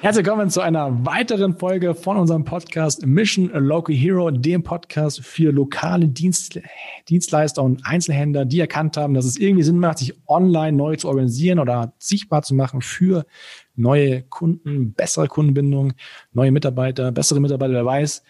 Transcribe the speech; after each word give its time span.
Herzlich 0.00 0.24
willkommen 0.24 0.48
zu 0.48 0.60
einer 0.60 1.04
weiteren 1.04 1.58
Folge 1.58 1.92
von 1.92 2.18
unserem 2.18 2.44
Podcast 2.44 3.04
Mission 3.04 3.52
a 3.52 3.58
Local 3.58 3.92
Hero, 3.92 4.30
dem 4.30 4.62
Podcast 4.62 5.24
für 5.24 5.50
lokale 5.50 6.06
Dienst, 6.06 6.60
Dienstleister 7.08 7.64
und 7.64 7.84
Einzelhändler, 7.84 8.44
die 8.44 8.60
erkannt 8.60 8.96
haben, 8.96 9.14
dass 9.14 9.24
es 9.24 9.36
irgendwie 9.36 9.64
Sinn 9.64 9.80
macht, 9.80 9.98
sich 9.98 10.14
online 10.28 10.76
neu 10.76 10.94
zu 10.94 11.08
organisieren 11.08 11.58
oder 11.58 11.94
sichtbar 11.98 12.42
zu 12.42 12.54
machen 12.54 12.80
für 12.80 13.26
neue 13.74 14.22
Kunden, 14.22 14.92
bessere 14.92 15.26
Kundenbindung, 15.26 15.94
neue 16.32 16.52
Mitarbeiter, 16.52 17.10
bessere 17.10 17.40
Mitarbeiter, 17.40 17.72
wer 17.72 17.84
weiß. 17.84 18.22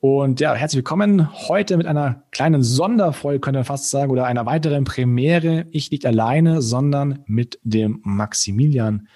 Und 0.00 0.40
ja, 0.40 0.54
herzlich 0.56 0.78
willkommen 0.78 1.32
heute 1.46 1.76
mit 1.76 1.86
einer 1.86 2.24
kleinen 2.32 2.64
Sonderfolge, 2.64 3.38
könnte 3.38 3.58
man 3.58 3.64
fast 3.64 3.90
sagen, 3.90 4.10
oder 4.10 4.26
einer 4.26 4.44
weiteren 4.44 4.82
Premiere. 4.82 5.66
Ich 5.70 5.92
nicht 5.92 6.04
alleine, 6.04 6.62
sondern 6.62 7.20
mit 7.26 7.60
dem 7.62 8.00
Maximilian 8.02 9.06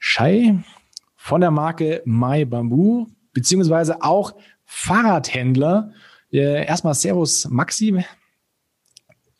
Schei 0.00 0.56
von 1.22 1.40
der 1.40 1.52
Marke 1.52 2.02
My 2.04 2.44
Bamboo, 2.44 3.06
beziehungsweise 3.32 4.02
auch 4.02 4.34
Fahrradhändler. 4.64 5.92
Äh, 6.32 6.66
erstmal 6.66 6.94
Servus 6.94 7.48
Maxi. 7.48 8.04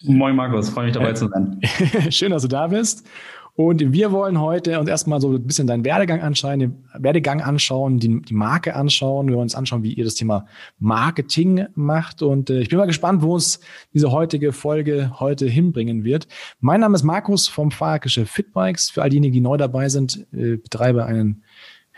Moin 0.05 0.37
Markus, 0.37 0.71
freue 0.71 0.87
mich 0.87 0.95
dabei 0.95 1.11
äh, 1.11 1.15
zu 1.15 1.27
sein. 1.27 1.61
Schön, 2.11 2.31
dass 2.31 2.43
du 2.43 2.49
da 2.49 2.69
bist. 2.69 3.05
Und 3.55 3.93
wir 3.93 4.13
wollen 4.13 4.41
heute 4.41 4.79
uns 4.79 4.89
erstmal 4.89 5.21
so 5.21 5.33
ein 5.33 5.45
bisschen 5.45 5.67
deinen 5.67 5.85
Werdegang 5.85 6.23
anschauen, 6.23 6.61
den 6.61 6.85
Werdegang 6.97 7.43
anschauen, 7.43 7.99
die, 7.99 8.23
die 8.23 8.33
Marke 8.33 8.77
anschauen. 8.77 9.27
Wir 9.27 9.35
wollen 9.35 9.43
uns 9.43 9.57
anschauen, 9.57 9.83
wie 9.83 9.93
ihr 9.93 10.05
das 10.05 10.15
Thema 10.15 10.47
Marketing 10.79 11.67
macht. 11.75 12.23
Und 12.23 12.49
äh, 12.49 12.61
ich 12.61 12.69
bin 12.69 12.79
mal 12.79 12.87
gespannt, 12.87 13.23
wo 13.23 13.35
uns 13.35 13.59
diese 13.93 14.13
heutige 14.13 14.53
Folge 14.53 15.11
heute 15.19 15.49
hinbringen 15.49 16.05
wird. 16.05 16.29
Mein 16.61 16.81
Name 16.81 16.95
ist 16.95 17.03
Markus 17.03 17.49
vom 17.49 17.73
Fahrradgeschäft 17.73 18.33
Fitbikes. 18.33 18.89
Für 18.89 19.03
all 19.03 19.11
diejenigen, 19.11 19.35
die 19.35 19.41
neu 19.41 19.57
dabei 19.57 19.89
sind, 19.89 20.27
äh, 20.33 20.57
betreibe 20.57 21.05
einen 21.05 21.43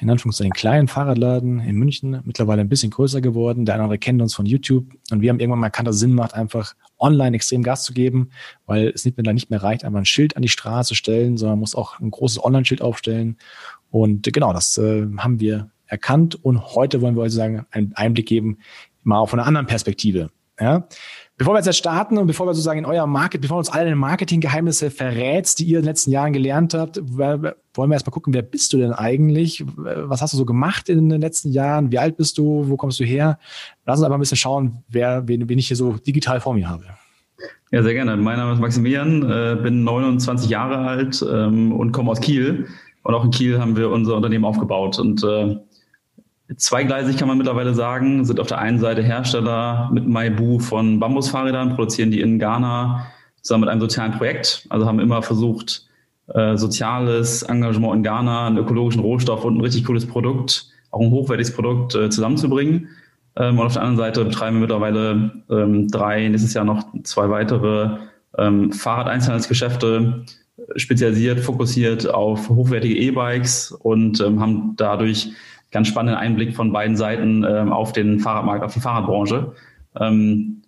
in 0.05 0.11
Anführungszeichen 0.11 0.53
kleinen 0.53 0.87
Fahrradladen 0.87 1.61
in 1.61 1.77
München, 1.77 2.21
mittlerweile 2.25 2.61
ein 2.61 2.69
bisschen 2.69 2.91
größer 2.91 3.23
geworden. 3.23 3.65
Der 3.65 3.77
andere 3.77 3.99
kennt 3.99 4.21
uns 4.21 4.35
von 4.35 4.45
YouTube 4.45 4.87
und 5.11 5.23
wir 5.23 5.31
haben 5.31 5.41
irgendwann 5.41 5.61
mal 5.61 5.69
erkannt, 5.69 5.89
dass 5.89 5.97
es 5.97 6.01
Sinn 6.01 6.15
macht, 6.15 6.35
einfach 6.35 6.75
online 6.99 7.35
extrem 7.35 7.63
Gas 7.63 7.85
zu 7.85 7.95
geben, 7.95 8.29
weil 8.67 8.89
es 8.89 9.05
nicht 9.05 9.17
mehr, 9.17 9.33
nicht 9.33 9.51
mehr 9.51 9.63
reicht, 9.63 9.85
einfach 9.85 9.99
ein 9.99 10.05
Schild 10.05 10.37
an 10.37 10.43
die 10.43 10.49
Straße 10.49 10.95
stellen, 10.95 11.39
sondern 11.39 11.57
man 11.57 11.61
muss 11.61 11.75
auch 11.75 11.99
ein 12.01 12.11
großes 12.11 12.45
Online-Schild 12.45 12.83
aufstellen. 12.83 13.39
Und 13.91 14.31
genau, 14.31 14.53
das 14.53 14.77
äh, 14.77 15.07
haben 15.17 15.41
wir 15.41 15.71
erkannt 15.87 16.35
und 16.45 16.75
heute 16.75 17.01
wollen 17.01 17.17
wir 17.17 17.23
euch 17.23 17.33
sagen, 17.33 17.65
einen 17.71 17.95
Einblick 17.95 18.27
geben, 18.27 18.59
mal 19.03 19.19
auf 19.19 19.33
einer 19.33 19.47
anderen 19.47 19.67
Perspektive. 19.67 20.31
Ja? 20.61 20.87
Bevor 21.37 21.55
wir 21.55 21.61
jetzt 21.61 21.77
starten 21.77 22.17
und 22.17 22.29
bevor 22.29 22.47
wir 22.47 22.55
sozusagen 22.55 22.79
in 22.79 22.87
euer 22.87 23.09
Market, 23.09 23.41
bevor 23.41 23.59
uns 23.59 23.69
alle 23.69 23.97
Marketinggeheimnisse 23.97 24.93
verrätst, 24.93 25.59
die 25.59 25.65
ihr 25.65 25.79
in 25.79 25.83
den 25.83 25.89
letzten 25.89 26.13
Jahren 26.13 26.33
gelernt 26.33 26.75
habt, 26.75 27.01
wollen 27.17 27.43
wir 27.43 27.93
erstmal 27.93 28.13
gucken, 28.13 28.33
wer 28.35 28.43
bist 28.43 28.73
du 28.73 28.79
denn 28.79 28.93
eigentlich? 28.93 29.65
Was 29.77 30.23
hast 30.23 30.33
du 30.33 30.37
so 30.37 30.45
gemacht 30.45 30.89
in 30.89 31.09
den 31.09 31.21
letzten 31.21 31.51
Jahren? 31.51 31.91
Wie 31.91 31.99
alt 31.99 32.17
bist 32.17 32.39
du? 32.39 32.69
Wo 32.69 32.77
kommst 32.77 33.01
du 33.01 33.05
her? 33.05 33.41
Lass 33.85 33.99
uns 33.99 34.05
einfach 34.05 34.17
ein 34.17 34.21
bisschen 34.21 34.37
schauen, 34.37 34.85
wer, 34.89 35.27
wen, 35.27 35.49
wen 35.49 35.59
ich 35.59 35.67
hier 35.67 35.77
so 35.77 35.95
digital 35.95 36.41
vor 36.41 36.55
mir 36.55 36.69
habe. 36.69 36.85
Ja, 37.73 37.83
sehr 37.83 37.95
gerne. 37.95 38.17
Mein 38.17 38.39
Name 38.39 38.53
ist 38.53 38.61
Maximilian, 38.61 39.29
äh, 39.29 39.57
bin 39.61 39.83
29 39.83 40.49
Jahre 40.49 40.77
alt 40.87 41.25
ähm, 41.29 41.73
und 41.73 41.91
komme 41.91 42.13
aus 42.13 42.21
Kiel. 42.21 42.69
Und 43.03 43.13
auch 43.13 43.25
in 43.25 43.33
Kiel 43.33 43.59
haben 43.59 43.77
wir 43.77 43.91
unser 43.91 44.15
Unternehmen 44.15 44.45
aufgebaut. 44.45 45.01
Und 45.01 45.25
äh, 45.25 45.57
Zweigleisig 46.57 47.17
kann 47.17 47.29
man 47.29 47.39
mittlerweile 47.39 47.75
sagen, 47.75 48.25
sind 48.25 48.39
auf 48.39 48.49
der 48.49 48.59
einen 48.59 48.79
Seite 48.79 49.03
Hersteller 49.03 49.91
mit 49.93 50.07
Maibu 50.07 50.59
von 50.59 51.01
Bambusfahrrädern, 51.01 51.75
produzieren 51.75 52.11
die 52.11 52.21
in 52.21 52.39
Ghana 52.39 53.07
zusammen 53.41 53.63
mit 53.63 53.71
einem 53.71 53.81
sozialen 53.81 54.13
Projekt. 54.13 54.67
Also 54.69 54.87
haben 54.87 55.01
immer 55.01 55.23
versucht, 55.23 55.87
äh, 56.29 56.57
soziales 56.57 57.43
Engagement 57.43 57.97
in 57.97 58.03
Ghana, 58.03 58.47
einen 58.47 58.59
ökologischen 58.59 59.01
Rohstoff 59.01 59.45
und 59.45 59.57
ein 59.57 59.61
richtig 59.61 59.85
cooles 59.85 60.07
Produkt, 60.07 60.69
auch 60.91 61.01
ein 61.01 61.11
hochwertiges 61.11 61.55
Produkt 61.55 61.95
äh, 61.95 62.11
zusammenzubringen. 62.11 62.89
Ähm, 63.37 63.59
und 63.59 63.67
auf 63.67 63.73
der 63.73 63.83
anderen 63.83 63.99
Seite 63.99 64.25
betreiben 64.25 64.57
wir 64.57 64.61
mittlerweile 64.63 65.33
ähm, 65.51 65.89
drei, 65.89 66.29
nächstes 66.29 66.55
Jahr 66.55 66.65
noch 66.65 66.85
zwei 67.05 67.31
weitere 67.31 67.99
ähm, 68.37 68.71
Fahrradeinzelhandelsgeschäfte, 68.73 70.25
spezialisiert, 70.77 71.41
fokussiert 71.41 72.07
auf 72.13 72.49
hochwertige 72.49 72.97
E-Bikes 72.97 73.73
und 73.73 74.21
ähm, 74.21 74.41
haben 74.41 74.75
dadurch 74.77 75.33
ganz 75.75 75.89
spannenden 75.89 76.17
Einblick 76.17 76.55
von 76.55 76.73
beiden 76.73 76.97
Seiten 76.97 77.45
ähm, 77.45 77.73
auf 77.73 77.93
den 77.93 78.21
Fahrradmarkt, 78.21 78.65
auf 78.65 78.73
die 78.73 78.81
Fahrradbranche. 78.81 79.53
Ähm, 80.01 80.63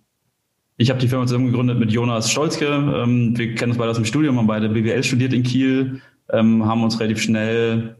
ich 0.77 0.91
habe 0.91 0.99
die 0.99 1.07
Firma 1.07 1.27
zusammen 1.27 1.47
gegründet 1.47 1.79
mit 1.79 1.93
Jonas 1.93 2.31
Stolzke. 2.31 2.67
Ähm, 2.67 3.39
wir 3.39 3.55
kennen 3.55 3.71
uns 3.71 3.79
beide 3.79 3.91
aus 3.91 3.97
dem 3.97 4.05
Studium, 4.05 4.37
haben 4.37 4.49
beide 4.49 4.69
BWL 4.69 5.05
studiert 5.05 5.33
in 5.33 5.45
Kiel, 5.45 6.01
ähm, 6.33 6.67
haben 6.67 6.83
uns 6.83 6.99
relativ 6.99 7.23
schnell 7.23 7.97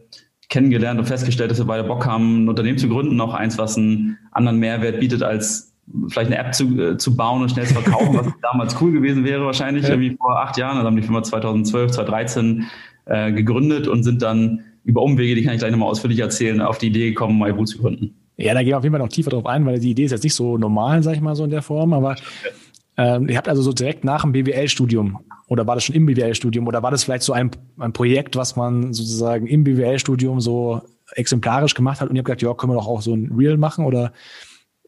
kennengelernt 0.49 0.99
und 0.99 1.05
festgestellt, 1.05 1.49
dass 1.49 1.59
wir 1.59 1.65
beide 1.65 1.85
Bock 1.85 2.05
haben, 2.05 2.43
ein 2.43 2.49
Unternehmen 2.49 2.77
zu 2.77 2.89
gründen, 2.89 3.19
auch 3.21 3.33
eins, 3.33 3.57
was 3.57 3.77
einen 3.77 4.17
anderen 4.33 4.59
Mehrwert 4.59 4.99
bietet, 4.99 5.23
als 5.23 5.73
vielleicht 6.09 6.29
eine 6.29 6.37
App 6.37 6.53
zu, 6.53 6.77
äh, 6.77 6.97
zu 6.97 7.15
bauen 7.15 7.41
und 7.41 7.49
schnell 7.49 7.65
zu 7.65 7.73
verkaufen, 7.73 8.17
was 8.17 8.27
damals 8.41 8.81
cool 8.81 8.91
gewesen 8.91 9.23
wäre 9.23 9.45
wahrscheinlich, 9.45 9.83
ja. 9.83 9.91
irgendwie 9.91 10.17
vor 10.17 10.37
acht 10.37 10.57
Jahren. 10.57 10.75
Also 10.75 10.87
haben 10.87 10.97
die 10.97 11.03
Firma 11.03 11.23
2012, 11.23 11.91
2013 11.91 12.65
äh, 13.05 13.31
gegründet 13.31 13.87
und 13.87 14.03
sind 14.03 14.21
dann 14.21 14.65
über 14.87 15.03
Umwege, 15.03 15.35
die 15.35 15.43
kann 15.43 15.53
ich 15.53 15.59
gleich 15.59 15.71
nochmal 15.71 15.89
ausführlich 15.89 16.19
erzählen, 16.19 16.61
auf 16.61 16.77
die 16.77 16.87
Idee 16.87 17.09
gekommen, 17.09 17.37
MyBoo 17.37 17.65
zu 17.65 17.77
gründen. 17.77 18.15
Ja, 18.37 18.53
da 18.53 18.61
gehen 18.61 18.69
wir 18.69 18.77
auf 18.77 18.83
jeden 18.83 18.93
Fall 18.93 19.01
noch 19.01 19.09
tiefer 19.09 19.31
drauf 19.31 19.45
ein, 19.45 19.65
weil 19.65 19.79
die 19.79 19.91
Idee 19.91 20.05
ist 20.05 20.11
jetzt 20.11 20.23
nicht 20.23 20.33
so 20.33 20.57
normal, 20.57 21.03
sag 21.03 21.15
ich 21.15 21.21
mal 21.21 21.35
so 21.35 21.43
in 21.43 21.49
der 21.49 21.61
Form, 21.61 21.91
aber 21.93 22.15
ähm, 22.95 23.27
ihr 23.27 23.35
habt 23.35 23.49
also 23.49 23.61
so 23.61 23.73
direkt 23.73 24.05
nach 24.05 24.21
dem 24.21 24.31
BWL-Studium 24.31 25.19
oder 25.47 25.67
war 25.67 25.75
das 25.75 25.83
schon 25.83 25.95
im 25.95 26.05
BWL-Studium 26.05 26.67
oder 26.67 26.81
war 26.83 26.91
das 26.91 27.03
vielleicht 27.03 27.23
so 27.23 27.33
ein, 27.33 27.51
ein 27.77 27.91
Projekt, 27.91 28.35
was 28.37 28.55
man 28.55 28.93
sozusagen 28.93 29.45
im 29.45 29.63
BWL-Studium 29.63 30.39
so 30.39 30.81
exemplarisch 31.15 31.73
gemacht 31.73 31.99
hat 31.99 32.09
und 32.09 32.15
ihr 32.15 32.19
habt 32.19 32.27
gesagt, 32.27 32.41
ja, 32.41 32.53
können 32.53 32.71
wir 32.71 32.77
doch 32.77 32.87
auch 32.87 33.01
so 33.01 33.13
ein 33.13 33.31
Real 33.35 33.57
machen 33.57 33.85
oder 33.85 34.13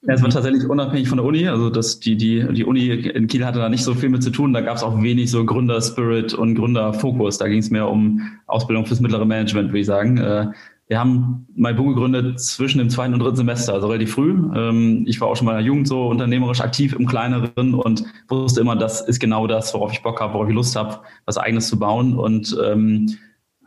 ja, 0.01 0.13
es 0.13 0.21
war 0.21 0.29
tatsächlich 0.29 0.65
unabhängig 0.65 1.09
von 1.09 1.17
der 1.17 1.25
Uni. 1.25 1.47
Also 1.47 1.69
das, 1.69 1.99
die, 1.99 2.15
die, 2.15 2.45
die 2.53 2.63
Uni 2.63 2.87
in 2.87 3.27
Kiel 3.27 3.45
hatte 3.45 3.59
da 3.59 3.67
nicht 3.67 3.83
so 3.83 3.93
viel 3.93 4.09
mit 4.09 4.23
zu 4.23 4.29
tun. 4.29 4.53
Da 4.53 4.61
gab 4.61 4.77
es 4.77 4.83
auch 4.83 5.01
wenig 5.01 5.29
so 5.29 5.45
Gründerspirit 5.45 6.33
und 6.33 6.55
Gründerfokus. 6.55 7.37
Da 7.37 7.47
ging 7.47 7.59
es 7.59 7.69
mehr 7.69 7.89
um 7.89 8.21
Ausbildung 8.47 8.85
fürs 8.85 9.01
mittlere 9.01 9.25
Management, 9.25 9.69
würde 9.69 9.79
ich 9.79 9.85
sagen. 9.85 10.17
Äh, 10.17 10.47
wir 10.87 10.99
haben 10.99 11.45
MyBoo 11.53 11.89
gegründet 11.89 12.39
zwischen 12.39 12.79
dem 12.79 12.89
zweiten 12.89 13.13
und 13.13 13.19
dritten 13.19 13.35
Semester, 13.35 13.73
also 13.73 13.87
relativ 13.87 14.13
früh. 14.13 14.31
Ähm, 14.55 15.03
ich 15.05 15.19
war 15.21 15.27
auch 15.27 15.35
schon 15.35 15.45
mal 15.45 15.51
in 15.51 15.57
der 15.57 15.65
Jugend 15.65 15.87
so 15.87 16.07
unternehmerisch 16.07 16.61
aktiv 16.61 16.93
im 16.93 17.05
Kleineren 17.05 17.75
und 17.75 18.05
wusste 18.27 18.61
immer, 18.61 18.75
das 18.75 19.01
ist 19.01 19.19
genau 19.19 19.47
das, 19.47 19.73
worauf 19.73 19.91
ich 19.91 20.01
Bock 20.01 20.19
habe, 20.21 20.33
worauf 20.33 20.47
ich 20.47 20.55
Lust 20.55 20.75
habe, 20.75 20.99
was 21.25 21.37
eigenes 21.37 21.67
zu 21.67 21.77
bauen. 21.77 22.17
Und 22.17 22.57
ähm, 22.65 23.17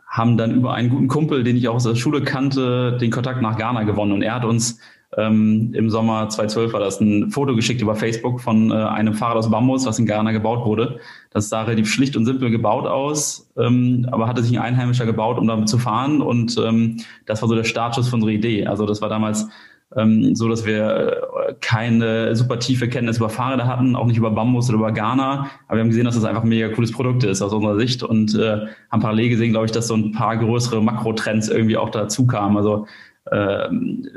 haben 0.09 0.37
dann 0.37 0.53
über 0.53 0.73
einen 0.73 0.89
guten 0.89 1.07
Kumpel, 1.07 1.43
den 1.43 1.57
ich 1.57 1.67
auch 1.69 1.75
aus 1.75 1.85
der 1.85 1.95
Schule 1.95 2.23
kannte, 2.23 2.97
den 2.97 3.09
Kontakt 3.09 3.41
nach 3.41 3.57
Ghana 3.57 3.83
gewonnen. 3.83 4.11
Und 4.11 4.21
er 4.21 4.35
hat 4.35 4.45
uns 4.45 4.79
ähm, 5.17 5.71
Im 5.73 5.89
Sommer 5.89 6.29
2012 6.29 6.73
war 6.73 6.79
das 6.79 6.99
ein 6.99 7.29
Foto 7.29 7.55
geschickt 7.55 7.81
über 7.81 7.95
Facebook 7.95 8.41
von 8.41 8.71
äh, 8.71 8.75
einem 8.75 9.13
Fahrrad 9.13 9.37
aus 9.37 9.51
Bambus, 9.51 9.85
was 9.85 9.99
in 9.99 10.05
Ghana 10.05 10.31
gebaut 10.31 10.65
wurde. 10.65 10.99
Das 11.31 11.49
sah 11.49 11.63
relativ 11.63 11.91
schlicht 11.91 12.15
und 12.15 12.25
simpel 12.25 12.49
gebaut 12.49 12.85
aus, 12.85 13.49
ähm, 13.57 14.07
aber 14.11 14.27
hatte 14.27 14.43
sich 14.43 14.57
ein 14.57 14.63
Einheimischer 14.63 15.05
gebaut, 15.05 15.37
um 15.37 15.47
damit 15.47 15.69
zu 15.69 15.77
fahren. 15.77 16.21
Und 16.21 16.57
ähm, 16.57 16.97
das 17.25 17.41
war 17.41 17.49
so 17.49 17.55
der 17.55 17.63
Startschuss 17.63 18.09
von 18.09 18.21
unserer 18.21 18.33
Idee. 18.33 18.65
Also 18.65 18.85
das 18.85 19.01
war 19.01 19.09
damals 19.09 19.47
ähm, 19.95 20.35
so, 20.35 20.49
dass 20.49 20.65
wir 20.65 21.27
äh, 21.49 21.53
keine 21.61 22.35
super 22.35 22.59
tiefe 22.59 22.87
Kenntnis 22.87 23.17
über 23.17 23.29
Fahrräder 23.29 23.67
hatten, 23.67 23.95
auch 23.95 24.05
nicht 24.05 24.17
über 24.17 24.31
Bambus 24.31 24.69
oder 24.69 24.79
über 24.79 24.91
Ghana. 24.91 25.49
Aber 25.67 25.77
wir 25.77 25.81
haben 25.81 25.89
gesehen, 25.89 26.05
dass 26.05 26.15
das 26.15 26.25
einfach 26.25 26.43
ein 26.43 26.49
mega 26.49 26.69
cooles 26.69 26.91
Produkt 26.91 27.23
ist 27.23 27.41
aus 27.41 27.53
unserer 27.53 27.77
Sicht 27.77 28.03
und 28.03 28.35
äh, 28.35 28.67
haben 28.91 29.01
parallel 29.01 29.29
gesehen, 29.29 29.51
glaube 29.51 29.67
ich, 29.67 29.71
dass 29.71 29.87
so 29.87 29.95
ein 29.95 30.11
paar 30.11 30.37
größere 30.37 30.81
Makrotrends 30.81 31.49
irgendwie 31.49 31.77
auch 31.77 31.89
dazu 31.89 32.25
kamen. 32.25 32.57
Also 32.57 32.87
äh, 33.33 33.67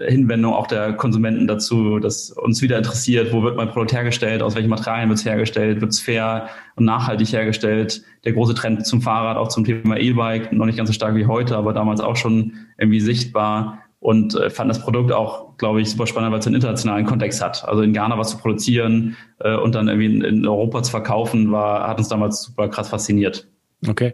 Hinwendung 0.09 0.53
auch 0.53 0.67
der 0.67 0.93
Konsumenten 0.93 1.47
dazu, 1.47 1.99
dass 1.99 2.31
uns 2.31 2.61
wieder 2.61 2.77
interessiert, 2.77 3.33
wo 3.33 3.43
wird 3.43 3.57
mein 3.57 3.71
Produkt 3.71 3.95
hergestellt, 3.95 4.43
aus 4.43 4.55
welchen 4.55 4.69
Materialien 4.69 5.09
wird 5.09 5.19
es 5.19 5.25
hergestellt, 5.25 5.81
wird 5.81 5.91
es 5.91 6.01
fair 6.01 6.49
und 6.77 6.85
nachhaltig 6.85 7.33
hergestellt. 7.33 8.03
Der 8.25 8.35
große 8.35 8.55
Trend 8.55 8.87
zum 8.87 9.01
Fahrrad, 9.01 9.39
auch 9.39 9.49
zum 9.49 9.65
Thema 9.65 9.97
E-Bike, 9.97 10.53
noch 10.53 10.67
nicht 10.67 10.77
ganz 10.77 10.91
so 10.91 10.93
stark 10.93 11.15
wie 11.15 11.25
heute, 11.25 11.57
aber 11.57 11.73
damals 11.73 12.01
auch 12.01 12.17
schon 12.17 12.53
irgendwie 12.77 13.01
sichtbar 13.01 13.79
und 14.01 14.35
äh, 14.35 14.51
fand 14.51 14.69
das 14.69 14.83
Produkt 14.83 15.11
auch, 15.13 15.57
glaube 15.57 15.81
ich, 15.81 15.91
super 15.91 16.07
spannend, 16.07 16.33
weil 16.33 16.41
es 16.41 16.47
einen 16.47 16.57
internationalen 16.57 17.07
Kontext 17.07 17.43
hat. 17.43 17.67
Also 17.67 17.83
in 17.83 17.95
Ghana 17.95 18.19
was 18.19 18.31
zu 18.31 18.39
produzieren 18.39 19.17
äh, 19.41 19.57
und 19.57 19.75
dann 19.75 19.89
irgendwie 19.89 20.07
in, 20.07 20.21
in 20.23 20.47
Europa 20.47 20.83
zu 20.83 20.91
verkaufen, 20.91 21.51
war, 21.53 21.89
hat 21.89 21.97
uns 21.97 22.09
damals 22.09 22.43
super 22.43 22.69
krass 22.69 22.91
fasziniert. 22.91 23.49
Okay. 23.89 24.13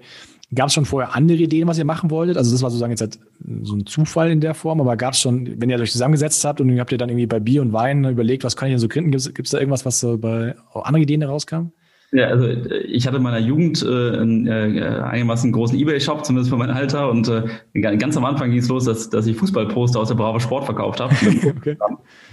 Gab 0.55 0.69
es 0.69 0.75
schon 0.75 0.85
vorher 0.85 1.17
andere 1.17 1.39
Ideen, 1.39 1.67
was 1.67 1.79
ihr 1.79 1.85
machen 1.85 2.11
wolltet? 2.11 2.37
Also 2.37 2.53
das 2.53 2.63
war 2.63 2.71
sozusagen 2.71 2.93
jetzt 2.93 3.01
halt 3.01 3.19
so 3.63 3.75
ein 3.75 3.87
Zufall 3.87 4.31
in 4.31 4.41
der 4.41 4.55
Form, 4.55 4.81
aber 4.81 4.97
gab 4.97 5.15
es 5.15 5.21
schon, 5.21 5.61
wenn 5.61 5.71
ihr 5.71 5.79
euch 5.79 5.93
zusammengesetzt 5.93 6.45
habt 6.45 6.61
und 6.61 6.79
habt 6.79 6.93
ihr 6.93 6.99
dann 6.99 7.09
irgendwie 7.09 7.27
bei 7.27 7.41
Bier 7.41 7.63
und 7.63 7.73
Wein 7.73 8.05
überlegt, 8.05 8.45
was 8.45 8.55
kann 8.55 8.69
ich 8.69 8.73
denn 8.73 8.79
so 8.79 8.89
gründen? 8.89 9.11
Gibt 9.11 9.47
es 9.47 9.51
da 9.51 9.59
irgendwas, 9.59 9.87
was 9.87 10.01
so 10.01 10.19
bei 10.19 10.55
andere 10.75 11.03
Ideen 11.03 11.23
herauskam? 11.23 11.73
Ja, 12.15 12.27
also 12.27 12.47
ich 12.47 13.07
hatte 13.07 13.17
in 13.17 13.23
meiner 13.23 13.39
Jugend 13.39 13.83
äh, 13.83 13.87
einen 13.87 14.47
äh, 14.47 15.01
einigermaßen 15.03 15.51
großen 15.51 15.79
Ebay-Shop, 15.79 16.27
zumindest 16.27 16.51
für 16.51 16.59
mein 16.59 16.69
Alter. 16.69 17.09
Und 17.09 17.27
äh, 17.27 17.81
ganz 17.81 18.19
am 18.19 18.27
Anfang 18.27 18.51
ging 18.51 18.59
es 18.59 18.69
los, 18.69 18.85
dass, 18.85 19.09
dass 19.09 19.27
ich 19.27 19.35
Fußballposter 19.39 19.99
aus 19.99 20.09
der 20.09 20.17
Bravo 20.17 20.39
Sport 20.39 20.67
verkauft 20.67 21.01
habe. 21.01 21.15
okay. 21.57 21.79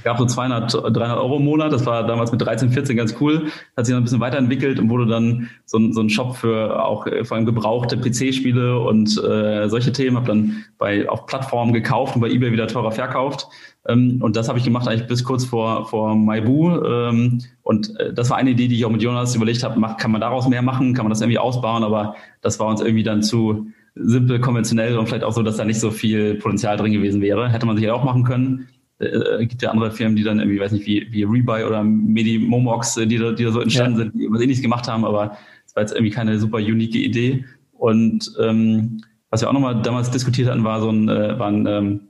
Gab 0.03 0.17
so 0.17 0.25
200, 0.25 0.73
300 0.73 1.17
Euro 1.17 1.37
im 1.37 1.45
Monat. 1.45 1.71
Das 1.71 1.85
war 1.85 2.05
damals 2.05 2.29
mit 2.33 2.41
13, 2.41 2.71
14 2.71 2.97
ganz 2.97 3.15
cool. 3.21 3.47
Hat 3.77 3.85
sich 3.85 3.93
dann 3.93 4.01
ein 4.01 4.03
bisschen 4.03 4.19
weiterentwickelt 4.19 4.81
und 4.81 4.89
wurde 4.89 5.05
dann 5.05 5.49
so 5.65 5.77
ein, 5.77 5.93
so 5.93 6.01
ein 6.01 6.09
Shop 6.09 6.35
für 6.35 6.83
auch 6.83 7.07
äh, 7.07 7.23
vor 7.23 7.37
allem 7.37 7.45
gebrauchte 7.45 7.95
PC-Spiele 7.95 8.77
und 8.81 9.17
äh, 9.23 9.69
solche 9.69 9.93
Themen. 9.93 10.17
Habe 10.17 10.27
dann 10.27 10.65
bei 10.77 11.07
auf 11.07 11.25
Plattformen 11.25 11.71
gekauft 11.71 12.15
und 12.15 12.21
bei 12.21 12.29
eBay 12.29 12.51
wieder 12.51 12.67
teurer 12.67 12.91
verkauft. 12.91 13.47
Ähm, 13.87 14.21
und 14.21 14.35
das 14.35 14.49
habe 14.49 14.59
ich 14.59 14.65
gemacht 14.65 14.87
eigentlich 14.87 15.07
bis 15.07 15.23
kurz 15.23 15.45
vor, 15.45 15.87
vor 15.87 16.15
Maibu. 16.15 16.83
Ähm, 16.83 17.41
und 17.63 17.97
äh, 17.99 18.13
das 18.13 18.29
war 18.29 18.37
eine 18.37 18.51
Idee, 18.51 18.67
die 18.67 18.75
ich 18.75 18.85
auch 18.85 18.91
mit 18.91 19.01
Jonas 19.01 19.35
überlegt 19.35 19.63
habe, 19.63 19.79
kann 19.97 20.11
man 20.11 20.21
daraus 20.21 20.47
mehr 20.47 20.61
machen, 20.61 20.93
kann 20.93 21.05
man 21.05 21.09
das 21.09 21.21
irgendwie 21.21 21.39
ausbauen, 21.39 21.83
aber 21.83 22.15
das 22.41 22.59
war 22.59 22.67
uns 22.67 22.81
irgendwie 22.81 23.03
dann 23.03 23.21
zu 23.21 23.67
simpel, 23.95 24.39
konventionell 24.39 24.97
und 24.97 25.07
vielleicht 25.07 25.23
auch 25.23 25.33
so, 25.33 25.43
dass 25.43 25.57
da 25.57 25.65
nicht 25.65 25.79
so 25.79 25.91
viel 25.91 26.35
Potenzial 26.35 26.77
drin 26.77 26.91
gewesen 26.91 27.21
wäre. 27.21 27.49
Hätte 27.49 27.65
man 27.65 27.77
sich 27.77 27.85
ja 27.85 27.93
auch 27.93 28.03
machen 28.03 28.23
können. 28.23 28.67
Äh, 28.99 29.05
äh 29.05 29.45
gibt 29.45 29.61
ja 29.61 29.71
andere 29.71 29.91
Firmen, 29.91 30.15
die 30.15 30.23
dann 30.23 30.39
irgendwie, 30.39 30.59
weiß 30.59 30.71
nicht, 30.71 30.85
wie, 30.85 31.07
wie 31.11 31.23
Rebuy 31.23 31.63
oder 31.63 31.83
Medi 31.83 32.37
Momox, 32.37 32.97
äh, 32.97 33.07
die 33.07 33.17
da, 33.17 33.31
die 33.31 33.45
da 33.45 33.51
so 33.51 33.61
entstanden 33.61 33.97
ja. 33.97 34.03
sind, 34.05 34.15
die 34.15 34.27
was 34.29 34.41
ähnliches 34.41 34.61
gemacht 34.61 34.87
haben, 34.87 35.05
aber 35.05 35.37
es 35.65 35.75
war 35.75 35.83
jetzt 35.83 35.93
irgendwie 35.93 36.11
keine 36.11 36.37
super 36.39 36.57
unique 36.57 36.95
Idee. 36.95 37.45
Und 37.73 38.31
ähm, 38.39 39.01
was 39.29 39.41
wir 39.41 39.49
auch 39.49 39.53
nochmal 39.53 39.81
damals 39.81 40.11
diskutiert 40.11 40.49
hatten, 40.49 40.63
war 40.63 40.81
so 40.81 40.89
ein, 40.89 41.07
äh, 41.07 41.39
war 41.39 41.47
ein 41.47 41.65
ähm, 41.65 42.08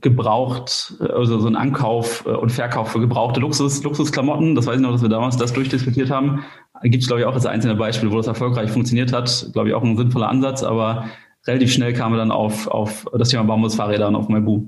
gebraucht, 0.00 0.94
also 1.00 1.38
so 1.38 1.48
ein 1.48 1.56
Ankauf 1.56 2.24
äh, 2.26 2.30
und 2.30 2.50
Verkauf 2.50 2.92
für 2.92 3.00
gebrauchte 3.00 3.40
Luxus, 3.40 3.82
Luxusklamotten. 3.82 4.54
Das 4.54 4.66
weiß 4.66 4.76
ich 4.76 4.82
noch, 4.82 4.92
dass 4.92 5.02
wir 5.02 5.08
damals 5.08 5.36
das 5.36 5.52
durchdiskutiert 5.52 6.10
haben. 6.10 6.44
Gibt 6.82 7.02
es, 7.02 7.08
glaube 7.08 7.20
ich, 7.22 7.26
auch 7.26 7.34
als 7.34 7.46
einzelne 7.46 7.74
Beispiel, 7.74 8.10
wo 8.10 8.16
das 8.16 8.26
erfolgreich 8.26 8.70
funktioniert 8.70 9.12
hat. 9.12 9.48
Glaube 9.52 9.68
ich, 9.68 9.74
auch 9.74 9.82
ein 9.82 9.96
sinnvoller 9.96 10.28
Ansatz, 10.28 10.62
aber 10.62 11.06
relativ 11.46 11.72
schnell 11.72 11.94
kamen 11.94 12.14
wir 12.14 12.18
dann 12.18 12.30
auf, 12.30 12.66
auf 12.68 13.06
das 13.16 13.30
Thema 13.30 13.44
Bambusfahrräder 13.44 14.08
und 14.08 14.16
auf 14.16 14.28
Maibu. 14.28 14.66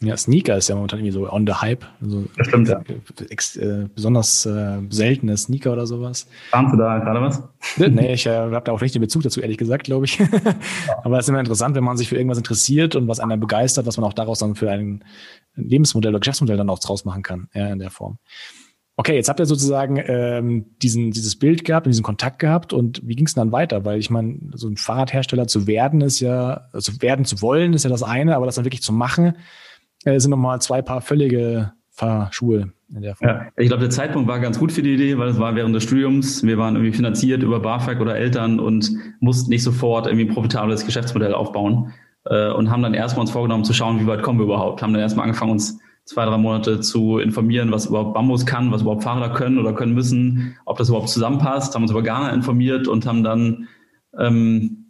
Ja, 0.00 0.14
Sneaker 0.14 0.58
ist 0.58 0.68
ja 0.68 0.74
momentan 0.74 0.98
irgendwie 0.98 1.12
so 1.12 1.32
on 1.32 1.46
the 1.46 1.54
hype. 1.54 1.86
Also 2.02 2.26
das 2.36 2.48
stimmt, 2.48 2.68
ja. 2.68 2.80
Äh, 2.80 3.88
besonders 3.94 4.44
äh, 4.44 4.78
seltene 4.90 5.36
Sneaker 5.38 5.72
oder 5.72 5.86
sowas. 5.86 6.28
Ahnst 6.52 6.74
du 6.74 6.76
da 6.76 6.98
gerade 6.98 7.22
was? 7.22 7.42
nee, 7.78 8.12
ich 8.12 8.26
äh, 8.26 8.36
habe 8.36 8.60
da 8.62 8.72
auch 8.72 8.80
nicht 8.82 8.94
den 8.94 9.00
Bezug 9.00 9.22
dazu, 9.22 9.40
ehrlich 9.40 9.56
gesagt, 9.56 9.84
glaube 9.84 10.04
ich. 10.04 10.20
Aber 11.02 11.18
es 11.18 11.24
ist 11.24 11.30
immer 11.30 11.40
interessant, 11.40 11.74
wenn 11.76 11.84
man 11.84 11.96
sich 11.96 12.10
für 12.10 12.16
irgendwas 12.16 12.36
interessiert 12.36 12.94
und 12.94 13.08
was 13.08 13.20
einen 13.20 13.40
begeistert, 13.40 13.86
was 13.86 13.96
man 13.96 14.04
auch 14.04 14.12
daraus 14.12 14.40
dann 14.40 14.54
für 14.54 14.70
ein 14.70 15.02
Lebensmodell 15.54 16.10
oder 16.10 16.20
Geschäftsmodell 16.20 16.58
dann 16.58 16.68
auch 16.68 16.78
draus 16.78 17.06
machen 17.06 17.22
kann, 17.22 17.48
ja, 17.54 17.68
in 17.68 17.78
der 17.78 17.90
Form. 17.90 18.18
Okay, 18.98 19.14
jetzt 19.14 19.28
habt 19.28 19.40
ihr 19.40 19.46
sozusagen 19.46 20.02
ähm, 20.06 20.66
diesen, 20.82 21.10
dieses 21.10 21.38
Bild 21.38 21.64
gehabt 21.64 21.86
und 21.86 21.90
diesen 21.90 22.02
Kontakt 22.02 22.38
gehabt 22.38 22.74
und 22.74 23.00
wie 23.04 23.14
ging 23.14 23.26
es 23.26 23.34
dann 23.34 23.52
weiter? 23.52 23.84
Weil 23.86 23.98
ich 23.98 24.10
meine, 24.10 24.38
so 24.52 24.68
ein 24.68 24.76
Fahrradhersteller 24.76 25.46
zu 25.46 25.66
werden 25.66 26.02
ist 26.02 26.20
ja, 26.20 26.68
also 26.72 26.92
werden 27.00 27.24
zu 27.24 27.40
wollen 27.40 27.72
ist 27.72 27.84
ja 27.84 27.90
das 27.90 28.02
eine, 28.02 28.36
aber 28.36 28.46
das 28.46 28.54
dann 28.54 28.64
wirklich 28.64 28.82
zu 28.82 28.94
machen, 28.94 29.36
äh, 30.06 30.18
sind 30.18 30.30
nochmal 30.30 30.60
zwei 30.60 30.82
Paar 30.82 31.00
völlige 31.00 31.72
Fahrschuhe 31.90 32.72
in 32.94 33.02
der 33.02 33.16
Form. 33.16 33.28
Ja, 33.28 33.46
ich 33.56 33.68
glaube, 33.68 33.82
der 33.82 33.90
Zeitpunkt 33.90 34.28
war 34.28 34.38
ganz 34.38 34.58
gut 34.58 34.70
für 34.70 34.82
die 34.82 34.94
Idee, 34.94 35.18
weil 35.18 35.28
es 35.28 35.38
war 35.38 35.56
während 35.56 35.74
des 35.74 35.82
Studiums. 35.82 36.44
Wir 36.44 36.56
waren 36.58 36.76
irgendwie 36.76 36.92
finanziert 36.92 37.42
über 37.42 37.60
BAföG 37.60 38.00
oder 38.00 38.16
Eltern 38.16 38.60
und 38.60 38.90
mussten 39.20 39.50
nicht 39.50 39.62
sofort 39.62 40.06
irgendwie 40.06 40.26
ein 40.26 40.34
profitables 40.34 40.86
Geschäftsmodell 40.86 41.34
aufbauen 41.34 41.92
äh, 42.24 42.50
und 42.52 42.70
haben 42.70 42.82
dann 42.82 42.94
erstmal 42.94 43.22
uns 43.22 43.30
vorgenommen 43.30 43.64
zu 43.64 43.72
schauen, 43.72 44.00
wie 44.00 44.06
weit 44.06 44.22
kommen 44.22 44.38
wir 44.38 44.44
überhaupt. 44.44 44.82
Haben 44.82 44.92
dann 44.92 45.02
erstmal 45.02 45.24
angefangen, 45.24 45.52
uns 45.52 45.80
zwei, 46.04 46.24
drei 46.24 46.38
Monate 46.38 46.80
zu 46.80 47.18
informieren, 47.18 47.72
was 47.72 47.86
überhaupt 47.86 48.14
Bambus 48.14 48.46
kann, 48.46 48.70
was 48.70 48.82
überhaupt 48.82 49.02
Fahrräder 49.02 49.34
können 49.34 49.58
oder 49.58 49.72
können 49.72 49.94
müssen, 49.94 50.56
ob 50.64 50.78
das 50.78 50.88
überhaupt 50.88 51.08
zusammenpasst, 51.08 51.74
haben 51.74 51.82
uns 51.82 51.90
über 51.90 52.02
Ghana 52.02 52.30
informiert 52.30 52.86
und 52.86 53.06
haben 53.06 53.24
dann 53.24 53.66
ähm, 54.16 54.85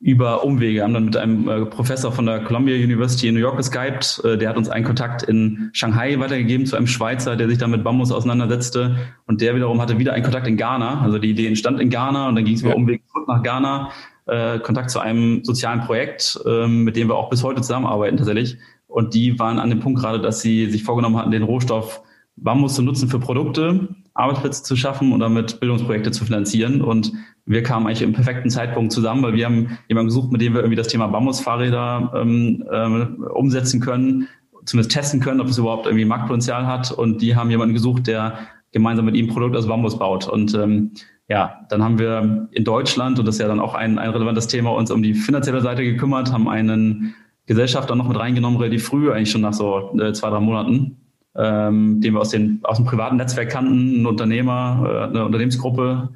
über 0.00 0.44
Umwege. 0.44 0.76
Wir 0.76 0.84
haben 0.84 0.94
dann 0.94 1.06
mit 1.06 1.16
einem 1.16 1.48
äh, 1.48 1.66
Professor 1.66 2.12
von 2.12 2.26
der 2.26 2.44
Columbia 2.44 2.76
University 2.76 3.28
in 3.28 3.34
New 3.34 3.40
York 3.40 3.56
geskypt. 3.56 4.22
Äh, 4.24 4.38
der 4.38 4.48
hat 4.48 4.56
uns 4.56 4.68
einen 4.68 4.84
Kontakt 4.84 5.24
in 5.24 5.70
Shanghai 5.72 6.18
weitergegeben 6.20 6.66
zu 6.66 6.76
einem 6.76 6.86
Schweizer, 6.86 7.34
der 7.34 7.48
sich 7.48 7.58
da 7.58 7.66
mit 7.66 7.82
Bambus 7.82 8.12
auseinandersetzte. 8.12 8.96
Und 9.26 9.40
der 9.40 9.56
wiederum 9.56 9.80
hatte 9.80 9.98
wieder 9.98 10.12
einen 10.12 10.22
Kontakt 10.22 10.46
in 10.46 10.56
Ghana. 10.56 11.00
Also 11.00 11.18
die 11.18 11.30
Idee 11.30 11.48
entstand 11.48 11.80
in 11.80 11.90
Ghana 11.90 12.28
und 12.28 12.36
dann 12.36 12.44
ging 12.44 12.54
es 12.54 12.62
über 12.62 12.76
Umwege 12.76 13.02
zurück 13.10 13.26
nach 13.26 13.42
Ghana. 13.42 13.90
Äh, 14.26 14.60
Kontakt 14.60 14.90
zu 14.90 15.00
einem 15.00 15.42
sozialen 15.42 15.80
Projekt, 15.80 16.38
ähm, 16.46 16.84
mit 16.84 16.96
dem 16.96 17.08
wir 17.08 17.16
auch 17.16 17.30
bis 17.30 17.42
heute 17.42 17.60
zusammenarbeiten 17.62 18.18
tatsächlich. 18.18 18.56
Und 18.86 19.14
die 19.14 19.38
waren 19.38 19.58
an 19.58 19.68
dem 19.68 19.80
Punkt 19.80 20.00
gerade, 20.00 20.20
dass 20.20 20.40
sie 20.40 20.70
sich 20.70 20.84
vorgenommen 20.84 21.16
hatten, 21.16 21.32
den 21.32 21.42
Rohstoff 21.42 22.02
Bambus 22.42 22.74
zu 22.74 22.82
nutzen 22.82 23.08
für 23.08 23.18
Produkte, 23.18 23.88
Arbeitsplätze 24.14 24.62
zu 24.62 24.76
schaffen 24.76 25.12
und 25.12 25.20
damit 25.20 25.60
Bildungsprojekte 25.60 26.10
zu 26.10 26.24
finanzieren. 26.24 26.82
Und 26.82 27.12
wir 27.46 27.62
kamen 27.62 27.86
eigentlich 27.86 28.02
im 28.02 28.12
perfekten 28.12 28.50
Zeitpunkt 28.50 28.92
zusammen, 28.92 29.22
weil 29.22 29.34
wir 29.34 29.46
haben 29.46 29.78
jemanden 29.88 30.08
gesucht, 30.08 30.32
mit 30.32 30.40
dem 30.40 30.54
wir 30.54 30.60
irgendwie 30.60 30.76
das 30.76 30.88
Thema 30.88 31.06
Bambusfahrräder 31.06 32.12
ähm, 32.16 32.64
äh, 32.70 33.28
umsetzen 33.30 33.80
können, 33.80 34.28
zumindest 34.64 34.92
testen 34.92 35.20
können, 35.20 35.40
ob 35.40 35.48
es 35.48 35.58
überhaupt 35.58 35.86
irgendwie 35.86 36.04
Marktpotenzial 36.04 36.66
hat. 36.66 36.90
Und 36.90 37.22
die 37.22 37.36
haben 37.36 37.50
jemanden 37.50 37.74
gesucht, 37.74 38.06
der 38.06 38.38
gemeinsam 38.72 39.06
mit 39.06 39.16
ihm 39.16 39.26
ein 39.26 39.32
Produkt 39.32 39.56
aus 39.56 39.66
Bambus 39.66 39.98
baut. 39.98 40.28
Und 40.28 40.54
ähm, 40.54 40.92
ja, 41.28 41.66
dann 41.68 41.82
haben 41.82 41.98
wir 41.98 42.48
in 42.52 42.64
Deutschland, 42.64 43.18
und 43.18 43.26
das 43.26 43.36
ist 43.36 43.40
ja 43.40 43.48
dann 43.48 43.60
auch 43.60 43.74
ein, 43.74 43.98
ein 43.98 44.10
relevantes 44.10 44.46
Thema, 44.46 44.70
uns 44.70 44.90
um 44.90 45.02
die 45.02 45.14
finanzielle 45.14 45.60
Seite 45.60 45.84
gekümmert, 45.84 46.32
haben 46.32 46.48
einen 46.48 47.14
Gesellschafter 47.46 47.94
noch 47.94 48.08
mit 48.08 48.18
reingenommen, 48.18 48.58
relativ 48.58 48.84
früh, 48.84 49.10
eigentlich 49.10 49.30
schon 49.30 49.40
nach 49.40 49.54
so 49.54 49.98
äh, 49.98 50.12
zwei, 50.12 50.30
drei 50.30 50.40
Monaten, 50.40 50.96
ähm, 51.38 52.00
den 52.00 52.14
wir 52.14 52.20
aus, 52.20 52.30
den, 52.30 52.60
aus 52.64 52.76
dem 52.76 52.84
privaten 52.84 53.16
Netzwerk 53.16 53.50
kannten, 53.50 54.02
ein 54.02 54.06
Unternehmer, 54.06 54.84
äh, 54.84 55.04
eine 55.08 55.24
Unternehmensgruppe, 55.24 56.10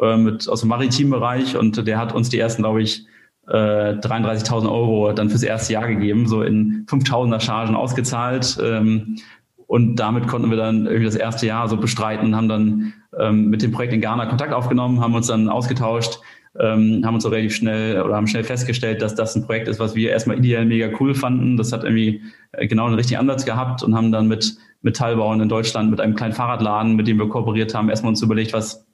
äh, 0.00 0.16
mit, 0.16 0.48
aus 0.48 0.60
dem 0.60 0.70
Maritimbereich 0.70 1.56
und 1.56 1.86
der 1.86 1.98
hat 1.98 2.14
uns 2.14 2.30
die 2.30 2.38
ersten, 2.38 2.62
glaube 2.62 2.82
ich, 2.82 3.06
äh, 3.48 3.94
33.000 3.94 4.70
Euro 4.70 5.12
dann 5.12 5.28
fürs 5.28 5.42
erste 5.42 5.74
Jahr 5.74 5.86
gegeben, 5.86 6.26
so 6.26 6.42
in 6.42 6.86
5.000er 6.86 7.40
Chargen 7.40 7.74
ausgezahlt. 7.74 8.58
Ähm, 8.62 9.18
und 9.66 9.96
damit 9.96 10.26
konnten 10.26 10.50
wir 10.50 10.56
dann 10.56 10.86
irgendwie 10.86 11.06
das 11.06 11.16
erste 11.16 11.46
Jahr 11.46 11.68
so 11.68 11.76
bestreiten, 11.76 12.36
haben 12.36 12.48
dann 12.48 12.92
ähm, 13.18 13.48
mit 13.48 13.62
dem 13.62 13.72
Projekt 13.72 13.92
in 13.92 14.00
Ghana 14.00 14.26
Kontakt 14.26 14.52
aufgenommen, 14.52 15.00
haben 15.00 15.14
uns 15.14 15.26
dann 15.26 15.48
ausgetauscht, 15.48 16.20
ähm, 16.58 17.02
haben 17.04 17.14
uns 17.14 17.22
so 17.22 17.30
relativ 17.30 17.54
schnell 17.54 18.02
oder 18.02 18.14
haben 18.14 18.26
schnell 18.26 18.44
festgestellt, 18.44 19.00
dass 19.00 19.14
das 19.14 19.34
ein 19.34 19.44
Projekt 19.44 19.68
ist, 19.68 19.80
was 19.80 19.94
wir 19.94 20.10
erstmal 20.10 20.38
ideell 20.38 20.66
mega 20.66 20.90
cool 21.00 21.14
fanden. 21.14 21.56
Das 21.56 21.72
hat 21.72 21.84
irgendwie 21.84 22.22
äh, 22.52 22.66
genau 22.66 22.88
den 22.88 22.96
richtigen 22.96 23.20
Ansatz 23.20 23.44
gehabt 23.44 23.82
und 23.82 23.94
haben 23.94 24.12
dann 24.12 24.28
mit 24.28 24.56
Metallbauern 24.82 25.40
in 25.40 25.48
Deutschland, 25.48 25.90
mit 25.90 26.00
einem 26.00 26.14
kleinen 26.14 26.34
Fahrradladen, 26.34 26.94
mit 26.94 27.06
dem 27.06 27.18
wir 27.18 27.28
kooperiert 27.28 27.74
haben, 27.74 27.88
erstmal 27.88 28.10
uns 28.10 28.22
überlegt, 28.22 28.52
was 28.52 28.86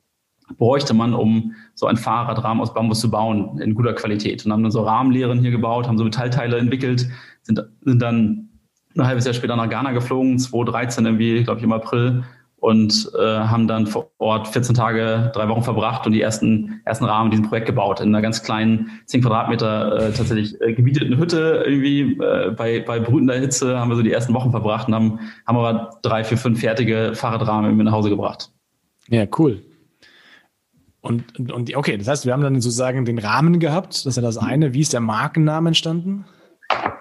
bräuchte 0.57 0.95
man, 0.95 1.15
um 1.15 1.55
so 1.75 1.87
ein 1.87 1.97
Fahrradrahmen 1.97 2.63
aus 2.63 2.73
Bambus 2.73 3.01
zu 3.01 3.11
bauen 3.11 3.59
in 3.61 3.75
guter 3.75 3.93
Qualität. 3.93 4.45
Und 4.47 4.53
haben 4.53 4.63
dann 4.63 4.73
so 4.73 4.83
Rahmenlehren 4.83 5.41
hier 5.41 5.51
gebaut, 5.51 5.87
haben 5.87 5.99
so 5.99 6.05
Metallteile 6.05 6.59
entwickelt, 6.59 7.07
sind, 7.43 7.61
sind 7.85 8.01
dann 8.01 8.49
ein 8.97 9.07
halbes 9.07 9.25
Jahr 9.25 9.35
später 9.35 9.57
nach 9.57 9.69
Ghana 9.69 9.93
geflogen, 9.93 10.39
2013 10.39 11.05
irgendwie, 11.05 11.45
glaube 11.45 11.59
ich, 11.59 11.65
im 11.65 11.73
April, 11.73 12.25
und 12.61 13.11
äh, 13.19 13.23
haben 13.23 13.69
dann 13.69 13.87
vor 13.87 14.11
Ort 14.19 14.49
14 14.49 14.75
Tage, 14.75 15.31
drei 15.33 15.49
Wochen 15.49 15.63
verbracht 15.63 16.07
und 16.07 16.13
die 16.13 16.21
ersten, 16.21 16.81
ersten 16.85 17.05
Rahmen 17.05 17.31
diesem 17.31 17.49
Projekt 17.49 17.67
gebaut. 17.67 18.01
In 18.01 18.09
einer 18.09 18.23
ganz 18.23 18.43
kleinen 18.43 18.91
10 19.07 19.23
Quadratmeter 19.23 20.09
äh, 20.09 20.13
tatsächlich 20.13 20.61
äh, 20.61 20.73
gebieteten 20.73 21.17
Hütte 21.19 21.63
irgendwie 21.65 22.21
äh, 22.21 22.51
bei, 22.51 22.81
bei 22.81 22.99
brütender 22.99 23.35
Hitze 23.35 23.79
haben 23.79 23.91
wir 23.91 23.97
so 23.97 24.03
die 24.03 24.13
ersten 24.13 24.35
Wochen 24.35 24.51
verbracht 24.51 24.89
und 24.89 24.95
haben, 24.95 25.21
haben 25.47 25.57
aber 25.57 25.91
drei, 26.03 26.25
vier, 26.25 26.37
fünf 26.37 26.61
fertige 26.61 27.13
Fahrradrahmen 27.15 27.67
irgendwie 27.67 27.85
nach 27.85 27.93
Hause 27.93 28.11
gebracht. 28.11 28.51
Ja, 29.09 29.25
cool. 29.39 29.63
Und, 31.01 31.51
und 31.51 31.75
okay, 31.77 31.97
das 31.97 32.09
heißt, 32.09 32.27
wir 32.27 32.33
haben 32.33 32.43
dann 32.43 32.61
sozusagen 32.61 33.05
den 33.05 33.19
Rahmen 33.19 33.61
gehabt, 33.61 33.95
das 33.95 34.07
ist 34.07 34.17
ja 34.17 34.23
das 34.23 34.37
eine. 34.37 34.75
Wie 34.75 34.81
ist 34.81 34.93
der 34.93 35.01
Markenname 35.01 35.69
entstanden? 35.69 36.25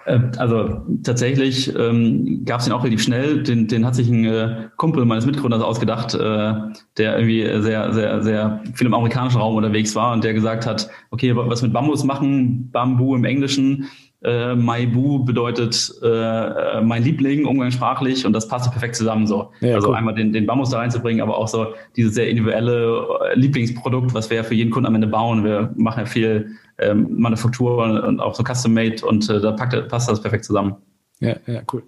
Äh, 0.08 0.20
also 0.38 0.82
tatsächlich 1.02 1.74
ähm, 1.76 2.42
gab 2.44 2.60
es 2.60 2.66
den 2.66 2.72
auch 2.72 2.82
relativ 2.82 3.02
schnell. 3.02 3.42
Den, 3.42 3.68
den 3.68 3.84
hat 3.84 3.94
sich 3.94 4.08
ein 4.08 4.24
äh, 4.24 4.68
Kumpel 4.76 5.04
meines 5.04 5.26
Mitgründers 5.26 5.62
ausgedacht, 5.62 6.14
äh, 6.14 6.54
der 6.96 7.18
irgendwie 7.18 7.62
sehr, 7.62 7.92
sehr, 7.92 8.22
sehr 8.22 8.62
viel 8.74 8.86
im 8.86 8.94
amerikanischen 8.94 9.40
Raum 9.40 9.56
unterwegs 9.56 9.94
war 9.94 10.12
und 10.12 10.24
der 10.24 10.34
gesagt 10.34 10.66
hat, 10.66 10.90
okay, 11.10 11.34
was 11.34 11.62
mit 11.62 11.72
Bambus 11.72 12.04
machen, 12.04 12.70
Bambu 12.70 13.14
im 13.14 13.24
Englischen, 13.24 13.88
äh, 14.22 14.56
Maibu 14.56 15.24
bedeutet 15.24 15.92
äh, 16.02 16.08
äh, 16.08 16.80
mein 16.82 17.04
Liebling 17.04 17.46
umgangssprachlich 17.46 18.26
und 18.26 18.32
das 18.32 18.48
passt 18.48 18.68
perfekt 18.72 18.96
zusammen 18.96 19.28
so. 19.28 19.52
Ja, 19.60 19.76
also 19.76 19.90
cool. 19.90 19.94
einmal 19.94 20.14
den, 20.14 20.32
den 20.32 20.44
Bambus 20.44 20.70
da 20.70 20.78
reinzubringen, 20.78 21.22
aber 21.22 21.38
auch 21.38 21.46
so 21.46 21.68
dieses 21.96 22.14
sehr 22.14 22.28
individuelle 22.28 23.06
äh, 23.30 23.38
Lieblingsprodukt, 23.38 24.14
was 24.14 24.28
wir 24.28 24.38
ja 24.38 24.42
für 24.42 24.56
jeden 24.56 24.72
Kunden 24.72 24.86
am 24.86 24.96
Ende 24.96 25.06
bauen. 25.06 25.44
Wir 25.44 25.72
machen 25.76 26.00
ja 26.00 26.06
viel 26.06 26.56
ähm, 26.78 27.08
Manufaktur 27.18 27.78
und 27.78 28.20
auch 28.20 28.34
so 28.34 28.42
Custom-Made 28.42 29.04
und 29.04 29.28
äh, 29.28 29.40
da 29.40 29.52
packt, 29.52 29.88
passt 29.88 30.08
das 30.08 30.20
perfekt 30.20 30.44
zusammen. 30.44 30.76
Ja, 31.20 31.36
ja, 31.46 31.62
cool. 31.72 31.82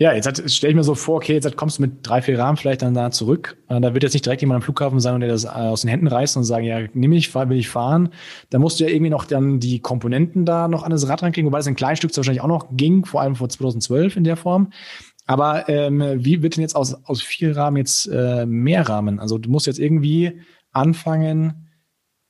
Ja, 0.00 0.14
jetzt 0.14 0.50
stelle 0.50 0.70
ich 0.70 0.76
mir 0.76 0.82
so 0.82 0.94
vor, 0.94 1.16
okay, 1.16 1.34
jetzt 1.34 1.56
kommst 1.58 1.76
du 1.76 1.82
mit 1.82 2.08
drei, 2.08 2.22
vier 2.22 2.38
Rahmen 2.38 2.56
vielleicht 2.56 2.80
dann 2.80 2.94
da 2.94 3.10
zurück. 3.10 3.58
Äh, 3.68 3.82
da 3.82 3.92
wird 3.92 4.02
jetzt 4.02 4.14
nicht 4.14 4.24
direkt 4.24 4.40
jemand 4.40 4.56
am 4.56 4.62
Flughafen 4.62 4.98
sein 4.98 5.14
und 5.14 5.20
der 5.20 5.28
das 5.28 5.44
äh, 5.44 5.48
aus 5.48 5.82
den 5.82 5.90
Händen 5.90 6.06
reißt 6.06 6.38
und 6.38 6.44
sagen, 6.44 6.64
ja, 6.64 6.80
nimm 6.94 7.12
ich, 7.12 7.34
will 7.34 7.58
ich 7.58 7.68
fahren. 7.68 8.08
Da 8.48 8.58
musst 8.58 8.80
du 8.80 8.84
ja 8.84 8.90
irgendwie 8.90 9.10
noch 9.10 9.26
dann 9.26 9.60
die 9.60 9.80
Komponenten 9.80 10.46
da 10.46 10.68
noch 10.68 10.84
an 10.84 10.90
das 10.90 11.06
Rad 11.06 11.22
rankriegen, 11.22 11.46
wobei 11.46 11.58
das 11.58 11.66
in 11.66 11.76
Kleinstück 11.76 12.16
wahrscheinlich 12.16 12.40
auch 12.40 12.48
noch 12.48 12.68
ging, 12.72 13.04
vor 13.04 13.20
allem 13.20 13.36
vor 13.36 13.50
2012 13.50 14.16
in 14.16 14.24
der 14.24 14.36
Form. 14.36 14.70
Aber 15.26 15.68
ähm, 15.68 16.02
wie 16.16 16.42
wird 16.42 16.56
denn 16.56 16.62
jetzt 16.62 16.76
aus, 16.76 16.94
aus 17.04 17.20
vier 17.20 17.54
Rahmen 17.54 17.76
jetzt 17.76 18.06
äh, 18.06 18.46
mehr 18.46 18.88
Rahmen? 18.88 19.20
Also 19.20 19.36
du 19.36 19.50
musst 19.50 19.66
jetzt 19.66 19.78
irgendwie 19.78 20.40
anfangen, 20.72 21.69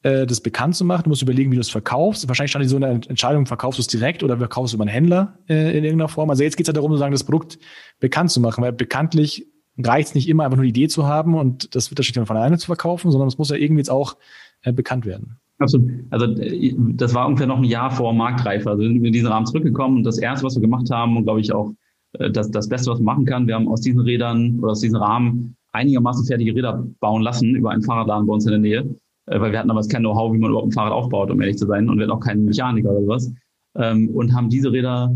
äh, 0.02 0.26
das 0.26 0.40
bekannt 0.40 0.76
zu 0.76 0.84
machen. 0.84 1.04
Du 1.04 1.10
musst 1.10 1.22
überlegen, 1.22 1.50
wie 1.50 1.56
du 1.56 1.60
es 1.60 1.70
verkaufst. 1.70 2.26
Wahrscheinlich 2.28 2.50
stand 2.50 2.68
so 2.68 2.76
eine 2.76 2.88
Entscheidung, 2.88 3.46
verkaufst 3.46 3.78
du 3.78 3.82
es 3.82 3.86
direkt 3.86 4.22
oder 4.22 4.38
verkaufst 4.38 4.72
du 4.72 4.76
über 4.76 4.84
einen 4.84 4.92
Händler 4.92 5.38
äh, 5.48 5.76
in 5.76 5.84
irgendeiner 5.84 6.08
Form. 6.08 6.30
Also 6.30 6.42
jetzt 6.42 6.56
geht 6.56 6.66
es 6.66 6.68
ja 6.68 6.72
darum, 6.72 6.90
sozusagen 6.90 7.12
das 7.12 7.24
Produkt 7.24 7.58
bekannt 7.98 8.30
zu 8.30 8.40
machen, 8.40 8.62
weil 8.62 8.72
bekanntlich 8.72 9.46
reicht 9.78 10.08
es 10.08 10.14
nicht 10.14 10.28
immer, 10.28 10.44
einfach 10.44 10.56
nur 10.56 10.64
die 10.64 10.70
Idee 10.70 10.88
zu 10.88 11.06
haben 11.06 11.34
und 11.34 11.74
das 11.74 11.90
wird 11.90 11.98
wahrscheinlich 11.98 12.26
von 12.26 12.36
alleine 12.36 12.58
zu 12.58 12.66
verkaufen, 12.66 13.10
sondern 13.10 13.28
es 13.28 13.38
muss 13.38 13.50
ja 13.50 13.56
irgendwie 13.56 13.80
jetzt 13.80 13.90
auch 13.90 14.16
äh, 14.62 14.72
bekannt 14.72 15.06
werden. 15.06 15.38
Absolut. 15.58 15.90
Also 16.10 16.26
äh, 16.40 16.74
das 16.76 17.14
war 17.14 17.26
ungefähr 17.26 17.46
noch 17.46 17.58
ein 17.58 17.64
Jahr 17.64 17.90
vor 17.90 18.12
Marktreife. 18.12 18.70
Also 18.70 18.82
sind 18.82 19.00
wir 19.00 19.06
in 19.06 19.12
diesen 19.12 19.28
Rahmen 19.28 19.46
zurückgekommen 19.46 19.98
und 19.98 20.04
das 20.04 20.18
erste, 20.18 20.44
was 20.44 20.56
wir 20.56 20.62
gemacht 20.62 20.90
haben 20.90 21.16
und 21.16 21.24
glaube 21.24 21.40
ich 21.40 21.52
auch 21.52 21.72
äh, 22.18 22.30
das, 22.30 22.50
das 22.50 22.68
Beste, 22.68 22.90
was 22.90 22.98
man 22.98 23.16
machen 23.16 23.26
kann, 23.26 23.46
wir 23.46 23.54
haben 23.54 23.68
aus 23.68 23.82
diesen 23.82 24.00
Rädern 24.00 24.58
oder 24.60 24.72
aus 24.72 24.80
diesen 24.80 24.96
Rahmen 24.96 25.56
einigermaßen 25.72 26.26
fertige 26.26 26.54
Räder 26.54 26.84
bauen 27.00 27.22
lassen 27.22 27.54
über 27.54 27.70
einen 27.70 27.82
Fahrradladen 27.82 28.26
bei 28.26 28.32
uns 28.32 28.44
in 28.44 28.50
der 28.50 28.60
Nähe, 28.60 28.80
äh, 28.80 28.94
weil 29.38 29.52
wir 29.52 29.58
hatten 29.58 29.68
damals 29.68 29.88
kein 29.88 30.02
Know-how, 30.02 30.32
wie 30.32 30.38
man 30.38 30.50
überhaupt 30.50 30.68
ein 30.68 30.72
Fahrrad 30.72 30.92
aufbaut, 30.92 31.30
um 31.30 31.40
ehrlich 31.40 31.58
zu 31.58 31.66
sein, 31.66 31.88
und 31.88 31.98
wir 31.98 32.04
hatten 32.04 32.16
auch 32.16 32.20
keinen 32.20 32.44
Mechaniker 32.44 32.90
oder 32.90 33.02
sowas. 33.02 33.32
Ähm, 33.76 34.08
und 34.08 34.34
haben 34.34 34.48
diese 34.48 34.72
Räder 34.72 35.14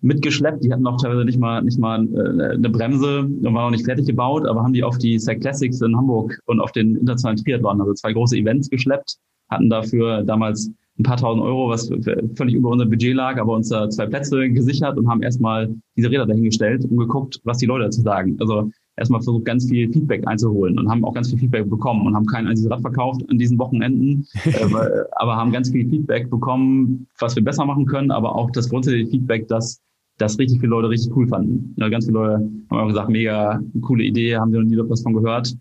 mitgeschleppt. 0.00 0.64
Die 0.64 0.72
hatten 0.72 0.86
auch 0.86 1.00
teilweise 1.00 1.24
nicht 1.24 1.38
mal 1.38 1.62
nicht 1.62 1.78
mal 1.78 2.06
äh, 2.14 2.54
eine 2.54 2.70
Bremse 2.70 3.20
und 3.20 3.44
waren 3.44 3.66
auch 3.66 3.70
nicht 3.70 3.84
fertig 3.84 4.06
gebaut, 4.06 4.46
aber 4.46 4.62
haben 4.62 4.72
die 4.72 4.84
auf 4.84 4.98
die 4.98 5.18
Cyclassics 5.18 5.78
Classics 5.78 5.80
in 5.82 5.96
Hamburg 5.96 6.40
und 6.46 6.60
auf 6.60 6.72
den 6.72 6.96
internationalen 6.96 7.36
Triathlon, 7.36 7.80
also 7.80 7.92
zwei 7.94 8.12
große 8.12 8.36
Events 8.36 8.70
geschleppt, 8.70 9.16
hatten 9.50 9.68
dafür 9.68 10.22
damals 10.22 10.70
ein 10.98 11.02
paar 11.02 11.16
tausend 11.16 11.42
Euro, 11.42 11.68
was 11.68 11.90
völlig 12.36 12.54
über 12.54 12.70
unser 12.70 12.86
Budget 12.86 13.14
lag, 13.14 13.38
aber 13.38 13.54
uns 13.54 13.68
da 13.68 13.88
zwei 13.88 14.06
Plätze 14.06 14.50
gesichert 14.50 14.98
und 14.98 15.08
haben 15.08 15.22
erstmal 15.22 15.74
diese 15.96 16.10
Räder 16.10 16.26
dahingestellt 16.26 16.84
und 16.84 16.96
geguckt, 16.96 17.40
was 17.44 17.58
die 17.58 17.66
Leute 17.66 17.84
dazu 17.84 18.02
sagen. 18.02 18.36
Also 18.40 18.70
erstmal 18.96 19.20
versucht, 19.20 19.44
ganz 19.44 19.68
viel 19.68 19.90
Feedback 19.92 20.26
einzuholen 20.26 20.78
und 20.78 20.88
haben 20.90 21.04
auch 21.04 21.14
ganz 21.14 21.30
viel 21.30 21.38
Feedback 21.38 21.68
bekommen 21.68 22.06
und 22.06 22.14
haben 22.14 22.26
kein 22.26 22.46
einziges 22.46 22.70
Rad 22.70 22.80
verkauft 22.80 23.22
an 23.28 23.38
diesen 23.38 23.58
Wochenenden, 23.58 24.26
äh, 24.44 24.64
aber 25.12 25.36
haben 25.36 25.52
ganz 25.52 25.70
viel 25.70 25.88
Feedback 25.88 26.30
bekommen, 26.30 27.06
was 27.18 27.36
wir 27.36 27.44
besser 27.44 27.64
machen 27.64 27.86
können, 27.86 28.10
aber 28.10 28.34
auch 28.34 28.50
das 28.50 28.68
grundsätzliche 28.68 29.10
Feedback, 29.10 29.48
dass 29.48 29.80
das 30.18 30.38
richtig 30.38 30.60
viele 30.60 30.70
Leute 30.70 30.90
richtig 30.90 31.16
cool 31.16 31.26
fanden. 31.26 31.74
Ja, 31.78 31.88
ganz 31.88 32.06
viele 32.06 32.18
Leute 32.18 32.34
haben 32.70 32.78
auch 32.78 32.88
gesagt, 32.88 33.08
mega 33.08 33.60
coole 33.80 34.04
Idee, 34.04 34.36
haben 34.36 34.52
sie 34.52 34.58
noch 34.58 34.64
nie 34.64 34.90
was 34.90 35.02
von 35.02 35.14
gehört. 35.14 35.54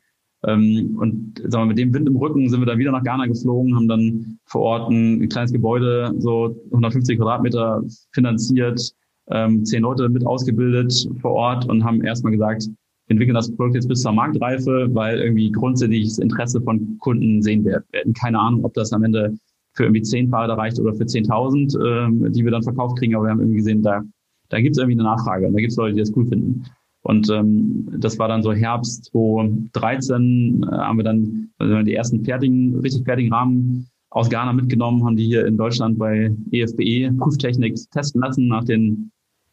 Ähm, 0.45 0.97
und 0.97 1.41
sagen 1.47 1.63
wir, 1.63 1.65
mit 1.67 1.77
dem 1.77 1.93
Wind 1.93 2.07
im 2.07 2.15
Rücken 2.15 2.47
sind 2.49 2.61
wir 2.61 2.65
dann 2.65 2.79
wieder 2.79 2.91
nach 2.91 3.03
Ghana 3.03 3.25
geflogen, 3.25 3.75
haben 3.75 3.87
dann 3.87 4.39
vor 4.45 4.61
Ort 4.61 4.89
ein, 4.89 5.27
kleines 5.27 5.51
Gebäude, 5.51 6.13
so 6.17 6.55
150 6.71 7.17
Quadratmeter 7.17 7.83
finanziert, 8.13 8.93
ähm, 9.31 9.65
zehn 9.65 9.83
Leute 9.83 10.07
mit 10.07 10.25
ausgebildet 10.25 11.09
vor 11.21 11.31
Ort 11.31 11.69
und 11.69 11.83
haben 11.83 12.01
erstmal 12.03 12.31
gesagt, 12.31 12.69
entwickeln 13.09 13.35
das 13.35 13.53
Produkt 13.55 13.75
jetzt 13.75 13.87
bis 13.87 14.01
zur 14.01 14.13
Marktreife, 14.13 14.87
weil 14.91 15.19
irgendwie 15.19 15.51
grundsätzliches 15.51 16.19
Interesse 16.19 16.61
von 16.61 16.97
Kunden 16.99 17.41
sehen 17.41 17.65
wir. 17.65 17.83
Wir 17.91 18.01
hätten 18.01 18.13
keine 18.13 18.39
Ahnung, 18.39 18.63
ob 18.63 18.73
das 18.75 18.93
am 18.93 19.03
Ende 19.03 19.35
für 19.73 19.83
irgendwie 19.83 20.03
zehn 20.03 20.29
Fahrräder 20.29 20.57
reicht 20.57 20.79
oder 20.79 20.93
für 20.93 21.03
10.000, 21.03 22.05
ähm, 22.05 22.31
die 22.31 22.43
wir 22.43 22.51
dann 22.51 22.63
verkauft 22.63 22.97
kriegen, 22.97 23.15
aber 23.15 23.25
wir 23.25 23.31
haben 23.31 23.39
irgendwie 23.39 23.57
gesehen, 23.57 23.81
da, 23.81 24.01
da 24.49 24.61
gibt 24.61 24.75
es 24.75 24.77
irgendwie 24.77 24.99
eine 24.99 25.09
Nachfrage 25.09 25.47
und 25.47 25.53
da 25.53 25.59
gibt 25.59 25.71
es 25.71 25.77
Leute, 25.77 25.95
die 25.95 25.99
das 25.99 26.15
cool 26.15 26.27
finden. 26.27 26.65
Und 27.01 27.29
ähm, 27.29 27.87
das 27.97 28.19
war 28.19 28.27
dann 28.27 28.43
so 28.43 28.51
Herbst 28.51 29.05
2013, 29.05 30.63
äh, 30.63 30.75
haben 30.75 30.97
wir 30.97 31.03
dann 31.03 31.49
also 31.57 31.81
die 31.81 31.93
ersten 31.93 32.23
fertigen, 32.23 32.79
richtig 32.79 33.05
fertigen 33.05 33.33
Rahmen 33.33 33.89
aus 34.11 34.29
Ghana 34.29 34.53
mitgenommen, 34.53 35.05
haben 35.05 35.15
die 35.15 35.25
hier 35.25 35.45
in 35.45 35.57
Deutschland 35.57 35.97
bei 35.97 36.35
EFBE 36.51 36.83
e 36.83 37.11
Prüftechnik 37.11 37.77
testen 37.91 38.21
lassen 38.21 38.47
nach 38.47 38.63
den 38.63 39.11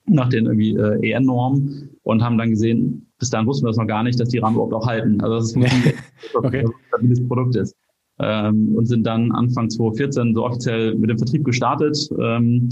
nach 0.08 0.28
den 0.28 0.46
irgendwie 0.46 0.76
äh, 0.76 1.10
EN-Normen 1.10 1.90
und 2.02 2.22
haben 2.22 2.38
dann 2.38 2.50
gesehen, 2.50 3.05
bis 3.18 3.30
dahin 3.30 3.46
wussten 3.46 3.64
wir 3.64 3.70
das 3.70 3.76
noch 3.76 3.86
gar 3.86 4.02
nicht, 4.02 4.20
dass 4.20 4.28
die 4.28 4.38
Rahmen 4.38 4.56
überhaupt 4.56 4.74
auch 4.74 4.86
halten. 4.86 5.20
Also 5.20 5.36
dass 5.36 5.44
es 5.44 5.56
ein 5.56 5.64
okay. 6.34 6.64
stabiles 6.88 7.26
Produkt 7.26 7.56
ist. 7.56 7.74
Ähm, 8.18 8.74
und 8.74 8.86
sind 8.86 9.04
dann 9.04 9.32
Anfang 9.32 9.68
2014 9.68 10.34
so 10.34 10.44
offiziell 10.44 10.94
mit 10.94 11.10
dem 11.10 11.18
Vertrieb 11.18 11.44
gestartet. 11.44 11.98
Ähm, 12.18 12.70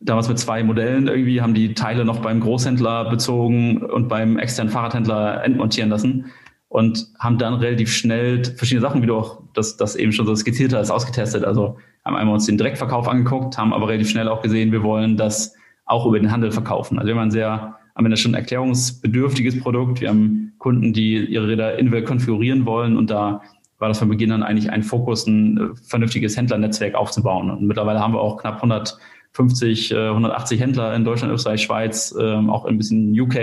damals 0.00 0.28
mit 0.28 0.38
zwei 0.38 0.62
Modellen 0.62 1.08
irgendwie, 1.08 1.40
haben 1.40 1.54
die 1.54 1.74
Teile 1.74 2.04
noch 2.04 2.20
beim 2.20 2.40
Großhändler 2.40 3.10
bezogen 3.10 3.82
und 3.82 4.08
beim 4.08 4.38
externen 4.38 4.72
Fahrradhändler 4.72 5.44
entmontieren 5.44 5.90
lassen 5.90 6.26
und 6.68 7.06
haben 7.18 7.38
dann 7.38 7.54
relativ 7.54 7.92
schnell 7.92 8.44
verschiedene 8.44 8.82
Sachen, 8.82 9.02
wie 9.02 9.06
du 9.06 9.16
auch 9.16 9.42
das, 9.54 9.76
das 9.76 9.96
eben 9.96 10.12
schon 10.12 10.26
so 10.26 10.34
skizziert 10.34 10.72
hast, 10.72 10.90
ausgetestet. 10.90 11.44
Also 11.44 11.78
haben 12.04 12.16
einmal 12.16 12.34
uns 12.34 12.46
den 12.46 12.58
Direktverkauf 12.58 13.08
angeguckt, 13.08 13.56
haben 13.56 13.72
aber 13.72 13.88
relativ 13.88 14.10
schnell 14.10 14.28
auch 14.28 14.42
gesehen, 14.42 14.72
wir 14.72 14.82
wollen 14.82 15.16
das 15.16 15.54
auch 15.86 16.06
über 16.06 16.18
den 16.18 16.32
Handel 16.32 16.50
verkaufen. 16.50 16.98
Also 16.98 17.08
wir 17.08 17.14
haben 17.14 17.28
ein 17.28 17.30
sehr, 17.30 17.76
am 17.94 18.04
Ende 18.04 18.16
schon 18.16 18.32
ein 18.32 18.40
erklärungsbedürftiges 18.40 19.60
Produkt. 19.60 20.00
Wir 20.00 20.10
haben 20.10 20.52
Kunden, 20.58 20.92
die 20.92 21.24
ihre 21.24 21.48
Räder 21.48 21.78
individuell 21.78 22.04
konfigurieren 22.04 22.66
wollen 22.66 22.96
und 22.96 23.10
da 23.10 23.42
war 23.78 23.88
das 23.88 23.98
von 23.98 24.08
Beginn 24.08 24.32
an 24.32 24.42
eigentlich 24.42 24.70
ein 24.70 24.82
Fokus, 24.82 25.26
ein 25.26 25.74
vernünftiges 25.88 26.36
Händlernetzwerk 26.36 26.94
aufzubauen. 26.94 27.50
Und 27.50 27.66
mittlerweile 27.66 28.00
haben 28.00 28.14
wir 28.14 28.20
auch 28.20 28.38
knapp 28.38 28.56
100 28.56 28.98
50, 29.34 29.92
180 29.94 30.58
äh, 30.58 30.62
Händler 30.62 30.94
in 30.94 31.04
Deutschland, 31.04 31.32
Österreich, 31.32 31.62
Schweiz, 31.62 32.14
ähm, 32.18 32.50
auch 32.50 32.64
ein 32.64 32.78
bisschen 32.78 33.18
UK, 33.18 33.34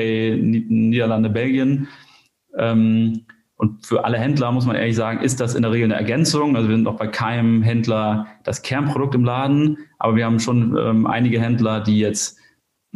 Niederlande, 0.42 1.30
Belgien. 1.30 1.90
Ähm, 2.58 3.26
und 3.58 3.86
für 3.86 4.06
alle 4.06 4.18
Händler 4.18 4.52
muss 4.52 4.66
man 4.66 4.76
ehrlich 4.76 4.96
sagen, 4.96 5.22
ist 5.22 5.40
das 5.40 5.54
in 5.54 5.62
der 5.62 5.72
Regel 5.72 5.86
eine 5.86 5.96
Ergänzung. 5.96 6.56
Also 6.56 6.70
wir 6.70 6.76
sind 6.78 6.88
auch 6.88 6.98
bei 6.98 7.08
keinem 7.08 7.62
Händler 7.62 8.26
das 8.44 8.62
Kernprodukt 8.62 9.14
im 9.14 9.26
Laden, 9.26 9.78
aber 10.00 10.16
wir 10.16 10.26
haben 10.26 10.40
schon 10.40 10.76
ähm, 10.78 11.06
einige 11.06 11.40
Händler, 11.40 11.82
die 11.82 12.00
jetzt 12.00 12.40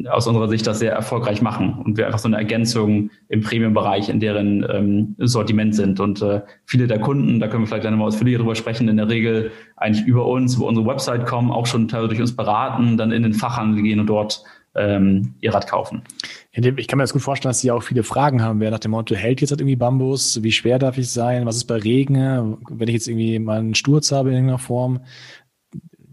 aus 0.10 0.28
unserer 0.28 0.50
Sicht 0.50 0.68
das 0.68 0.80
sehr 0.80 0.92
erfolgreich 0.92 1.42
machen 1.42 1.82
und 1.86 1.98
wir 1.98 2.06
einfach 2.06 2.20
so 2.20 2.28
eine 2.28 2.38
Ergänzung 2.38 3.12
im 3.30 3.42
Premium-Bereich 3.42 4.10
in 4.10 4.20
deren 4.20 4.66
ähm, 4.70 5.16
Sortiment 5.20 5.74
sind. 5.74 6.02
Und 6.02 6.22
äh, 6.22 6.42
viele 6.66 6.88
der 6.88 7.00
Kunden, 7.00 7.40
da 7.40 7.48
können 7.48 7.64
wir 7.64 7.68
vielleicht 7.68 7.84
gleich 7.84 7.92
nochmal 7.92 8.10
ausführlicher 8.10 8.40
drüber 8.40 8.56
sprechen, 8.56 8.90
in 8.90 8.98
der 8.98 9.08
Regel 9.08 9.52
eigentlich 9.78 10.06
über 10.06 10.26
uns, 10.26 10.56
über 10.56 10.66
unsere 10.66 10.86
Website 10.86 11.26
kommen, 11.26 11.50
auch 11.50 11.66
schon 11.66 11.88
teilweise 11.88 12.10
durch 12.10 12.22
uns 12.22 12.36
beraten, 12.36 12.98
dann 12.98 13.12
in 13.12 13.24
den 13.24 13.34
Fachhandel 13.34 13.84
gehen 13.84 14.02
und 14.02 14.08
dort 14.08 14.44
ähm, 14.76 15.36
ihr 15.40 15.54
Rad 15.54 15.68
kaufen. 15.68 16.04
Ich 16.52 16.88
kann 16.88 16.98
mir 16.98 17.04
das 17.04 17.14
gut 17.14 17.22
vorstellen, 17.22 17.52
dass 17.52 17.62
sie 17.62 17.72
auch 17.72 17.82
viele 17.82 18.04
Fragen 18.04 18.42
haben 18.42 18.60
wer 18.60 18.72
nach 18.72 18.80
dem 18.80 18.92
Motto, 18.92 19.16
hält 19.16 19.40
jetzt 19.40 19.52
halt 19.52 19.62
irgendwie 19.62 19.78
Bambus? 19.78 20.44
Wie 20.44 20.52
schwer 20.52 20.78
darf 20.78 20.98
ich 20.98 21.10
sein? 21.10 21.46
Was 21.46 21.56
ist 21.56 21.66
bei 21.66 21.78
Regen? 21.78 22.58
Wenn 22.70 22.88
ich 22.90 22.96
jetzt 22.96 23.08
irgendwie 23.08 23.40
mal 23.40 23.60
einen 23.60 23.76
Sturz 23.76 24.12
habe 24.12 24.30
in 24.30 24.36
irgendeiner 24.36 24.60
Form? 24.60 25.00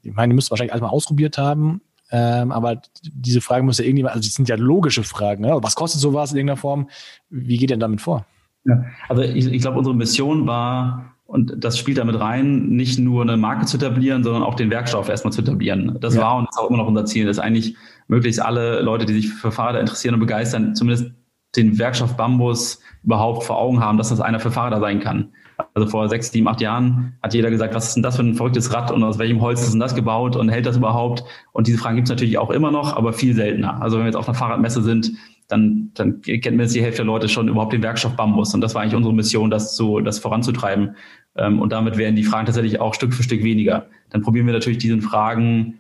Ich 0.03 0.13
meine, 0.13 0.33
ihr 0.33 0.35
müsst 0.37 0.51
wahrscheinlich 0.51 0.73
alles 0.73 0.83
mal 0.83 0.89
ausprobiert 0.89 1.39
haben. 1.39 1.81
Ähm, 2.13 2.53
aber 2.53 2.83
diese 3.11 3.41
Fragen 3.41 3.65
muss 3.65 3.79
ja 3.79 3.85
irgendjemand, 3.85 4.15
also 4.15 4.23
die 4.23 4.33
sind 4.33 4.49
ja 4.49 4.57
logische 4.57 5.03
Fragen. 5.03 5.43
Ne? 5.43 5.59
Was 5.63 5.75
kostet 5.75 6.01
sowas 6.01 6.31
in 6.31 6.37
irgendeiner 6.37 6.59
Form? 6.59 6.89
Wie 7.31 7.57
geht 7.57 7.71
ihr 7.71 7.79
damit 7.79 8.03
vor? 8.03 8.27
Ja, 8.65 8.85
also 9.09 9.23
ich, 9.23 9.47
ich 9.47 9.63
glaube, 9.63 9.79
unsere 9.79 9.97
Mission 9.97 10.47
war, 10.47 11.15
und 11.25 11.55
das 11.65 11.79
spielt 11.79 11.97
damit 11.97 12.21
rein, 12.21 12.69
nicht 12.69 12.99
nur 12.99 13.23
eine 13.23 13.39
Marke 13.39 13.65
zu 13.65 13.79
etablieren, 13.79 14.23
sondern 14.23 14.43
auch 14.43 14.55
den 14.55 14.71
Werkstoff 14.71 15.09
erstmal 15.09 15.33
zu 15.33 15.41
etablieren. 15.41 15.97
Das 16.01 16.15
ja. 16.15 16.21
war 16.21 16.37
und 16.37 16.49
ist 16.51 16.59
auch 16.59 16.69
immer 16.69 16.79
noch 16.79 16.87
unser 16.87 17.07
Ziel, 17.07 17.25
dass 17.25 17.39
eigentlich 17.39 17.75
möglichst 18.09 18.43
alle 18.43 18.83
Leute, 18.83 19.07
die 19.07 19.15
sich 19.15 19.33
für 19.33 19.51
Fahrräder 19.51 19.81
interessieren 19.81 20.15
und 20.15 20.21
begeistern, 20.21 20.75
zumindest 20.75 21.13
den 21.57 21.79
Werkstoff 21.79 22.17
Bambus 22.17 22.81
überhaupt 23.03 23.45
vor 23.45 23.59
Augen 23.59 23.81
haben, 23.81 23.97
dass 23.97 24.11
das 24.11 24.21
einer 24.21 24.41
für 24.41 24.51
Fahrräder 24.51 24.81
sein 24.81 25.01
kann. 25.01 25.33
Also 25.75 25.89
vor 25.89 26.09
sechs, 26.09 26.31
sieben, 26.31 26.49
acht 26.49 26.61
Jahren 26.61 27.15
hat 27.23 27.35
jeder 27.35 27.51
gesagt, 27.51 27.75
was 27.75 27.89
ist 27.89 27.95
denn 27.95 28.03
das 28.03 28.17
für 28.17 28.23
ein 28.23 28.35
verrücktes 28.35 28.73
Rad 28.73 28.91
und 28.91 29.03
aus 29.03 29.19
welchem 29.19 29.41
Holz 29.41 29.63
ist 29.63 29.73
denn 29.73 29.81
das 29.81 29.95
gebaut 29.95 30.37
und 30.37 30.49
hält 30.49 30.67
das 30.67 30.77
überhaupt? 30.77 31.25
Und 31.53 31.67
diese 31.67 31.79
Fragen 31.79 31.97
gibt 31.97 32.09
es 32.09 32.11
natürlich 32.11 32.39
auch 32.39 32.51
immer 32.51 32.71
noch, 32.71 32.97
aber 32.97 33.13
viel 33.13 33.35
seltener. 33.35 33.81
Also 33.81 33.97
wenn 33.97 34.05
wir 34.05 34.09
jetzt 34.09 34.17
auf 34.17 34.29
einer 34.29 34.37
Fahrradmesse 34.37 34.83
sind, 34.83 35.13
dann, 35.49 35.91
dann 35.95 36.23
kennt 36.23 36.57
mir 36.57 36.63
jetzt 36.63 36.75
die 36.75 36.83
Hälfte 36.83 36.99
der 36.99 37.07
Leute 37.07 37.29
schon 37.29 37.49
überhaupt 37.49 37.73
den 37.73 37.83
Werkstoff 37.83 38.17
Bambus. 38.17 38.55
Und 38.55 38.63
das 38.63 38.75
war 38.75 38.83
eigentlich 38.83 38.95
unsere 38.95 39.15
Mission, 39.15 39.51
das, 39.51 39.77
zu, 39.77 40.01
das 40.01 40.19
voranzutreiben. 40.19 40.97
Ähm, 41.37 41.61
und 41.61 41.73
damit 41.73 41.99
werden 41.99 42.17
die 42.17 42.25
Fragen 42.25 42.47
tatsächlich 42.47 42.81
auch 42.81 42.95
Stück 42.95 43.13
für 43.13 43.23
Stück 43.23 43.43
weniger. 43.43 43.87
Dann 44.11 44.23
probieren 44.23 44.47
wir 44.47 44.55
natürlich 44.55 44.79
diesen 44.79 45.03
Fragen 45.03 45.79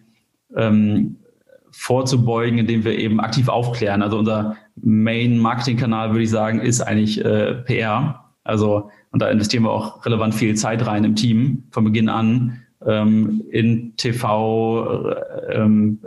ähm, 0.56 1.16
vorzubeugen, 1.70 2.58
indem 2.58 2.84
wir 2.84 2.98
eben 2.98 3.20
aktiv 3.20 3.48
aufklären. 3.48 4.02
Also 4.02 4.18
unser 4.18 4.56
Main-Marketing-Kanal, 4.76 6.10
würde 6.10 6.24
ich 6.24 6.30
sagen, 6.30 6.60
ist 6.60 6.82
eigentlich 6.82 7.24
äh, 7.24 7.54
PR. 7.54 8.24
Also 8.44 8.90
und 9.12 9.22
da 9.22 9.28
investieren 9.28 9.64
wir 9.64 9.70
auch 9.70 10.04
relevant 10.04 10.34
viel 10.34 10.54
Zeit 10.56 10.86
rein 10.86 11.04
im 11.04 11.14
Team 11.14 11.64
von 11.70 11.84
Beginn 11.84 12.08
an 12.08 12.62
ähm, 12.86 13.44
in 13.50 13.96
TV, 13.96 15.10
äh, 15.10 15.54
ähm, 15.54 15.98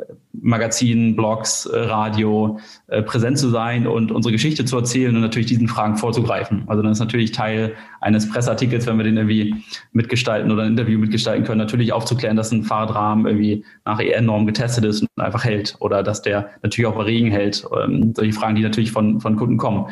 Magazinen, 0.42 1.16
Blogs, 1.16 1.66
äh, 1.66 1.78
Radio 1.80 2.60
äh, 2.88 3.02
präsent 3.02 3.38
zu 3.38 3.50
sein 3.50 3.88
und 3.88 4.12
unsere 4.12 4.32
Geschichte 4.32 4.66
zu 4.66 4.78
erzählen 4.78 5.16
und 5.16 5.22
natürlich 5.22 5.48
diesen 5.48 5.68
Fragen 5.68 5.98
vorzugreifen. 5.98 6.64
Also 6.68 6.82
dann 6.82 6.92
ist 6.92 7.00
natürlich 7.00 7.32
Teil 7.32 7.74
eines 8.02 8.30
Presseartikels, 8.30 8.86
wenn 8.86 8.98
wir 8.98 9.06
den 9.06 9.18
irgendwie 9.18 9.56
mitgestalten 9.94 10.52
oder 10.52 10.64
ein 10.64 10.72
Interview 10.72 11.00
mitgestalten 11.00 11.46
können, 11.46 11.60
natürlich 11.60 11.94
aufzuklären, 11.94 12.36
dass 12.36 12.52
ein 12.52 12.64
Fahrradrahmen 12.64 13.26
irgendwie 13.26 13.64
nach 13.86 14.00
EN-Norm 14.00 14.46
getestet 14.46 14.86
ist 14.86 15.02
und 15.02 15.24
einfach 15.24 15.46
hält 15.46 15.76
oder 15.80 16.04
dass 16.04 16.22
der 16.22 16.50
natürlich 16.62 16.88
auch 16.88 16.96
bei 16.96 17.04
Regen 17.04 17.32
hält. 17.32 17.66
Ähm, 17.84 18.14
solche 18.16 18.34
Fragen, 18.34 18.56
die 18.56 18.62
natürlich 18.62 18.92
von, 18.92 19.22
von 19.22 19.36
Kunden 19.36 19.58
kommen. 19.58 19.88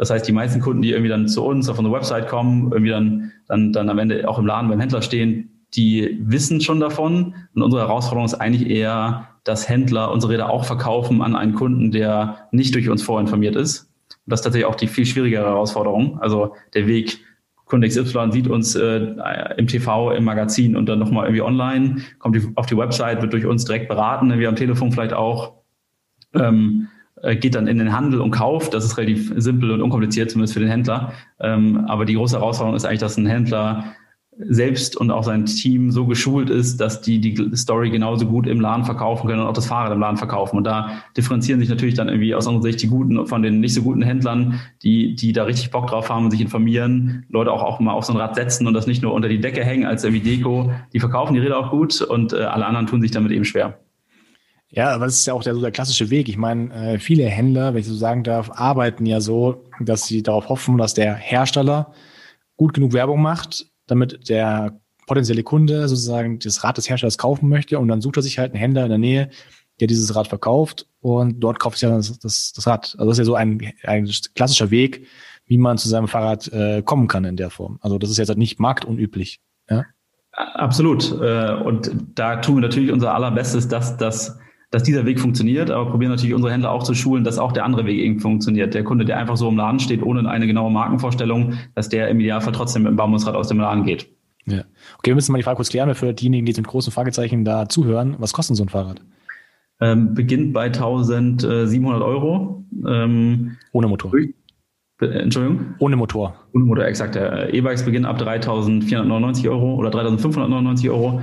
Das 0.00 0.08
heißt, 0.08 0.26
die 0.26 0.32
meisten 0.32 0.62
Kunden, 0.62 0.80
die 0.80 0.92
irgendwie 0.92 1.10
dann 1.10 1.28
zu 1.28 1.44
uns 1.44 1.68
auf 1.68 1.78
unsere 1.78 1.94
Website 1.94 2.26
kommen, 2.26 2.72
irgendwie 2.72 2.90
dann, 2.90 3.32
dann, 3.48 3.70
dann 3.70 3.90
am 3.90 3.98
Ende 3.98 4.26
auch 4.26 4.38
im 4.38 4.46
Laden 4.46 4.70
beim 4.70 4.80
Händler 4.80 5.02
stehen, 5.02 5.50
die 5.74 6.18
wissen 6.22 6.62
schon 6.62 6.80
davon. 6.80 7.34
Und 7.54 7.60
unsere 7.60 7.82
Herausforderung 7.82 8.24
ist 8.24 8.32
eigentlich 8.32 8.70
eher, 8.70 9.28
dass 9.44 9.68
Händler 9.68 10.10
unsere 10.10 10.32
Räder 10.32 10.48
auch 10.48 10.64
verkaufen 10.64 11.20
an 11.20 11.36
einen 11.36 11.54
Kunden, 11.54 11.90
der 11.90 12.48
nicht 12.50 12.74
durch 12.74 12.88
uns 12.88 13.02
vorinformiert 13.02 13.56
ist. 13.56 13.90
Und 14.24 14.30
das 14.30 14.40
ist 14.40 14.44
tatsächlich 14.44 14.70
auch 14.70 14.74
die 14.74 14.86
viel 14.86 15.04
schwierigere 15.04 15.44
Herausforderung. 15.44 16.18
Also 16.22 16.54
der 16.72 16.86
Weg 16.86 17.20
Kunde 17.66 17.86
XY 17.86 18.32
sieht 18.32 18.48
uns 18.48 18.74
äh, 18.76 19.14
im 19.58 19.66
TV, 19.66 20.12
im 20.12 20.24
Magazin 20.24 20.76
und 20.76 20.88
dann 20.88 20.98
nochmal 20.98 21.26
irgendwie 21.26 21.42
online, 21.42 21.96
kommt 22.18 22.38
auf 22.54 22.64
die 22.64 22.76
Website, 22.78 23.20
wird 23.20 23.34
durch 23.34 23.44
uns 23.44 23.66
direkt 23.66 23.88
beraten, 23.88 24.38
wie 24.38 24.46
am 24.46 24.56
Telefon 24.56 24.92
vielleicht 24.92 25.12
auch, 25.12 25.56
ähm, 26.34 26.88
äh, 26.88 26.99
geht 27.36 27.54
dann 27.54 27.66
in 27.66 27.78
den 27.78 27.92
Handel 27.92 28.20
und 28.20 28.30
kauft. 28.30 28.74
Das 28.74 28.84
ist 28.84 28.96
relativ 28.96 29.32
simpel 29.36 29.70
und 29.70 29.82
unkompliziert, 29.82 30.30
zumindest 30.30 30.54
für 30.54 30.60
den 30.60 30.68
Händler. 30.68 31.12
Ähm, 31.40 31.84
aber 31.86 32.04
die 32.04 32.14
große 32.14 32.36
Herausforderung 32.38 32.76
ist 32.76 32.84
eigentlich, 32.84 33.00
dass 33.00 33.16
ein 33.16 33.26
Händler 33.26 33.84
selbst 34.48 34.96
und 34.96 35.10
auch 35.10 35.24
sein 35.24 35.44
Team 35.44 35.90
so 35.90 36.06
geschult 36.06 36.50
ist, 36.50 36.80
dass 36.80 37.00
die 37.00 37.20
die 37.20 37.56
Story 37.56 37.90
genauso 37.90 38.26
gut 38.26 38.46
im 38.46 38.60
Laden 38.60 38.84
verkaufen 38.84 39.26
können 39.26 39.42
und 39.42 39.46
auch 39.46 39.52
das 39.52 39.66
Fahrrad 39.66 39.92
im 39.92 40.00
Laden 40.00 40.16
verkaufen. 40.16 40.56
Und 40.56 40.64
da 40.64 41.02
differenzieren 41.16 41.60
sich 41.60 41.68
natürlich 41.68 41.94
dann 41.94 42.08
irgendwie 42.08 42.34
aus 42.34 42.46
unserer 42.46 42.62
Sicht 42.62 42.82
die 42.82 42.88
guten 42.88 43.26
von 43.26 43.42
den 43.42 43.60
nicht 43.60 43.74
so 43.74 43.82
guten 43.82 44.02
Händlern, 44.02 44.60
die, 44.82 45.14
die 45.14 45.32
da 45.32 45.44
richtig 45.44 45.70
Bock 45.70 45.88
drauf 45.88 46.08
haben 46.08 46.24
und 46.24 46.30
sich 46.30 46.40
informieren, 46.40 47.26
Leute 47.28 47.52
auch, 47.52 47.62
auch 47.62 47.80
mal 47.80 47.92
auf 47.92 48.04
so 48.04 48.12
ein 48.12 48.18
Rad 48.18 48.34
setzen 48.34 48.66
und 48.66 48.74
das 48.74 48.86
nicht 48.86 49.02
nur 49.02 49.12
unter 49.12 49.28
die 49.28 49.40
Decke 49.40 49.64
hängen 49.64 49.84
als 49.84 50.04
irgendwie 50.04 50.22
Deko. 50.22 50.72
Die 50.92 51.00
verkaufen 51.00 51.34
die 51.34 51.40
Räder 51.40 51.58
auch 51.58 51.70
gut 51.70 52.00
und 52.00 52.32
äh, 52.32 52.42
alle 52.42 52.66
anderen 52.66 52.86
tun 52.86 53.02
sich 53.02 53.10
damit 53.10 53.32
eben 53.32 53.44
schwer. 53.44 53.78
Ja, 54.72 54.90
aber 54.94 55.06
das 55.06 55.16
ist 55.16 55.26
ja 55.26 55.34
auch 55.34 55.42
der, 55.42 55.54
so 55.54 55.60
der 55.60 55.72
klassische 55.72 56.10
Weg. 56.10 56.28
Ich 56.28 56.36
meine, 56.36 56.72
äh, 56.72 56.98
viele 56.98 57.24
Händler, 57.24 57.74
wenn 57.74 57.80
ich 57.80 57.88
so 57.88 57.94
sagen 57.94 58.22
darf, 58.22 58.50
arbeiten 58.54 59.04
ja 59.04 59.20
so, 59.20 59.64
dass 59.80 60.06
sie 60.06 60.22
darauf 60.22 60.48
hoffen, 60.48 60.78
dass 60.78 60.94
der 60.94 61.14
Hersteller 61.14 61.92
gut 62.56 62.74
genug 62.74 62.92
Werbung 62.92 63.20
macht, 63.20 63.66
damit 63.86 64.28
der 64.28 64.80
potenzielle 65.06 65.42
Kunde 65.42 65.88
sozusagen 65.88 66.38
das 66.38 66.62
Rad 66.62 66.76
des 66.76 66.88
Herstellers 66.88 67.18
kaufen 67.18 67.48
möchte 67.48 67.80
und 67.80 67.88
dann 67.88 68.00
sucht 68.00 68.16
er 68.18 68.22
sich 68.22 68.38
halt 68.38 68.52
einen 68.52 68.60
Händler 68.60 68.84
in 68.84 68.90
der 68.90 68.98
Nähe, 68.98 69.30
der 69.80 69.88
dieses 69.88 70.14
Rad 70.14 70.28
verkauft 70.28 70.86
und 71.00 71.40
dort 71.40 71.58
kauft 71.58 71.82
er 71.82 71.90
das, 71.90 72.16
das, 72.20 72.52
das 72.52 72.66
Rad. 72.68 72.94
Also 72.96 73.06
das 73.06 73.14
ist 73.14 73.18
ja 73.18 73.24
so 73.24 73.34
ein, 73.34 73.72
ein 73.82 74.08
klassischer 74.36 74.70
Weg, 74.70 75.06
wie 75.46 75.58
man 75.58 75.78
zu 75.78 75.88
seinem 75.88 76.06
Fahrrad 76.06 76.46
äh, 76.52 76.82
kommen 76.82 77.08
kann 77.08 77.24
in 77.24 77.36
der 77.36 77.50
Form. 77.50 77.80
Also 77.80 77.98
das 77.98 78.10
ist 78.10 78.18
jetzt 78.18 78.28
halt 78.28 78.38
nicht 78.38 78.60
marktunüblich. 78.60 79.40
Ja? 79.68 79.84
Absolut. 80.32 81.10
Äh, 81.20 81.54
und 81.54 81.90
da 82.14 82.36
tun 82.36 82.56
wir 82.56 82.60
natürlich 82.60 82.92
unser 82.92 83.14
allerbestes, 83.14 83.66
dass 83.66 83.96
das 83.96 84.38
dass 84.70 84.84
dieser 84.84 85.04
Weg 85.04 85.18
funktioniert, 85.18 85.70
aber 85.70 85.90
probieren 85.90 86.12
natürlich 86.12 86.34
unsere 86.34 86.52
Händler 86.52 86.70
auch 86.70 86.84
zu 86.84 86.94
schulen, 86.94 87.24
dass 87.24 87.38
auch 87.38 87.52
der 87.52 87.64
andere 87.64 87.86
Weg 87.86 87.98
irgendwie 87.98 88.20
funktioniert. 88.20 88.72
Der 88.74 88.84
Kunde, 88.84 89.04
der 89.04 89.18
einfach 89.18 89.36
so 89.36 89.48
im 89.48 89.56
Laden 89.56 89.80
steht, 89.80 90.02
ohne 90.02 90.28
eine 90.28 90.46
genaue 90.46 90.70
Markenvorstellung, 90.70 91.54
dass 91.74 91.88
der 91.88 92.08
im 92.08 92.20
Idealfall 92.20 92.52
trotzdem 92.52 92.82
mit 92.84 92.90
dem 92.90 92.96
Baumhausrad 92.96 93.34
aus 93.34 93.48
dem 93.48 93.58
Laden 93.58 93.84
geht. 93.84 94.08
Ja. 94.46 94.60
Okay, 94.98 95.10
wir 95.10 95.14
müssen 95.16 95.32
mal 95.32 95.38
die 95.38 95.44
Frage 95.44 95.56
kurz 95.56 95.70
klären, 95.70 95.94
für 95.94 96.14
diejenigen, 96.14 96.46
die 96.46 96.52
mit 96.52 96.66
großen 96.66 96.92
Fragezeichen 96.92 97.44
da 97.44 97.68
zuhören. 97.68 98.16
Was 98.18 98.32
kostet 98.32 98.56
so 98.56 98.64
ein 98.64 98.68
Fahrrad? 98.68 99.02
Ähm, 99.80 100.14
beginnt 100.14 100.52
bei 100.52 100.66
1700 100.66 102.02
Euro. 102.02 102.64
Ähm, 102.86 103.56
Ohne 103.72 103.88
Motor. 103.88 104.12
Entschuldigung? 105.00 105.74
Ohne 105.78 105.96
Motor. 105.96 106.34
Ohne 106.54 106.64
Motor, 106.66 106.84
exakt. 106.84 107.16
E-Bikes 107.16 107.84
beginnen 107.84 108.04
ab 108.04 108.20
3.499 108.20 109.48
Euro 109.48 109.74
oder 109.76 109.90
3.599 109.90 110.90
Euro. 110.90 111.22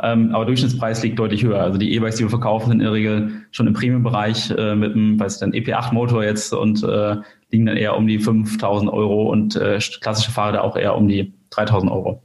Ähm, 0.00 0.34
aber 0.34 0.44
Durchschnittspreis 0.44 1.02
liegt 1.02 1.18
deutlich 1.18 1.42
höher. 1.42 1.60
Also 1.60 1.78
die 1.78 1.92
E-Bikes, 1.94 2.16
die 2.16 2.24
wir 2.24 2.30
verkaufen, 2.30 2.68
sind 2.68 2.80
in 2.80 2.84
der 2.84 2.92
Regel 2.92 3.42
schon 3.50 3.66
im 3.66 3.72
Premium-Bereich 3.72 4.50
äh, 4.50 4.74
mit 4.74 4.92
einem, 4.92 5.18
weiß 5.18 5.34
ich 5.34 5.40
dann, 5.40 5.52
EP8-Motor 5.52 6.22
jetzt 6.22 6.52
und 6.52 6.82
äh, 6.84 7.16
liegen 7.50 7.66
dann 7.66 7.76
eher 7.76 7.96
um 7.96 8.06
die 8.06 8.20
5.000 8.20 8.92
Euro 8.92 9.30
und 9.30 9.56
äh, 9.56 9.78
klassische 10.00 10.30
Fahrräder 10.30 10.62
auch 10.62 10.76
eher 10.76 10.94
um 10.94 11.08
die 11.08 11.34
3.000 11.50 11.90
Euro. 11.90 12.22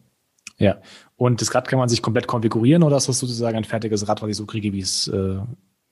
Ja. 0.59 0.77
Und 1.15 1.41
das 1.41 1.55
Rad 1.55 1.67
kann 1.67 1.79
man 1.79 1.89
sich 1.89 2.01
komplett 2.01 2.27
konfigurieren 2.27 2.83
oder 2.83 2.97
ist 2.97 3.09
das 3.09 3.19
sozusagen 3.19 3.57
ein 3.57 3.63
fertiges 3.63 4.07
Rad, 4.07 4.21
was 4.21 4.29
ich 4.29 4.37
so 4.37 4.45
kriege, 4.45 4.71
wie 4.73 4.79
es 4.79 5.07
äh, 5.07 5.37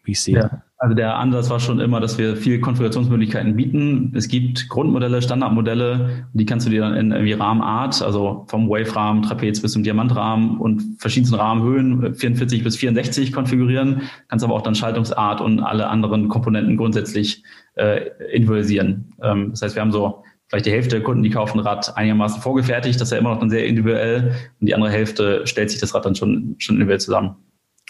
wie 0.03 0.11
ich 0.11 0.21
sehe. 0.21 0.35
Ja, 0.35 0.63
also 0.81 0.95
der 0.95 1.17
Ansatz 1.17 1.49
war 1.51 1.59
schon 1.59 1.79
immer, 1.79 1.99
dass 1.99 2.17
wir 2.17 2.35
viele 2.35 2.59
Konfigurationsmöglichkeiten 2.59 3.55
bieten. 3.55 4.13
Es 4.15 4.27
gibt 4.27 4.67
Grundmodelle, 4.67 5.21
Standardmodelle, 5.21 6.25
die 6.33 6.45
kannst 6.47 6.65
du 6.65 6.71
dir 6.71 6.81
dann 6.81 6.95
in 6.95 7.11
irgendwie 7.11 7.33
Rahmenart, 7.33 8.01
also 8.01 8.45
vom 8.47 8.67
Wave-Rahmen, 8.67 9.21
Trapez 9.21 9.61
bis 9.61 9.73
zum 9.73 9.83
Diamantrahmen 9.83 10.57
und 10.57 10.95
verschiedensten 10.97 11.35
Rahmenhöhen, 11.35 12.15
44 12.15 12.63
bis 12.63 12.77
64 12.77 13.31
konfigurieren, 13.31 14.01
kannst 14.27 14.43
aber 14.43 14.55
auch 14.55 14.63
dann 14.63 14.73
Schaltungsart 14.73 15.39
und 15.39 15.59
alle 15.59 15.87
anderen 15.87 16.29
Komponenten 16.29 16.77
grundsätzlich 16.77 17.43
äh, 17.75 18.07
individualisieren. 18.31 19.13
Ähm, 19.21 19.51
das 19.51 19.61
heißt, 19.61 19.75
wir 19.75 19.83
haben 19.83 19.91
so 19.91 20.23
vielleicht 20.47 20.65
die 20.65 20.71
Hälfte 20.71 20.95
der 20.95 21.03
Kunden, 21.03 21.21
die 21.21 21.29
kaufen 21.29 21.59
ein 21.59 21.65
Rad 21.65 21.95
einigermaßen 21.95 22.41
vorgefertigt, 22.41 22.99
das 22.99 23.09
ist 23.09 23.11
ja 23.11 23.19
immer 23.19 23.29
noch 23.29 23.39
dann 23.39 23.51
sehr 23.51 23.67
individuell 23.67 24.33
und 24.59 24.67
die 24.67 24.73
andere 24.73 24.89
Hälfte 24.89 25.45
stellt 25.45 25.69
sich 25.69 25.79
das 25.79 25.93
Rad 25.93 26.05
dann 26.05 26.15
schon, 26.15 26.55
schon 26.57 26.77
individuell 26.77 26.99
zusammen. 26.99 27.35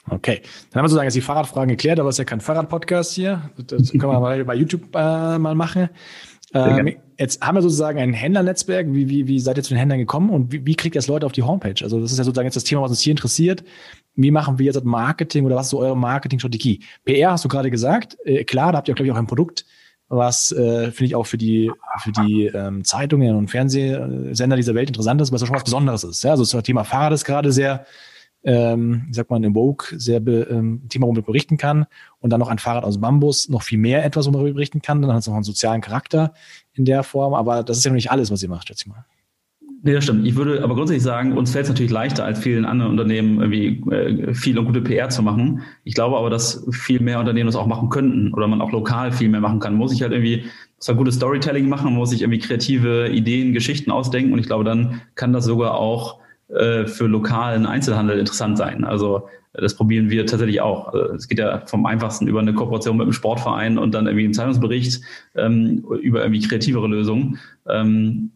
Okay, 0.10 0.42
dann 0.72 0.80
haben 0.80 0.86
wir 0.86 0.90
sozusagen 0.90 1.06
jetzt 1.06 1.16
die 1.16 1.22
Fahrradfragen 1.22 1.70
geklärt, 1.70 2.00
aber 2.00 2.10
es 2.10 2.16
ist 2.16 2.20
ja 2.20 2.26
kein 2.26 2.42
Fahrradpodcast 2.42 3.14
hier. 3.14 3.52
Das 3.68 3.92
können 3.92 4.04
wir 4.04 4.20
mal 4.20 4.44
bei 4.44 4.56
YouTube 4.56 4.96
äh, 4.96 5.38
mal 5.38 5.56
machen. 5.56 5.90
Ähm, 6.54 6.98
jetzt 7.18 7.42
haben 7.42 7.56
wir 7.56 7.62
sozusagen 7.62 8.00
ein 8.00 8.14
Händlernetzwerk. 8.14 8.88
Wie, 8.90 9.08
wie, 9.10 9.28
wie 9.28 9.40
seid 9.40 9.58
ihr 9.58 9.64
zu 9.64 9.70
den 9.70 9.78
Händlern 9.78 10.00
gekommen 10.00 10.30
und 10.30 10.52
wie, 10.52 10.66
wie 10.66 10.76
kriegt 10.76 10.96
ihr 10.96 11.00
das 11.00 11.08
Leute 11.08 11.26
auf 11.26 11.32
die 11.32 11.44
Homepage? 11.44 11.82
Also 11.82 12.00
das 12.02 12.12
ist 12.12 12.18
ja 12.18 12.24
sozusagen 12.24 12.48
jetzt 12.48 12.56
das 12.56 12.64
Thema, 12.64 12.82
was 12.82 12.92
uns 12.92 13.02
hier 13.02 13.12
interessiert. 13.12 13.64
Wie 14.16 14.32
machen 14.32 14.60
wir 14.60 14.66
jetzt 14.66 14.84
Marketing 14.84 15.46
oder 15.46 15.56
was 15.56 15.68
ist 15.68 15.72
so 15.72 15.80
eure 15.80 15.96
Marketingstrategie? 15.96 16.84
PR 17.06 17.32
hast 17.32 17.46
du 17.46 17.50
gerade 17.50 17.72
gesagt. 17.72 18.18
Äh, 18.26 18.44
klar, 18.44 18.72
da 18.72 18.80
habt 18.80 18.90
ihr, 18.90 18.96
glaube 18.96 19.08
ich, 19.08 19.14
auch 19.14 19.18
ein 19.18 19.28
Produkt, 19.28 19.66
was 20.10 20.52
äh, 20.52 20.92
finde 20.92 21.06
ich 21.06 21.16
auch 21.16 21.26
für 21.26 21.38
die 21.38 21.72
für 22.00 22.12
die 22.12 22.48
ähm, 22.48 22.84
Zeitungen 22.84 23.36
und 23.36 23.50
Fernsehsender 23.50 24.58
dieser 24.58 24.76
Welt 24.76 24.90
interessant 24.90 25.22
ist, 25.22 25.32
was 25.32 25.46
schon 25.46 25.56
was 25.56 25.64
Besonderes 25.64 26.04
ist. 26.04 26.24
Ja, 26.24 26.32
also 26.32 26.44
das 26.44 26.64
Thema 26.64 26.84
Fahrrad 26.84 27.14
ist 27.14 27.24
gerade 27.24 27.54
sehr 27.54 27.86
ähm, 28.44 29.08
sagt 29.12 29.30
man, 29.30 29.44
im 29.44 29.54
Vogue 29.54 29.88
sehr 29.98 30.20
be, 30.20 30.48
ähm, 30.50 30.84
Thema, 30.90 31.08
worüber 31.08 31.22
berichten 31.22 31.58
kann 31.58 31.86
und 32.20 32.32
dann 32.32 32.40
noch 32.40 32.50
ein 32.50 32.60
Fahrrad 32.60 32.84
aus 32.84 33.00
Bambus, 33.00 33.50
noch 33.50 33.64
viel 33.64 33.78
mehr 33.78 34.04
etwas, 34.06 34.32
worüber 34.32 34.54
berichten 34.54 34.82
kann. 34.82 35.02
Dann 35.02 35.12
hat 35.12 35.20
es 35.20 35.28
noch 35.28 35.36
einen 35.36 35.44
sozialen 35.44 35.82
Charakter 35.82 36.34
in 36.74 36.86
der 36.86 37.04
Form, 37.04 37.34
aber 37.34 37.64
das 37.64 37.78
ist 37.78 37.86
ja 37.86 37.92
noch 37.92 37.96
nicht 37.96 38.12
alles, 38.12 38.32
was 38.32 38.42
ihr 38.42 38.50
macht, 38.50 38.68
schätze 38.68 38.86
ich 38.86 38.92
mal. 38.92 39.06
Nee, 39.84 39.94
das 39.94 40.04
stimmt. 40.04 40.28
Ich 40.28 40.36
würde 40.36 40.64
aber 40.64 40.76
grundsätzlich 40.76 41.02
sagen, 41.02 41.36
uns 41.36 41.52
fällt 41.52 41.64
es 41.64 41.70
natürlich 41.70 41.92
leichter, 41.92 42.24
als 42.24 42.40
vielen 42.40 42.66
anderen 42.66 42.92
Unternehmen 42.92 43.42
irgendwie 43.42 43.82
äh, 43.92 44.34
viel 44.36 44.60
und 44.60 44.66
gute 44.66 44.82
PR 44.82 45.10
zu 45.10 45.24
machen. 45.24 45.62
Ich 45.84 45.96
glaube 45.96 46.18
aber, 46.18 46.30
dass 46.30 46.68
viel 46.72 47.00
mehr 47.00 47.20
Unternehmen 47.20 47.48
das 47.48 47.56
auch 47.56 47.66
machen 47.66 47.90
könnten 47.90 48.32
oder 48.32 48.48
man 48.48 48.62
auch 48.62 48.72
lokal 48.72 49.12
viel 49.12 49.30
mehr 49.30 49.42
machen 49.42 49.60
kann. 49.60 49.74
Muss 49.74 49.92
ich 49.92 50.04
halt 50.04 50.12
irgendwie 50.12 50.46
zwar 50.78 50.96
gutes 50.96 51.16
Storytelling 51.16 51.68
machen, 51.68 51.96
muss 51.96 52.12
ich 52.12 52.22
irgendwie 52.22 52.38
kreative 52.38 53.10
Ideen, 53.10 53.54
Geschichten 53.54 53.90
ausdenken 53.90 54.34
und 54.34 54.40
ich 54.40 54.46
glaube, 54.46 54.64
dann 54.64 55.02
kann 55.16 55.34
das 55.34 55.46
sogar 55.46 55.74
auch 55.74 56.21
äh, 56.54 56.86
für 56.86 57.08
lokalen 57.08 57.66
Einzelhandel 57.66 58.20
interessant 58.20 58.58
sein. 58.58 58.84
Also 58.84 59.28
das 59.54 59.76
probieren 59.76 60.10
wir 60.10 60.26
tatsächlich 60.26 60.62
auch. 60.62 60.94
Also, 60.94 61.14
es 61.14 61.28
geht 61.28 61.40
ja 61.40 61.62
vom 61.66 61.86
einfachsten 61.86 62.28
über 62.28 62.40
eine 62.40 62.54
Kooperation 62.54 62.98
mit 62.98 63.04
einem 63.04 63.14
Sportverein 63.14 63.78
und 63.78 63.94
dann 63.94 64.08
irgendwie 64.08 64.26
einen 64.26 64.34
Zeitungsbericht 64.34 65.02
ähm, 65.36 65.84
über 66.02 66.22
irgendwie 66.22 66.48
kreativere 66.48 66.88
Lösungen. 66.88 67.40
Ähm, 67.68 68.32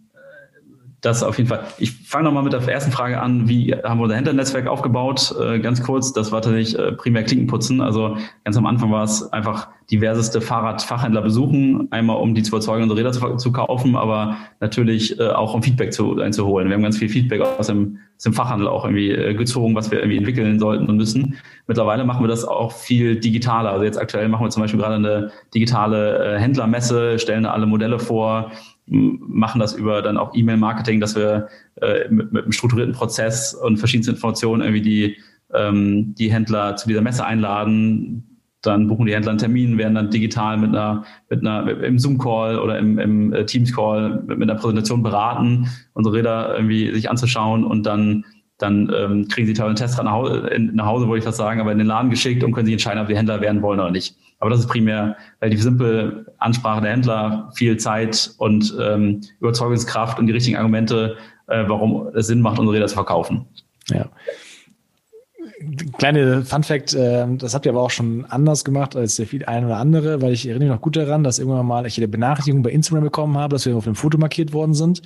das 1.05 1.21
auf 1.21 1.37
jeden 1.37 1.47
Fall. 1.47 1.63
Ich 1.77 1.91
fange 1.91 2.25
nochmal 2.25 2.43
mit 2.43 2.51
der 2.51 2.61
ersten 2.67 2.91
Frage 2.91 3.21
an. 3.21 3.47
Wie 3.47 3.73
haben 3.73 3.99
wir 3.99 4.03
unser 4.03 4.15
Händlernetzwerk 4.15 4.67
aufgebaut? 4.67 5.35
Äh, 5.39 5.59
ganz 5.59 5.83
kurz, 5.83 6.13
das 6.13 6.31
war 6.31 6.41
tatsächlich 6.41 6.77
äh, 6.79 6.93
primär 6.93 7.23
Klinkenputzen. 7.23 7.79
Also 7.79 8.17
ganz 8.43 8.57
am 8.57 8.65
Anfang 8.65 8.91
war 8.91 9.03
es 9.03 9.31
einfach 9.31 9.67
diverseste 9.91 10.41
Fahrradfachhändler 10.41 11.21
besuchen, 11.21 11.87
einmal 11.91 12.17
um 12.17 12.33
die 12.33 12.41
zu 12.41 12.49
überzeugen, 12.49 12.83
unsere 12.83 12.99
Räder 12.99 13.11
zu, 13.11 13.35
zu 13.35 13.51
kaufen, 13.51 13.95
aber 13.95 14.37
natürlich 14.59 15.19
äh, 15.19 15.29
auch 15.29 15.53
um 15.53 15.61
Feedback 15.61 15.93
zu, 15.93 16.19
einzuholen. 16.19 16.69
Wir 16.69 16.75
haben 16.75 16.83
ganz 16.83 16.97
viel 16.97 17.09
Feedback 17.09 17.41
aus 17.41 17.67
dem, 17.67 17.99
aus 18.17 18.23
dem 18.23 18.33
Fachhandel 18.33 18.67
auch 18.67 18.85
irgendwie 18.85 19.11
äh, 19.11 19.33
gezogen, 19.35 19.75
was 19.75 19.91
wir 19.91 19.99
irgendwie 19.99 20.17
entwickeln 20.17 20.59
sollten 20.59 20.87
und 20.87 20.97
müssen. 20.97 21.35
Mittlerweile 21.67 22.03
machen 22.03 22.23
wir 22.23 22.27
das 22.27 22.45
auch 22.45 22.71
viel 22.71 23.19
digitaler. 23.19 23.71
Also 23.71 23.85
jetzt 23.85 23.99
aktuell 23.99 24.27
machen 24.27 24.45
wir 24.45 24.49
zum 24.49 24.63
Beispiel 24.63 24.79
gerade 24.79 24.95
eine 24.95 25.31
digitale 25.53 26.35
äh, 26.35 26.39
Händlermesse, 26.39 27.19
stellen 27.19 27.45
alle 27.45 27.67
Modelle 27.67 27.99
vor, 27.99 28.51
machen 28.87 29.59
das 29.59 29.73
über 29.73 30.01
dann 30.01 30.17
auch 30.17 30.35
E-Mail-Marketing, 30.35 30.99
dass 30.99 31.15
wir 31.15 31.47
äh, 31.81 32.09
mit, 32.09 32.31
mit 32.31 32.43
einem 32.43 32.51
strukturierten 32.51 32.93
Prozess 32.93 33.53
und 33.53 33.77
verschiedensten 33.77 34.15
Informationen 34.15 34.61
irgendwie 34.61 34.81
die, 34.81 35.17
ähm, 35.53 36.15
die 36.15 36.31
Händler 36.31 36.75
zu 36.75 36.87
dieser 36.87 37.01
Messe 37.01 37.25
einladen. 37.25 38.34
Dann 38.65 38.87
buchen 38.87 39.05
die 39.05 39.13
Händler 39.13 39.31
einen 39.31 39.39
Termin, 39.39 39.77
werden 39.77 39.95
dann 39.95 40.09
digital 40.09 40.57
mit 40.57 40.69
einer, 40.69 41.03
mit 41.29 41.41
einer 41.45 41.83
im 41.83 41.99
Zoom-Call 41.99 42.59
oder 42.59 42.77
im, 42.77 42.99
im 42.99 43.33
äh, 43.33 43.45
Teams-Call 43.45 44.23
mit, 44.27 44.39
mit 44.39 44.49
einer 44.49 44.59
Präsentation 44.59 45.03
beraten, 45.03 45.67
unsere 45.93 46.15
Räder 46.15 46.55
irgendwie 46.55 46.93
sich 46.93 47.09
anzuschauen 47.09 47.63
und 47.63 47.85
dann 47.85 48.25
dann 48.57 48.89
ähm, 48.95 49.27
kriegen 49.27 49.47
sie 49.47 49.53
teilweise 49.53 49.83
einen 49.83 49.89
Testrad 49.89 50.05
nach 50.05 50.13
Hause, 50.13 50.49
nach 50.73 50.85
Hause, 50.85 51.07
wollte 51.07 51.19
ich 51.19 51.25
fast 51.25 51.37
sagen, 51.37 51.59
aber 51.59 51.73
in 51.73 51.77
den 51.77 51.87
Laden 51.87 52.09
geschickt 52.09 52.43
und 52.43 52.53
können 52.53 52.65
sich 52.65 52.73
entscheiden, 52.73 53.01
ob 53.01 53.07
sie 53.07 53.17
Händler 53.17 53.41
werden 53.41 53.61
wollen 53.61 53.79
oder 53.79 53.91
nicht. 53.91 54.15
Aber 54.39 54.49
das 54.49 54.61
ist 54.61 54.67
primär 54.67 55.17
relativ 55.41 55.61
simpel. 55.61 56.25
Ansprache 56.37 56.81
der 56.81 56.91
Händler, 56.91 57.51
viel 57.55 57.77
Zeit 57.77 58.31
und 58.37 58.73
ähm, 58.79 59.21
Überzeugungskraft 59.39 60.19
und 60.19 60.27
die 60.27 60.33
richtigen 60.33 60.55
Argumente, 60.55 61.17
äh, 61.47 61.65
warum 61.67 62.07
es 62.13 62.27
Sinn 62.27 62.41
macht, 62.41 62.59
unsere 62.59 62.77
Räder 62.77 62.87
zu 62.87 62.95
verkaufen. 62.95 63.45
Ja. 63.89 64.05
Kleine 65.97 66.43
Fun 66.43 66.63
Fact, 66.63 66.93
äh, 66.93 67.25
das 67.37 67.53
habt 67.53 67.65
ihr 67.65 67.71
aber 67.71 67.81
auch 67.81 67.91
schon 67.91 68.25
anders 68.25 68.65
gemacht 68.65 68.95
als 68.95 69.15
der 69.15 69.25
viel 69.25 69.45
ein 69.45 69.65
oder 69.65 69.77
andere, 69.77 70.21
weil 70.21 70.33
ich 70.33 70.45
erinnere 70.47 70.67
mich 70.67 70.75
noch 70.75 70.81
gut 70.81 70.97
daran, 70.97 71.23
dass 71.23 71.39
irgendwann 71.39 71.65
mal 71.65 71.85
ich 71.85 71.97
eine 71.97 72.07
Benachrichtigung 72.07 72.61
bei 72.61 72.71
Instagram 72.71 73.05
bekommen 73.05 73.37
habe, 73.37 73.55
dass 73.55 73.65
wir 73.65 73.75
auf 73.75 73.85
dem 73.85 73.95
Foto 73.95 74.17
markiert 74.17 74.53
worden 74.53 74.73
sind. 74.73 75.01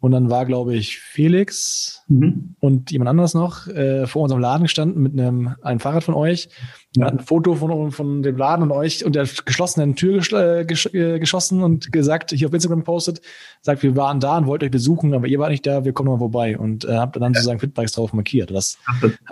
Und 0.00 0.12
dann 0.12 0.30
war, 0.30 0.46
glaube 0.46 0.74
ich, 0.74 0.98
Felix 0.98 2.01
mhm. 2.20 2.54
und 2.60 2.90
jemand 2.90 3.08
anderes 3.08 3.34
noch 3.34 3.66
äh, 3.68 4.06
vor 4.06 4.22
unserem 4.22 4.40
Laden 4.40 4.64
gestanden 4.64 5.02
mit 5.02 5.12
einem, 5.18 5.54
einem 5.62 5.80
Fahrrad 5.80 6.04
von 6.04 6.14
euch 6.14 6.48
Er 6.98 7.06
hat 7.06 7.12
ein 7.14 7.20
Foto 7.20 7.54
von, 7.54 7.90
von 7.90 8.22
dem 8.22 8.36
Laden 8.36 8.62
und 8.62 8.70
euch 8.70 9.04
und 9.04 9.14
der 9.14 9.26
geschlossenen 9.44 9.96
Tür 9.96 10.18
gesch 10.18 10.32
äh, 10.32 10.64
gesch 10.64 10.86
äh, 10.92 11.18
geschossen 11.18 11.62
und 11.62 11.90
gesagt, 11.90 12.32
hier 12.32 12.48
auf 12.48 12.54
Instagram 12.54 12.80
gepostet, 12.80 13.22
sagt, 13.62 13.82
wir 13.82 13.96
waren 13.96 14.20
da 14.20 14.36
und 14.36 14.46
wollten 14.46 14.66
euch 14.66 14.70
besuchen, 14.70 15.14
aber 15.14 15.26
ihr 15.26 15.38
wart 15.38 15.50
nicht 15.50 15.66
da, 15.66 15.84
wir 15.84 15.92
kommen 15.92 16.10
mal 16.10 16.18
vorbei 16.18 16.58
und 16.58 16.84
äh, 16.84 16.96
habt 16.96 17.16
dann 17.16 17.32
sozusagen 17.32 17.60
Fitbikes 17.60 17.92
drauf 17.92 18.12
markiert. 18.12 18.50
Das 18.50 18.78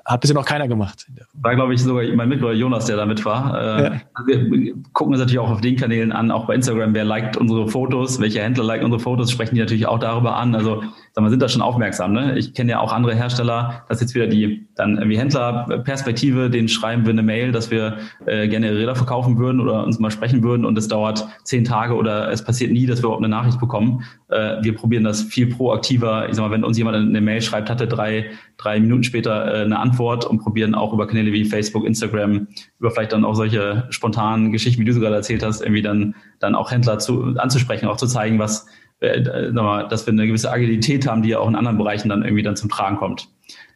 hat 0.05 0.21
bisher 0.21 0.35
noch 0.35 0.47
keiner 0.47 0.69
gemacht. 0.69 1.07
War, 1.35 1.55
glaube 1.55 1.75
ich, 1.75 1.83
sogar 1.83 2.05
mein 2.15 2.29
Mitbruder 2.29 2.55
Jonas, 2.55 2.87
der 2.87 2.97
da 2.97 3.07
mit 3.07 3.25
war. 3.25 3.55
Äh, 3.55 3.83
ja. 3.83 4.01
also 4.15 4.27
wir 4.29 4.75
gucken 4.93 5.13
uns 5.13 5.21
natürlich 5.21 5.39
auch 5.39 5.51
auf 5.51 5.61
den 5.61 5.77
Kanälen 5.77 6.13
an, 6.13 6.31
auch 6.31 6.47
bei 6.47 6.55
Instagram, 6.55 6.95
wer 6.95 7.05
liked 7.05 7.37
unsere 7.37 7.69
Fotos, 7.69 8.21
welche 8.21 8.41
Händler 8.41 8.65
liken 8.65 8.87
unsere 8.87 9.01
Fotos, 9.01 9.31
sprechen 9.31 9.55
die 9.55 9.61
natürlich 9.61 9.87
auch 9.87 9.99
darüber 9.99 10.37
an. 10.37 10.55
Also 10.55 10.83
sag 11.13 11.23
mal, 11.23 11.31
sind 11.31 11.43
da 11.43 11.49
schon 11.49 11.63
aufmerksam. 11.63 12.13
Ne? 12.13 12.39
Ich 12.39 12.55
kenne 12.55 12.71
ja 12.71 12.81
auch 12.81 12.93
andere 12.93 13.15
Hersteller, 13.15 13.85
das 13.89 13.99
ist 13.99 14.03
jetzt 14.03 14.15
wieder 14.15 14.27
die 14.27 14.67
dann 14.77 14.97
irgendwie 14.97 15.19
Händlerperspektive, 15.19 16.51
denen 16.51 16.69
schreiben 16.69 17.05
wir 17.05 17.11
eine 17.11 17.23
Mail, 17.23 17.53
dass 17.53 17.71
wir 17.71 17.99
äh, 18.27 18.49
gerne 18.49 18.69
ihre 18.69 18.79
Räder 18.79 18.95
verkaufen 18.95 19.37
würden 19.37 19.61
oder 19.61 19.85
uns 19.85 19.99
mal 19.99 20.11
sprechen 20.11 20.43
würden 20.43 20.65
und 20.65 20.79
es 20.79 20.89
dauert 20.89 21.27
zehn 21.45 21.65
Tage 21.65 21.95
oder 21.95 22.31
es 22.31 22.43
passiert 22.43 22.73
nie, 22.73 22.87
dass 22.87 23.01
wir 23.01 23.05
überhaupt 23.07 23.23
eine 23.23 23.29
Nachricht 23.29 23.61
bekommen. 23.61 24.05
Äh, 24.29 24.63
wir 24.63 24.75
probieren 24.75 25.05
das 25.05 25.23
viel 25.23 25.49
proaktiver. 25.49 26.29
Ich 26.29 26.37
sag 26.37 26.45
mal, 26.45 26.51
wenn 26.51 26.65
uns 26.65 26.79
jemand 26.79 26.97
eine 26.97 27.21
Mail 27.21 27.43
schreibt, 27.43 27.69
hatte 27.69 27.87
drei, 27.87 28.31
drei 28.57 28.81
Minuten 28.81 29.03
später 29.03 29.55
äh, 29.55 29.65
eine 29.65 29.79
Antwort 29.79 30.25
und 30.25 30.39
probieren 30.39 30.75
auch 30.75 30.93
über 30.93 31.07
Kanäle 31.07 31.33
wie 31.33 31.45
Facebook, 31.45 31.85
Instagram, 31.85 32.47
über 32.79 32.91
vielleicht 32.91 33.13
dann 33.13 33.25
auch 33.25 33.35
solche 33.35 33.87
spontanen 33.91 34.53
Geschichten, 34.53 34.81
wie 34.81 34.87
du 34.87 34.93
so 34.93 35.01
gerade 35.01 35.17
erzählt 35.17 35.43
hast, 35.43 35.61
irgendwie 35.61 35.83
dann, 35.83 36.15
dann 36.39 36.55
auch 36.55 36.71
Händler 36.71 36.99
zu, 36.99 37.35
anzusprechen, 37.37 37.87
auch 37.87 37.97
zu 37.97 38.07
zeigen, 38.07 38.39
was, 38.39 38.67
äh, 39.01 39.23
dass 39.23 40.07
wir 40.07 40.13
eine 40.13 40.27
gewisse 40.27 40.53
Agilität 40.53 41.07
haben, 41.07 41.23
die 41.23 41.31
ja 41.31 41.39
auch 41.39 41.49
in 41.49 41.57
anderen 41.57 41.79
Bereichen 41.79 42.09
dann 42.09 42.23
irgendwie 42.23 42.43
dann 42.43 42.57
zum 42.57 42.69
Tragen 42.69 42.97
kommt. 42.97 43.29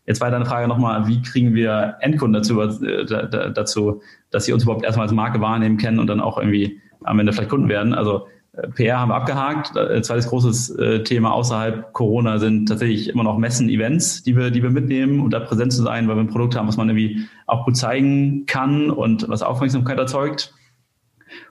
Jetzt 0.06 0.20
war 0.20 0.30
deine 0.30 0.44
Frage 0.44 0.68
nochmal, 0.68 1.06
wie 1.06 1.22
kriegen 1.22 1.54
wir 1.54 1.96
Endkunden 2.00 2.34
dazu, 2.34 2.60
äh, 2.60 3.06
dazu, 3.54 4.02
dass 4.30 4.44
sie 4.44 4.52
uns 4.52 4.64
überhaupt 4.64 4.84
erstmal 4.84 5.06
als 5.06 5.14
Marke 5.14 5.40
wahrnehmen 5.40 5.78
kennen 5.78 5.98
und 5.98 6.08
dann 6.08 6.20
auch 6.20 6.36
irgendwie 6.36 6.78
am 7.04 7.18
Ende 7.18 7.32
vielleicht 7.32 7.48
Kunden 7.48 7.70
werden? 7.70 7.94
Also 7.94 8.26
äh, 8.52 8.68
PR 8.68 9.00
haben 9.00 9.08
wir 9.08 9.14
abgehakt. 9.14 9.74
Äh, 9.76 10.02
zweites 10.02 10.28
großes 10.28 10.76
Thema 11.04 11.32
außerhalb 11.32 11.94
Corona 11.94 12.38
sind 12.38 12.68
tatsächlich 12.68 13.08
immer 13.08 13.24
noch 13.24 13.38
Messen, 13.38 13.70
Events, 13.70 14.24
die 14.24 14.36
wir, 14.36 14.50
die 14.50 14.62
wir 14.62 14.70
mitnehmen, 14.70 15.20
um 15.20 15.30
da 15.30 15.40
präsent 15.40 15.72
zu 15.72 15.82
sein, 15.82 16.06
weil 16.06 16.16
wir 16.16 16.22
ein 16.22 16.28
Produkt 16.28 16.54
haben, 16.54 16.68
was 16.68 16.76
man 16.76 16.90
irgendwie 16.90 17.26
auch 17.46 17.64
gut 17.64 17.78
zeigen 17.78 18.44
kann 18.44 18.90
und 18.90 19.26
was 19.30 19.42
Aufmerksamkeit 19.42 19.96
erzeugt. 19.96 20.52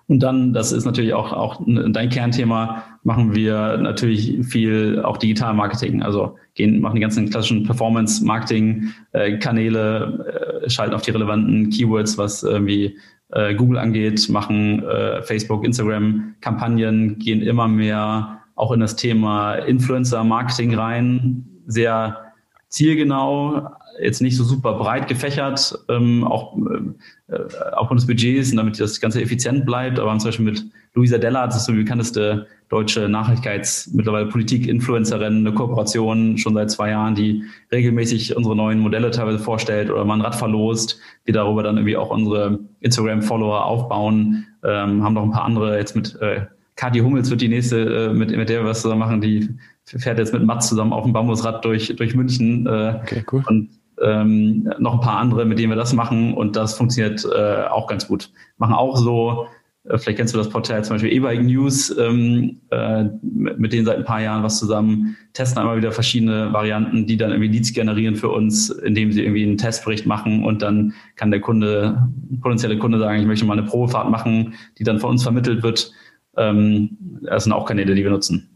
Und 0.08 0.22
dann, 0.22 0.54
das 0.54 0.72
ist 0.72 0.86
natürlich 0.86 1.14
auch, 1.14 1.34
auch 1.34 1.62
dein 1.66 2.10
Kernthema, 2.10 2.84
machen 3.04 3.36
wir 3.36 3.78
natürlich 3.78 4.46
viel 4.46 5.02
auch 5.04 5.18
Digital 5.18 5.54
Marketing. 5.54 6.02
Also 6.02 6.38
gehen, 6.56 6.82
machen 6.82 6.96
die 6.96 7.02
ganzen 7.02 7.30
klassischen 7.30 7.64
Performance-Marketing-Kanäle, 7.64 10.62
äh, 10.64 10.70
schalten 10.70 10.94
auf 10.94 11.02
die 11.02 11.12
relevanten 11.12 11.70
Keywords, 11.70 12.18
was 12.18 12.44
irgendwie 12.44 12.98
äh, 13.32 13.54
Google 13.56 13.80
angeht, 13.80 14.30
machen 14.30 14.84
äh, 14.84 15.22
Facebook, 15.24 15.66
Instagram-Kampagnen, 15.66 17.20
gehen 17.20 17.42
immer 17.42 17.68
mehr 17.68 18.40
auch 18.56 18.72
in 18.72 18.80
das 18.80 18.96
Thema 18.96 19.56
Influencer-Marketing 19.56 20.76
rein, 20.76 21.44
sehr 21.66 22.20
zielgenau, 22.68 23.68
jetzt 24.02 24.22
nicht 24.22 24.38
so 24.38 24.44
super 24.44 24.74
breit 24.74 25.08
gefächert, 25.08 25.78
ähm, 25.90 26.24
auch 26.24 26.58
äh, 26.58 27.36
aufgrund 27.74 28.02
des 28.02 28.08
Budgets 28.08 28.52
und 28.52 28.58
damit 28.58 28.80
das 28.80 29.00
Ganze 29.00 29.22
effizient 29.22 29.66
bleibt. 29.66 30.00
Aber 30.00 30.12
haben 30.12 30.20
zum 30.20 30.30
Beispiel 30.30 30.46
mit 30.46 30.66
Luisa 30.94 31.18
Della, 31.18 31.46
das 31.46 31.58
ist 31.58 31.66
so 31.66 31.72
die 31.72 31.80
bekannteste 31.80 32.48
deutsche 32.70 33.08
Nachhaltigkeits-, 33.08 33.90
mittlerweile 33.94 34.28
Politik-Influencerin, 34.28 35.46
eine 35.46 35.54
Kooperation 35.54 36.38
schon 36.38 36.54
seit 36.54 36.72
zwei 36.72 36.92
Jahren, 36.92 37.16
die 37.16 37.44
regelmäßig 37.72 38.36
unsere 38.36 38.56
neuen 38.56 38.80
Modelle 38.80 39.12
teilweise 39.12 39.40
vorstellt 39.40 39.90
oder 39.90 40.06
mal 40.06 40.16
ein 40.16 40.22
Rad 40.22 40.36
verlost, 40.36 41.00
die 41.28 41.32
darüber 41.32 41.64
dann 41.64 41.78
irgendwie 41.78 41.98
auch 41.98 42.10
unsere 42.10 42.60
Instagram-Follower 42.82 43.66
aufbauen. 43.66 44.46
Ähm, 44.64 45.04
haben 45.04 45.14
noch 45.14 45.24
ein 45.24 45.32
paar 45.32 45.46
andere 45.46 45.78
jetzt 45.78 45.96
mit 45.96 46.16
äh, 46.22 46.46
Kathi 46.76 47.00
Hummels 47.00 47.30
wird 47.30 47.42
die 47.42 47.50
nächste, 47.50 48.10
äh, 48.10 48.14
mit, 48.14 48.32
mit 48.32 48.50
der 48.50 48.62
wir 48.62 48.70
was 48.70 48.82
zusammen 48.82 49.00
machen, 49.00 49.22
die 49.22 49.50
fährt 49.86 50.18
jetzt 50.18 50.34
mit 50.34 50.44
Mats 50.44 50.70
zusammen 50.70 50.94
auf 50.94 51.04
dem 51.04 51.14
Bambusrad 51.14 51.64
durch, 51.66 51.96
durch 51.96 52.16
München. 52.16 52.66
Äh, 52.66 53.00
okay, 53.02 53.24
cool. 53.32 53.44
Und 53.48 53.70
ähm, 54.02 54.72
noch 54.80 54.96
ein 54.96 55.00
paar 55.00 55.20
andere, 55.20 55.46
mit 55.46 55.60
denen 55.60 55.72
wir 55.72 55.76
das 55.76 55.94
machen 55.94 56.34
und 56.34 56.56
das 56.56 56.76
funktioniert 56.76 57.26
äh, 57.26 57.66
auch 57.66 57.88
ganz 57.88 58.08
gut. 58.08 58.32
Machen 58.58 58.74
auch 58.74 58.98
so, 58.98 59.48
äh, 59.86 59.98
vielleicht 59.98 60.18
kennst 60.18 60.34
du 60.34 60.38
das 60.38 60.50
Portal 60.50 60.84
zum 60.84 60.96
Beispiel 60.96 61.12
E-Bike 61.14 61.44
News, 61.44 61.96
ähm, 61.98 62.62
äh, 62.72 63.06
mit 63.22 63.74
denen 63.74 63.86
seit 63.86 63.98
ein 63.98 64.06
paar 64.06 64.22
Jahren 64.22 64.44
was 64.44 64.60
zusammen, 64.60 65.18
testen 65.34 65.60
einmal 65.60 65.78
wieder 65.78 65.92
verschiedene 65.92 66.54
Varianten, 66.54 67.06
die 67.06 67.18
dann 67.18 67.32
irgendwie 67.32 67.50
Leads 67.50 67.74
generieren 67.74 68.16
für 68.16 68.30
uns, 68.30 68.70
indem 68.70 69.12
sie 69.12 69.22
irgendwie 69.22 69.44
einen 69.44 69.58
Testbericht 69.58 70.06
machen 70.06 70.44
und 70.44 70.62
dann 70.62 70.94
kann 71.16 71.32
der 71.32 71.42
Kunde, 71.42 72.08
potenzielle 72.42 72.78
Kunde 72.78 73.00
sagen, 73.00 73.20
ich 73.20 73.28
möchte 73.28 73.46
mal 73.46 73.58
eine 73.58 73.68
Probefahrt 73.68 74.10
machen, 74.10 74.54
die 74.78 74.84
dann 74.84 75.00
von 75.00 75.12
uns 75.12 75.24
vermittelt 75.24 75.64
wird. 75.64 75.92
Ähm, 76.38 76.98
das 77.22 77.44
sind 77.44 77.54
auch 77.54 77.66
Kanäle, 77.66 77.96
die 77.96 78.04
wir 78.04 78.12
nutzen. 78.12 78.50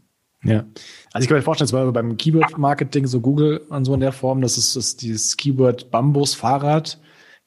Ja. 0.44 0.64
Also 1.12 1.24
ich 1.24 1.28
kann 1.28 1.36
mir 1.36 1.42
vorstellen, 1.42 1.66
es 1.66 1.72
war 1.72 1.90
beim 1.92 2.16
Keyword-Marketing, 2.16 3.06
so 3.06 3.20
Google 3.20 3.58
und 3.68 3.84
so 3.84 3.94
in 3.94 4.00
der 4.00 4.12
Form, 4.12 4.40
dass 4.40 4.56
es 4.56 4.74
dass 4.74 4.96
dieses 4.96 5.36
Keyword 5.36 5.90
Bambus 5.90 6.34
Fahrrad 6.34 7.00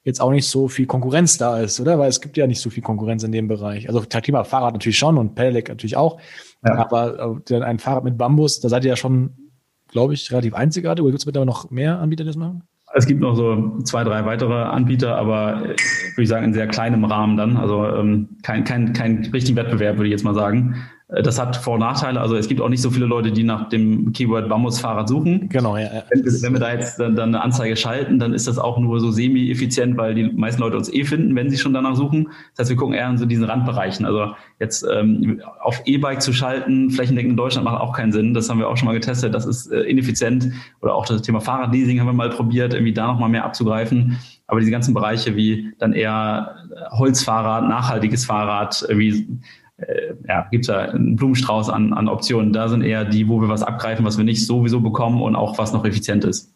jetzt 0.04 0.19
auch 0.19 0.32
nicht 0.32 0.47
so 0.47 0.67
viel 0.67 0.88
Konkurrenz 0.88 1.38
da 1.38 1.60
ist, 1.60 1.80
oder? 1.80 2.00
Weil 2.00 2.10
es 2.10 2.21
gibt 2.21 2.38
ja 2.38 2.47
nicht 2.47 2.60
so 2.60 2.69
viel 2.69 2.82
Konkurrenz 2.82 3.24
in 3.24 3.32
dem 3.32 3.47
Bereich. 3.47 3.88
Also 3.88 4.00
Thema 4.02 4.43
Fahrrad 4.43 4.74
natürlich 4.74 4.97
schon 4.97 5.17
und 5.17 5.36
Pedelec 5.36 5.69
natürlich 5.69 5.95
auch. 5.95 6.19
Ja. 6.65 6.78
Aber 6.78 7.39
äh, 7.50 7.62
ein 7.62 7.80
Fahrrad 7.80 8.04
mit 8.04 8.17
Bambus, 8.17 8.60
da 8.60 8.69
seid 8.69 8.84
ihr 8.84 8.89
ja 8.89 8.95
schon, 8.95 9.32
glaube 9.89 10.13
ich, 10.13 10.32
relativ 10.32 10.56
einzigartig. 10.56 11.04
Oder 11.04 11.12
gibt 11.12 11.21
es 11.21 11.26
mittlerweile 11.26 11.52
noch 11.52 11.69
mehr 11.69 12.00
Anbieter, 12.00 12.24
die 12.24 12.30
das 12.30 12.36
machen? 12.36 12.63
Es 12.93 13.06
gibt 13.06 13.21
noch 13.21 13.36
so 13.36 13.80
zwei, 13.84 14.04
drei 14.04 14.26
weitere 14.26 14.54
Anbieter, 14.54 15.15
aber 15.15 15.62
würde 15.62 16.24
ich 16.24 16.28
sagen, 16.28 16.45
in 16.45 16.54
sehr 16.54 16.67
kleinem 16.67 17.06
Rahmen 17.06 17.38
dann. 17.38 17.56
Also 17.56 17.86
ähm, 17.88 18.30
kein, 18.43 18.63
kein, 18.63 18.93
kein 18.93 19.30
richtigen 19.32 19.56
Wettbewerb, 19.56 19.97
würde 19.97 20.08
ich 20.08 20.12
jetzt 20.12 20.24
mal 20.24 20.34
sagen. 20.34 20.76
Äh, 21.12 21.21
das 21.21 21.39
hat 21.39 21.56
Vor- 21.56 21.76
und 21.76 21.82
Nachteile. 21.82 22.19
Also 22.19 22.36
es 22.36 22.47
gibt 22.47 22.62
auch 22.62 22.69
nicht 22.69 22.82
so 22.82 22.89
viele 22.89 23.06
Leute, 23.06 23.32
die 23.32 23.43
nach 23.43 23.69
dem 23.69 24.13
Keyword 24.13 24.50
Bambusfahrrad 24.50 25.08
suchen. 25.08 25.50
Genau, 25.50 25.78
ja. 25.78 25.93
ja. 25.93 26.04
Wenn, 26.10 26.24
wenn, 26.26 26.54
wir 26.54 26.60
da 26.60 26.74
jetzt 26.74 27.00
dann, 27.00 27.15
dann, 27.15 27.30
eine 27.30 27.43
Anzeige 27.43 27.76
schalten, 27.76 28.19
dann 28.19 28.34
ist 28.34 28.47
das 28.47 28.58
auch 28.58 28.78
nur 28.80 29.00
so 29.00 29.12
semi-effizient, 29.12 29.97
weil 29.97 30.15
die 30.15 30.24
meisten 30.24 30.62
Leute 30.62 30.78
uns 30.78 30.91
eh 30.91 31.04
finden, 31.04 31.36
wenn 31.36 31.50
sie 31.50 31.58
schon 31.58 31.74
danach 31.74 31.95
suchen. 31.95 32.30
Das 32.56 32.63
heißt, 32.63 32.69
wir 32.71 32.78
gucken 32.78 32.95
eher 32.95 33.10
in 33.10 33.17
so 33.17 33.26
diesen 33.26 33.43
Randbereichen. 33.43 34.06
Also 34.06 34.34
jetzt 34.60 34.86
ähm, 34.91 35.41
auf 35.62 35.82
E-Bike 35.86 36.21
zu 36.21 36.34
schalten, 36.34 36.89
flächendeckend 36.89 37.32
in 37.32 37.38
Deutschland 37.38 37.65
macht 37.65 37.82
auch 37.82 37.93
keinen 37.93 38.12
Sinn. 38.12 38.34
Das 38.34 38.50
haben 38.50 38.60
wir 38.60 38.69
auch 38.69 38.78
schon 38.78 38.88
mal 38.88 38.93
getestet. 38.93 39.34
Das 39.34 39.45
ist 39.45 39.71
äh, 39.71 39.82
ineffizient. 39.82 40.52
Oder 40.82 40.95
auch 40.95 41.06
das 41.06 41.21
Thema 41.21 41.41
Fahrradleasing 41.41 42.00
haben 42.00 42.08
wir 42.08 42.13
mal 42.13 42.30
probiert, 42.30 42.74
irgendwie 42.74 42.93
da 42.93 43.08
nochmal 43.08 43.30
mehr 43.30 43.43
abzugreifen. 43.43 44.17
Aber 44.47 44.60
diese 44.60 44.71
ganzen 44.71 44.93
Bereiche 44.93 45.36
wie 45.36 45.71
dann 45.80 45.93
eher 45.93 46.56
Holzfahrrad, 46.91 47.69
nachhaltiges 47.69 48.26
Fahrrad, 48.26 48.86
wie 48.89 49.10
äh, 49.10 49.26
ja, 50.27 50.47
gibt 50.51 50.65
es 50.65 50.67
ja 50.67 50.79
einen 50.79 51.15
Blumenstrauß 51.15 51.69
an, 51.69 51.93
an 51.93 52.07
Optionen. 52.07 52.53
Da 52.53 52.67
sind 52.67 52.81
eher 52.81 53.05
die, 53.05 53.27
wo 53.27 53.41
wir 53.41 53.49
was 53.49 53.63
abgreifen, 53.63 54.05
was 54.05 54.17
wir 54.17 54.25
nicht 54.25 54.45
sowieso 54.45 54.81
bekommen 54.81 55.21
und 55.21 55.35
auch 55.35 55.57
was 55.57 55.73
noch 55.73 55.85
effizient 55.85 56.23
ist. 56.23 56.53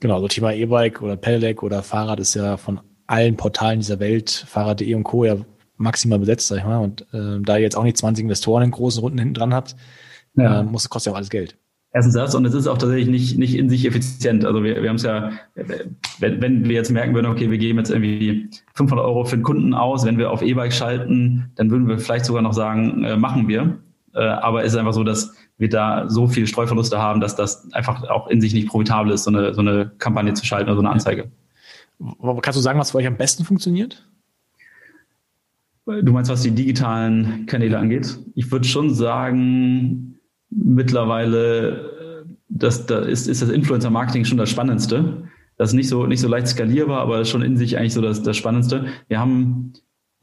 Genau, 0.00 0.20
so 0.20 0.28
Thema 0.28 0.52
E-Bike 0.52 1.02
oder 1.02 1.16
Pedelec 1.16 1.62
oder 1.62 1.82
Fahrrad 1.82 2.20
ist 2.20 2.34
ja 2.34 2.56
von 2.56 2.80
allen 3.06 3.36
Portalen 3.36 3.80
dieser 3.80 3.98
Welt, 3.98 4.30
Fahrrad.de 4.30 4.94
und 4.94 5.04
Co. 5.04 5.24
ja 5.24 5.36
maximal 5.76 6.18
besetzt, 6.18 6.48
sag 6.48 6.58
ich 6.58 6.64
mal. 6.64 6.78
Und 6.78 7.02
äh, 7.12 7.40
da 7.40 7.56
ihr 7.56 7.62
jetzt 7.62 7.76
auch 7.76 7.82
nicht 7.82 7.96
20 7.96 8.24
Investoren 8.24 8.62
in 8.64 8.70
großen 8.70 9.00
Runden 9.00 9.18
hinten 9.18 9.34
dran 9.34 9.54
habt, 9.54 9.76
ja. 10.36 10.60
äh, 10.60 10.62
muss, 10.62 10.88
kostet 10.88 11.10
ja 11.10 11.12
auch 11.12 11.16
alles 11.16 11.30
Geld. 11.30 11.57
Erstens 11.92 12.14
das 12.14 12.34
und 12.34 12.44
es 12.44 12.52
ist 12.52 12.66
auch 12.66 12.76
tatsächlich 12.76 13.08
nicht, 13.08 13.38
nicht 13.38 13.54
in 13.54 13.70
sich 13.70 13.86
effizient. 13.86 14.44
Also 14.44 14.62
wir, 14.62 14.82
wir 14.82 14.88
haben 14.90 14.96
es 14.96 15.04
ja, 15.04 15.32
wenn, 16.18 16.40
wenn 16.42 16.64
wir 16.64 16.74
jetzt 16.74 16.90
merken 16.90 17.14
würden, 17.14 17.26
okay, 17.26 17.50
wir 17.50 17.56
geben 17.56 17.78
jetzt 17.78 17.90
irgendwie 17.90 18.50
500 18.74 19.04
Euro 19.04 19.24
für 19.24 19.36
den 19.36 19.42
Kunden 19.42 19.72
aus, 19.72 20.04
wenn 20.04 20.18
wir 20.18 20.30
auf 20.30 20.42
E-Bike 20.42 20.72
schalten, 20.72 21.50
dann 21.56 21.70
würden 21.70 21.88
wir 21.88 21.98
vielleicht 21.98 22.26
sogar 22.26 22.42
noch 22.42 22.52
sagen, 22.52 23.04
äh, 23.04 23.16
machen 23.16 23.48
wir. 23.48 23.78
Äh, 24.14 24.20
aber 24.20 24.64
es 24.64 24.72
ist 24.74 24.78
einfach 24.78 24.92
so, 24.92 25.02
dass 25.02 25.34
wir 25.56 25.70
da 25.70 26.08
so 26.08 26.28
viel 26.28 26.46
Streuverluste 26.46 26.98
haben, 26.98 27.20
dass 27.20 27.36
das 27.36 27.72
einfach 27.72 28.02
auch 28.10 28.28
in 28.28 28.40
sich 28.40 28.52
nicht 28.52 28.68
profitabel 28.68 29.12
ist, 29.12 29.24
so 29.24 29.30
eine, 29.30 29.54
so 29.54 29.60
eine 29.60 29.90
Kampagne 29.98 30.34
zu 30.34 30.44
schalten 30.44 30.68
oder 30.68 30.76
so 30.76 30.82
eine 30.82 30.90
Anzeige. 30.90 31.30
Kannst 32.42 32.56
du 32.56 32.62
sagen, 32.62 32.78
was 32.78 32.90
für 32.90 32.98
euch 32.98 33.06
am 33.06 33.16
besten 33.16 33.44
funktioniert? 33.44 34.06
Du 35.86 36.12
meinst, 36.12 36.30
was 36.30 36.42
die 36.42 36.50
digitalen 36.50 37.46
Kanäle 37.46 37.78
angeht? 37.78 38.18
Ich 38.34 38.52
würde 38.52 38.68
schon 38.68 38.92
sagen, 38.92 40.17
mittlerweile, 40.50 42.26
das, 42.48 42.86
da 42.86 43.00
ist, 43.00 43.28
ist 43.28 43.42
das 43.42 43.50
Influencer-Marketing 43.50 44.24
schon 44.24 44.38
das 44.38 44.50
Spannendste. 44.50 45.28
Das 45.56 45.70
ist 45.70 45.74
nicht 45.74 45.88
so, 45.88 46.06
nicht 46.06 46.20
so 46.20 46.28
leicht 46.28 46.46
skalierbar, 46.46 47.00
aber 47.00 47.24
schon 47.24 47.42
in 47.42 47.56
sich 47.56 47.76
eigentlich 47.76 47.94
so 47.94 48.00
das, 48.00 48.22
das 48.22 48.36
Spannendste. 48.36 48.86
Wir 49.08 49.18
haben, 49.18 49.72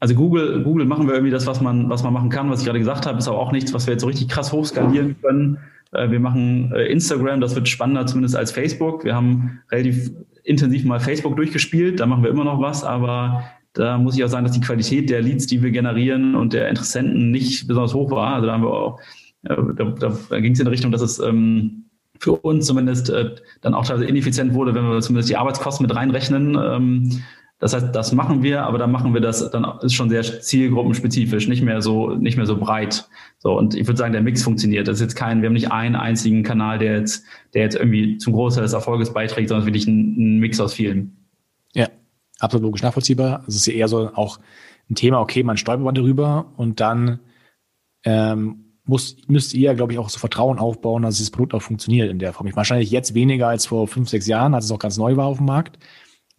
also 0.00 0.14
Google, 0.14 0.62
Google 0.62 0.86
machen 0.86 1.06
wir 1.06 1.14
irgendwie 1.14 1.32
das, 1.32 1.46
was 1.46 1.60
man, 1.60 1.90
was 1.90 2.02
man 2.02 2.12
machen 2.12 2.30
kann, 2.30 2.50
was 2.50 2.60
ich 2.60 2.66
gerade 2.66 2.78
gesagt 2.78 3.06
habe, 3.06 3.18
ist 3.18 3.28
aber 3.28 3.38
auch 3.38 3.52
nichts, 3.52 3.74
was 3.74 3.86
wir 3.86 3.92
jetzt 3.92 4.00
so 4.00 4.06
richtig 4.06 4.28
krass 4.28 4.52
hochskalieren 4.52 5.16
können. 5.20 5.58
Äh, 5.92 6.10
wir 6.10 6.20
machen 6.20 6.72
äh, 6.74 6.86
Instagram, 6.86 7.40
das 7.40 7.54
wird 7.54 7.68
spannender 7.68 8.06
zumindest 8.06 8.34
als 8.36 8.50
Facebook. 8.50 9.04
Wir 9.04 9.14
haben 9.14 9.60
relativ 9.70 10.10
intensiv 10.42 10.84
mal 10.84 11.00
Facebook 11.00 11.36
durchgespielt, 11.36 12.00
da 12.00 12.06
machen 12.06 12.22
wir 12.22 12.30
immer 12.30 12.44
noch 12.44 12.60
was, 12.60 12.84
aber 12.84 13.44
da 13.72 13.98
muss 13.98 14.16
ich 14.16 14.24
auch 14.24 14.28
sagen, 14.28 14.44
dass 14.44 14.54
die 14.54 14.60
Qualität 14.60 15.10
der 15.10 15.20
Leads, 15.20 15.46
die 15.48 15.62
wir 15.62 15.70
generieren 15.70 16.34
und 16.34 16.54
der 16.54 16.68
Interessenten 16.70 17.30
nicht 17.30 17.68
besonders 17.68 17.92
hoch 17.92 18.10
war. 18.10 18.34
Also 18.36 18.46
da 18.46 18.54
haben 18.54 18.62
wir 18.62 18.70
auch 18.70 19.00
da, 19.48 19.84
da, 19.84 20.40
ging 20.40 20.52
es 20.52 20.58
in 20.58 20.64
die 20.66 20.70
Richtung, 20.70 20.92
dass 20.92 21.02
es 21.02 21.18
ähm, 21.18 21.84
für 22.18 22.32
uns 22.32 22.66
zumindest 22.66 23.10
äh, 23.10 23.34
dann 23.60 23.74
auch 23.74 23.86
teilweise 23.86 24.06
ineffizient 24.06 24.54
wurde, 24.54 24.74
wenn 24.74 24.88
wir 24.88 25.00
zumindest 25.00 25.28
die 25.28 25.36
Arbeitskosten 25.36 25.86
mit 25.86 25.94
reinrechnen. 25.94 26.56
Ähm, 26.60 27.22
Das 27.58 27.72
heißt, 27.72 27.94
das 27.94 28.12
machen 28.12 28.42
wir, 28.42 28.64
aber 28.64 28.76
dann 28.76 28.92
machen 28.92 29.14
wir 29.14 29.22
das, 29.22 29.50
dann 29.50 29.64
ist 29.80 29.94
schon 29.94 30.10
sehr 30.10 30.22
zielgruppenspezifisch, 30.22 31.48
nicht 31.48 31.62
mehr 31.62 31.80
so, 31.80 32.10
nicht 32.10 32.36
mehr 32.36 32.44
so 32.44 32.58
breit. 32.58 33.08
So, 33.38 33.56
und 33.56 33.74
ich 33.74 33.86
würde 33.86 33.96
sagen, 33.96 34.12
der 34.12 34.20
Mix 34.20 34.42
funktioniert. 34.42 34.88
Das 34.88 34.96
ist 34.96 35.00
jetzt 35.00 35.14
kein, 35.16 35.40
wir 35.40 35.48
haben 35.48 35.54
nicht 35.54 35.72
einen 35.72 35.96
einzigen 35.96 36.42
Kanal, 36.42 36.78
der 36.78 36.98
jetzt, 36.98 37.24
der 37.54 37.62
jetzt 37.62 37.76
irgendwie 37.76 38.18
zum 38.18 38.34
Großteil 38.34 38.62
des 38.62 38.74
Erfolges 38.74 39.12
beiträgt, 39.14 39.48
sondern 39.48 39.66
wirklich 39.66 39.86
ein, 39.86 40.16
ein 40.18 40.38
Mix 40.38 40.60
aus 40.60 40.74
vielen. 40.74 41.16
Ja, 41.72 41.88
absolut 42.40 42.64
logisch 42.64 42.82
nachvollziehbar. 42.82 43.42
Es 43.48 43.56
ist 43.56 43.66
ja 43.66 43.72
eher 43.72 43.88
so 43.88 44.10
auch 44.14 44.38
ein 44.90 44.94
Thema, 44.94 45.20
okay, 45.20 45.42
man 45.42 45.56
stolpert 45.56 45.96
darüber 45.96 46.52
und 46.58 46.80
dann 46.80 47.20
ähm, 48.04 48.65
muss, 48.86 49.16
müsst 49.26 49.54
ihr, 49.54 49.74
glaube 49.74 49.92
ich, 49.92 49.98
auch 49.98 50.08
so 50.08 50.18
Vertrauen 50.18 50.58
aufbauen, 50.58 51.02
dass 51.02 51.16
dieses 51.16 51.30
Produkt 51.30 51.54
auch 51.54 51.62
funktioniert 51.62 52.10
in 52.10 52.18
der 52.18 52.32
Form. 52.32 52.48
Wahrscheinlich 52.54 52.90
jetzt 52.90 53.14
weniger 53.14 53.48
als 53.48 53.66
vor 53.66 53.88
fünf, 53.88 54.08
sechs 54.08 54.26
Jahren, 54.26 54.54
als 54.54 54.66
es 54.66 54.70
auch 54.70 54.78
ganz 54.78 54.96
neu 54.96 55.16
war 55.16 55.26
auf 55.26 55.38
dem 55.38 55.46
Markt. 55.46 55.78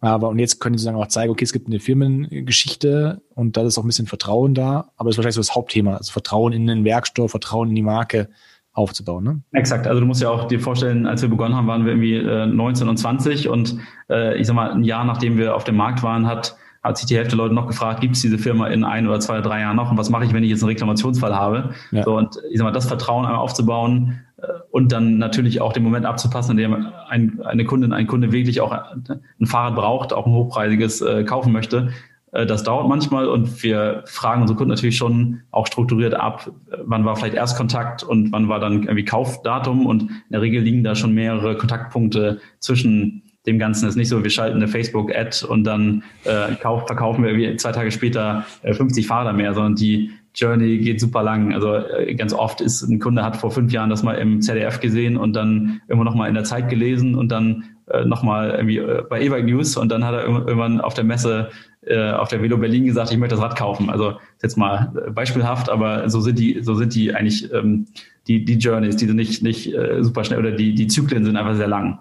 Aber 0.00 0.28
und 0.28 0.38
jetzt 0.38 0.60
können 0.60 0.78
sie 0.78 0.84
sozusagen 0.84 1.02
auch 1.02 1.08
zeigen, 1.08 1.32
okay, 1.32 1.44
es 1.44 1.52
gibt 1.52 1.66
eine 1.66 1.80
Firmengeschichte 1.80 3.20
und 3.34 3.56
da 3.56 3.62
ist 3.62 3.78
auch 3.78 3.84
ein 3.84 3.88
bisschen 3.88 4.06
Vertrauen 4.06 4.54
da. 4.54 4.92
Aber 4.96 5.08
das 5.08 5.14
ist 5.14 5.18
wahrscheinlich 5.18 5.34
so 5.34 5.40
das 5.40 5.54
Hauptthema. 5.54 5.96
Also 5.96 6.12
Vertrauen 6.12 6.52
in 6.52 6.66
den 6.66 6.84
Werkstoff, 6.84 7.32
Vertrauen 7.32 7.68
in 7.70 7.74
die 7.74 7.82
Marke 7.82 8.28
aufzubauen. 8.72 9.24
Ne? 9.24 9.42
Exakt. 9.52 9.88
Also 9.88 10.00
du 10.00 10.06
musst 10.06 10.22
ja 10.22 10.30
auch 10.30 10.46
dir 10.46 10.60
vorstellen, 10.60 11.06
als 11.06 11.20
wir 11.20 11.28
begonnen 11.28 11.56
haben, 11.56 11.66
waren 11.66 11.84
wir 11.84 11.92
irgendwie 11.92 12.14
äh, 12.14 12.46
19 12.46 12.88
und 12.88 12.96
20 12.96 13.48
und 13.48 13.76
äh, 14.08 14.38
ich 14.38 14.46
sag 14.46 14.54
mal, 14.54 14.70
ein 14.70 14.84
Jahr 14.84 15.04
nachdem 15.04 15.36
wir 15.36 15.56
auf 15.56 15.64
dem 15.64 15.76
Markt 15.76 16.04
waren, 16.04 16.26
hat 16.26 16.56
hat 16.88 16.98
sich 16.98 17.06
die 17.06 17.16
Hälfte 17.16 17.36
der 17.36 17.44
Leute 17.44 17.54
noch 17.54 17.66
gefragt, 17.66 18.00
gibt 18.00 18.16
es 18.16 18.22
diese 18.22 18.38
Firma 18.38 18.68
in 18.68 18.84
ein 18.84 19.06
oder 19.06 19.20
zwei 19.20 19.34
oder 19.34 19.42
drei 19.42 19.60
Jahren 19.60 19.76
noch 19.76 19.90
und 19.90 19.98
was 19.98 20.10
mache 20.10 20.24
ich, 20.24 20.32
wenn 20.32 20.42
ich 20.42 20.50
jetzt 20.50 20.62
einen 20.62 20.70
Reklamationsfall 20.70 21.34
habe? 21.34 21.70
Ja. 21.90 22.02
So, 22.02 22.16
und 22.16 22.36
ich 22.50 22.58
sag 22.58 22.64
mal, 22.64 22.72
das 22.72 22.86
Vertrauen 22.86 23.24
einmal 23.24 23.40
aufzubauen 23.40 24.20
äh, 24.38 24.46
und 24.70 24.90
dann 24.92 25.18
natürlich 25.18 25.60
auch 25.60 25.72
den 25.72 25.84
Moment 25.84 26.06
abzupassen, 26.06 26.52
in 26.52 26.56
dem 26.56 26.86
ein, 27.08 27.40
eine 27.44 27.64
Kundin, 27.64 27.92
ein 27.92 28.06
Kunde 28.06 28.32
wirklich 28.32 28.60
auch 28.60 28.72
ein 28.72 29.46
Fahrrad 29.46 29.76
braucht, 29.76 30.12
auch 30.12 30.26
ein 30.26 30.32
hochpreisiges 30.32 31.00
äh, 31.00 31.24
kaufen 31.24 31.52
möchte. 31.52 31.90
Äh, 32.32 32.46
das 32.46 32.62
dauert 32.62 32.88
manchmal 32.88 33.28
und 33.28 33.62
wir 33.62 34.02
fragen 34.06 34.42
unsere 34.42 34.56
Kunden 34.56 34.70
natürlich 34.70 34.96
schon 34.96 35.42
auch 35.50 35.66
strukturiert 35.66 36.14
ab, 36.14 36.50
wann 36.84 37.04
war 37.04 37.16
vielleicht 37.16 37.34
Erstkontakt 37.34 38.02
und 38.02 38.32
wann 38.32 38.48
war 38.48 38.60
dann 38.60 38.82
irgendwie 38.82 39.04
Kaufdatum 39.04 39.86
und 39.86 40.02
in 40.02 40.32
der 40.32 40.40
Regel 40.40 40.62
liegen 40.62 40.84
da 40.84 40.94
schon 40.94 41.12
mehrere 41.12 41.56
Kontaktpunkte 41.56 42.40
zwischen 42.60 43.22
dem 43.48 43.58
Ganzen. 43.58 43.88
Ist 43.88 43.96
nicht 43.96 44.08
so, 44.08 44.22
wir 44.22 44.30
schalten 44.30 44.56
eine 44.56 44.68
Facebook-Ad 44.68 45.44
und 45.46 45.64
dann 45.64 46.04
äh, 46.24 46.54
kauf, 46.60 46.86
verkaufen 46.86 47.24
wir 47.24 47.56
zwei 47.56 47.72
Tage 47.72 47.90
später 47.90 48.44
äh, 48.62 48.74
50 48.74 49.06
Fahrer 49.06 49.32
mehr, 49.32 49.54
sondern 49.54 49.74
die 49.74 50.10
Journey 50.34 50.78
geht 50.78 51.00
super 51.00 51.22
lang. 51.22 51.52
Also 51.52 51.74
äh, 51.74 52.14
ganz 52.14 52.32
oft 52.32 52.60
ist 52.60 52.82
ein 52.82 53.00
Kunde 53.00 53.24
hat 53.24 53.36
vor 53.36 53.50
fünf 53.50 53.72
Jahren 53.72 53.90
das 53.90 54.02
mal 54.02 54.14
im 54.14 54.40
ZDF 54.40 54.80
gesehen 54.80 55.16
und 55.16 55.34
dann 55.34 55.80
irgendwo 55.88 56.04
nochmal 56.04 56.28
in 56.28 56.34
der 56.34 56.44
Zeit 56.44 56.68
gelesen 56.68 57.14
und 57.14 57.30
dann 57.32 57.64
äh, 57.86 58.04
nochmal 58.04 58.50
irgendwie 58.50 58.78
äh, 58.78 59.02
bei 59.08 59.22
E-Bike 59.22 59.46
News 59.46 59.76
und 59.76 59.90
dann 59.90 60.04
hat 60.04 60.14
er 60.14 60.24
irgendwann 60.24 60.80
auf 60.80 60.94
der 60.94 61.04
Messe 61.04 61.48
äh, 61.86 62.12
auf 62.12 62.28
der 62.28 62.42
Velo 62.42 62.58
Berlin 62.58 62.84
gesagt, 62.84 63.10
ich 63.10 63.18
möchte 63.18 63.34
das 63.34 63.44
Rad 63.44 63.56
kaufen. 63.56 63.90
Also 63.90 64.14
jetzt 64.42 64.56
mal 64.56 64.92
äh, 65.06 65.10
beispielhaft, 65.10 65.70
aber 65.70 66.08
so 66.10 66.20
sind 66.20 66.38
die, 66.38 66.60
so 66.62 66.74
sind 66.74 66.94
die 66.94 67.14
eigentlich 67.14 67.52
ähm, 67.52 67.86
die, 68.26 68.44
die 68.44 68.58
Journeys, 68.58 68.96
die 68.96 69.06
sind 69.06 69.16
nicht, 69.16 69.42
nicht 69.42 69.74
äh, 69.74 70.02
super 70.04 70.22
schnell 70.22 70.38
oder 70.38 70.52
die, 70.52 70.74
die 70.74 70.86
Zyklen 70.86 71.24
sind 71.24 71.36
einfach 71.36 71.56
sehr 71.56 71.68
lang. 71.68 71.98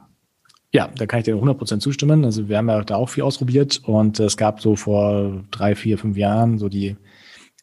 Ja, 0.74 0.90
da 0.96 1.06
kann 1.06 1.20
ich 1.20 1.26
dir 1.26 1.36
100% 1.36 1.80
zustimmen. 1.80 2.26
Also 2.26 2.50
wir 2.50 2.58
haben 2.58 2.70
ja 2.70 2.84
da 2.84 2.96
auch 2.96 3.10
viel 3.10 3.24
ausprobiert 3.24 3.82
und 3.86 4.20
es 4.20 4.36
gab 4.36 4.62
so 4.62 4.76
vor 4.76 5.44
drei, 5.50 5.76
vier, 5.76 5.98
fünf 5.98 6.18
Jahren 6.18 6.58
so 6.58 6.68
die 6.68 6.98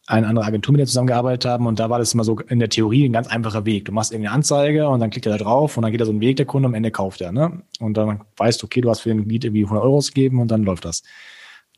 eine 0.06 0.26
andere 0.26 0.44
Agentur, 0.44 0.72
mit 0.72 0.80
der 0.80 0.86
zusammengearbeitet 0.86 1.50
haben 1.50 1.66
und 1.66 1.80
da 1.80 1.88
war 1.88 1.98
das 1.98 2.12
immer 2.12 2.24
so 2.24 2.38
in 2.38 2.58
der 2.58 2.68
Theorie 2.68 3.08
ein 3.08 3.12
ganz 3.12 3.26
einfacher 3.26 3.64
Weg. 3.64 3.86
Du 3.86 3.92
machst 3.92 4.12
irgendeine 4.12 4.34
Anzeige 4.34 4.88
und 4.88 5.00
dann 5.00 5.08
klickt 5.10 5.24
er 5.24 5.32
da 5.32 5.42
drauf 5.42 5.76
und 5.76 5.82
dann 5.82 5.92
geht 5.92 6.00
da 6.00 6.04
so 6.04 6.12
ein 6.12 6.20
Weg 6.20 6.36
der 6.36 6.44
Kunde, 6.44 6.66
am 6.66 6.74
Ende 6.74 6.90
kauft 6.90 7.22
er. 7.22 7.32
Ne? 7.32 7.62
Und 7.80 7.96
dann 7.96 8.20
weißt 8.36 8.62
du, 8.62 8.66
okay, 8.66 8.82
du 8.82 8.90
hast 8.90 9.00
für 9.00 9.08
den 9.08 9.26
Lied 9.26 9.44
irgendwie 9.44 9.64
100 9.64 9.82
Euro 9.82 9.96
ausgegeben 9.96 10.40
und 10.40 10.50
dann 10.50 10.62
läuft 10.62 10.84
das. 10.84 11.02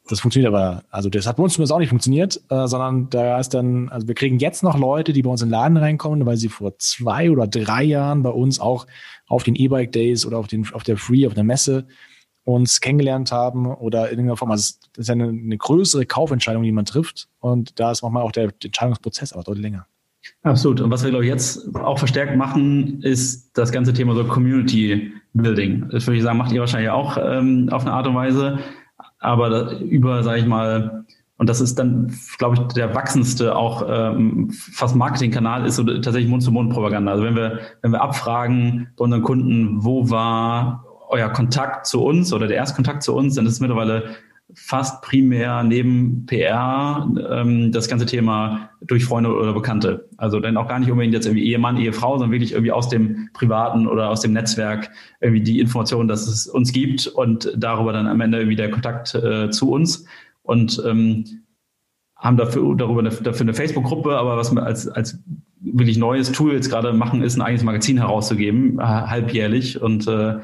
Das 0.09 0.21
funktioniert 0.21 0.53
aber, 0.53 0.85
also 0.91 1.09
das 1.11 1.27
hat 1.27 1.37
bei 1.37 1.43
uns 1.43 1.55
zumindest 1.55 1.73
auch 1.73 1.79
nicht 1.79 1.89
funktioniert, 1.89 2.41
äh, 2.49 2.69
sondern 2.69 3.11
da 3.11 3.41
ist 3.41 3.55
dann, 3.55 3.89
also 3.89 4.07
wir 4.07 4.15
kriegen 4.15 4.39
jetzt 4.39 4.63
noch 4.63 4.79
Leute, 4.79 5.13
die 5.13 5.23
bei 5.23 5.31
uns 5.31 5.43
in 5.43 5.49
den 5.49 5.53
Laden 5.53 5.77
reinkommen, 5.77 6.25
weil 6.27 6.37
sie 6.37 6.49
vor 6.49 6.79
zwei 6.79 7.31
oder 7.31 7.49
drei 7.49 7.83
Jahren 7.83 8.23
bei 8.23 8.31
uns 8.31 8.61
auch 8.61 8.87
auf 9.27 9.43
den 9.43 9.57
E-Bike 9.57 9.91
Days 9.93 10.25
oder 10.25 10.39
auf, 10.39 10.47
den, 10.47 10.67
auf 10.73 10.85
der 10.85 10.97
Free, 10.97 11.27
auf 11.27 11.35
der 11.35 11.45
Messe 11.45 11.87
uns 12.45 12.81
kennengelernt 12.81 13.33
haben 13.33 13.67
oder 13.67 14.05
in 14.05 14.13
irgendeiner 14.13 14.37
Form. 14.37 14.53
Also 14.53 14.75
das 14.93 15.03
ist 15.03 15.09
ja 15.09 15.15
eine, 15.15 15.29
eine 15.29 15.59
größere 15.59 16.07
Kaufentscheidung, 16.07 16.63
die 16.63 16.71
man 16.71 16.85
trifft. 16.85 17.29
Und 17.41 17.81
da 17.81 17.91
ist 17.91 18.03
manchmal 18.03 18.23
auch 18.23 18.31
der 18.31 18.53
Entscheidungsprozess 18.63 19.33
aber 19.33 19.43
deutlich 19.43 19.65
länger. 19.65 19.87
Absolut. 20.43 20.81
Und 20.81 20.91
was 20.91 21.03
wir, 21.03 21.11
glaube 21.11 21.25
ich, 21.25 21.31
jetzt 21.31 21.75
auch 21.75 21.99
verstärkt 21.99 22.37
machen, 22.37 23.03
ist 23.03 23.51
das 23.59 23.73
ganze 23.73 23.93
Thema 23.93 24.15
so 24.15 24.25
Community 24.25 25.13
Building. 25.35 25.89
Das 25.91 26.07
würde 26.07 26.19
ich 26.19 26.23
sagen, 26.23 26.39
macht 26.39 26.53
ihr 26.53 26.61
wahrscheinlich 26.61 26.91
auch 26.91 27.19
ähm, 27.21 27.69
auf 27.71 27.83
eine 27.83 27.93
Art 27.93 28.07
und 28.07 28.15
Weise 28.15 28.59
aber 29.19 29.51
da, 29.51 29.79
über, 29.79 30.23
sage 30.23 30.41
ich 30.41 30.47
mal, 30.47 31.05
und 31.39 31.49
das 31.51 31.61
ist 31.61 31.79
dann, 31.79 32.15
glaube 32.39 32.55
ich, 32.57 32.61
der 32.75 32.95
wachsendste 32.95 33.55
auch 33.55 33.85
ähm, 33.89 34.51
fast 34.51 34.97
Marketingkanal 34.97 35.67
ist 35.67 35.77
so 35.77 35.85
tatsächlich 35.85 36.29
Mund-zu-Mund-Propaganda. 36.31 37.13
Also 37.13 37.25
wenn 37.25 37.37
wir, 37.37 37.61
wenn 37.83 37.93
wir 37.93 38.01
abfragen 38.01 38.89
bei 38.97 39.05
unseren 39.05 39.23
Kunden, 39.23 39.85
wo 39.85 40.09
war 40.09 40.85
euer 41.09 41.29
Kontakt 41.29 41.87
zu 41.87 42.03
uns 42.03 42.33
oder 42.33 42.47
der 42.47 42.57
Erstkontakt 42.57 43.03
zu 43.03 43.15
uns, 43.15 43.35
dann 43.35 43.45
ist 43.47 43.53
es 43.53 43.61
mittlerweile 43.61 44.17
fast 44.59 45.03
primär 45.03 45.63
neben 45.63 46.25
PR 46.25 47.07
ähm, 47.31 47.73
das 47.73 47.89
ganze 47.89 48.07
Thema 48.07 48.71
durch 48.81 49.05
Freunde 49.05 49.33
oder 49.33 49.53
Bekannte. 49.53 50.09
Also 50.17 50.41
dann 50.41 50.57
auch 50.57 50.67
gar 50.67 50.79
nicht 50.79 50.91
unbedingt 50.91 51.13
jetzt 51.13 51.27
irgendwie 51.27 51.45
Ehemann, 51.45 51.77
Ehefrau, 51.77 52.15
sondern 52.15 52.33
wirklich 52.33 52.53
irgendwie 52.53 52.73
aus 52.73 52.89
dem 52.89 53.29
privaten 53.35 53.87
oder 53.87 54.09
aus 54.09 54.23
dem 54.23 54.33
Netzwerk 54.33 54.91
irgendwie 55.21 55.43
die 55.43 55.61
Information, 55.61 56.09
dass 56.09 56.27
es 56.27 56.47
uns 56.47 56.73
gibt 56.73 57.07
und 57.07 57.53
darüber 57.55 57.93
dann 57.93 58.07
am 58.07 58.21
Ende 58.23 58.39
irgendwie 58.39 58.57
der 58.57 58.71
Kontakt 58.71 59.15
äh, 59.15 59.51
zu 59.51 59.71
uns 59.71 60.07
und 60.43 60.83
ähm, 60.87 61.25
haben 62.17 62.39
dafür 62.39 62.75
darüber 62.77 63.01
eine, 63.01 63.11
dafür 63.11 63.43
eine 63.43 63.55
Facebook-Gruppe, 63.55 64.17
aber 64.17 64.39
was 64.39 64.55
wir 64.55 64.63
als, 64.63 64.89
als 64.89 65.23
wirklich 65.61 65.99
neues 65.99 66.33
Tool 66.33 66.55
jetzt 66.55 66.71
gerade 66.71 66.95
machen, 66.95 67.23
ist 67.23 67.37
ein 67.37 67.43
eigenes 67.43 67.63
Magazin 67.63 67.99
herauszugeben, 67.99 68.81
halbjährlich 68.81 69.83
und 69.83 70.09
äh, 70.09 70.37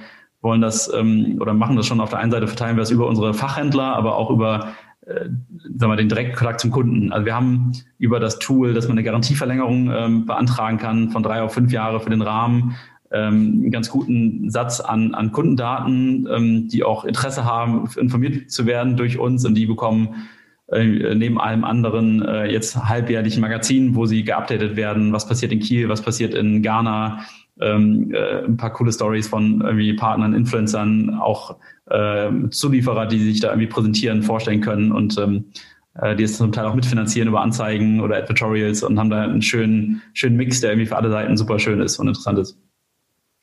wollen 0.43 0.61
das 0.61 0.93
ähm, 0.93 1.39
oder 1.41 1.55
machen 1.55 1.77
das 1.77 1.87
schon 1.87 2.01
auf 2.01 2.11
der 2.11 2.19
einen 2.19 2.31
Seite, 2.31 2.47
verteilen 2.47 2.77
wir 2.77 2.83
das 2.83 2.91
über 2.91 3.07
unsere 3.07 3.33
Fachhändler, 3.33 3.97
aber 3.97 4.17
auch 4.17 4.31
über 4.31 4.73
äh, 5.07 5.29
sagen 5.77 5.93
wir, 5.93 5.97
den 5.97 6.09
Direktkontakt 6.09 6.61
zum 6.61 6.71
Kunden. 6.71 7.13
Also 7.13 7.27
wir 7.27 7.35
haben 7.35 7.73
über 7.99 8.21
das 8.21 8.39
Tool, 8.39 8.75
dass 8.75 8.87
man 8.87 8.99
eine 8.99 9.05
Garantieverlängerung 9.05 9.91
ähm, 9.91 10.27
beantragen 10.27 10.79
kann 10.79 11.11
von 11.11 11.23
drei 11.23 11.43
auf 11.43 11.55
fünf 11.55 11.73
Jahre 11.73 12.01
für 12.01 12.11
den 12.11 12.23
Rahmen, 12.23 12.77
ähm, 13.11 13.63
einen 13.63 13.71
ganz 13.71 13.91
guten 13.91 14.49
Satz 14.51 14.81
an, 14.81 15.15
an 15.15 15.33
Kundendaten, 15.33 16.29
ähm, 16.31 16.69
die 16.69 16.85
auch 16.85 17.05
Interesse 17.05 17.45
haben, 17.45 17.89
informiert 17.97 18.51
zu 18.51 18.67
werden 18.67 18.97
durch 18.97 19.19
uns. 19.19 19.45
Und 19.45 19.55
die 19.55 19.67
bekommen 19.67 20.29
äh, 20.69 21.15
neben 21.15 21.41
allem 21.41 21.65
anderen 21.65 22.23
äh, 22.23 22.51
jetzt 22.51 22.77
halbjährlich 22.77 23.37
ein 23.37 23.41
Magazin, 23.41 23.95
wo 23.95 24.07
sie 24.07 24.25
geupdatet 24.25 24.77
werden, 24.77 25.13
was 25.13 25.27
passiert 25.27 25.53
in 25.53 25.61
Kiel, 25.61 25.89
was 25.89 26.01
passiert 26.01 26.33
in 26.33 26.63
Ghana, 26.63 27.21
ähm, 27.61 28.13
äh, 28.13 28.45
ein 28.45 28.57
paar 28.57 28.73
coole 28.73 28.93
Stories 28.93 29.29
von 29.29 29.61
irgendwie 29.61 29.93
Partnern, 29.95 30.35
Influencern, 30.35 31.19
auch 31.21 31.57
äh, 31.87 32.31
Zulieferer, 32.51 33.07
die 33.07 33.19
sich 33.19 33.41
da 33.41 33.49
irgendwie 33.49 33.67
präsentieren, 33.67 34.23
vorstellen 34.23 34.61
können 34.61 34.93
und 34.93 35.19
ähm, 35.19 35.47
äh, 35.95 36.17
die 36.17 36.25
es 36.25 36.37
zum 36.37 36.53
Teil 36.53 36.67
auch 36.67 36.75
mitfinanzieren 36.75 37.29
über 37.29 37.43
Anzeigen 37.43 38.01
oder 38.01 38.17
Advertorials 38.17 38.83
und 38.83 38.99
haben 38.99 39.11
da 39.11 39.23
einen 39.23 39.43
schönen, 39.43 40.03
schönen 40.15 40.37
Mix, 40.37 40.61
der 40.61 40.71
irgendwie 40.71 40.87
für 40.87 40.97
alle 40.97 41.11
Seiten 41.11 41.37
super 41.37 41.59
schön 41.59 41.81
ist 41.81 41.99
und 41.99 42.09
interessant 42.09 42.39
ist. 42.39 42.59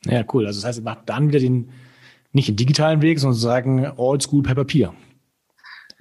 Ja, 0.04 0.24
cool. 0.32 0.46
Also 0.46 0.60
das 0.60 0.66
heißt, 0.66 0.78
ihr 0.80 0.84
macht 0.84 1.08
dann 1.08 1.28
wieder 1.28 1.40
den, 1.40 1.70
nicht 2.32 2.48
den 2.48 2.56
digitalen 2.56 3.02
Weg, 3.02 3.18
sondern 3.18 3.38
sagen 3.38 3.86
Oldschool 3.96 4.42
per 4.42 4.54
Papier. 4.54 4.94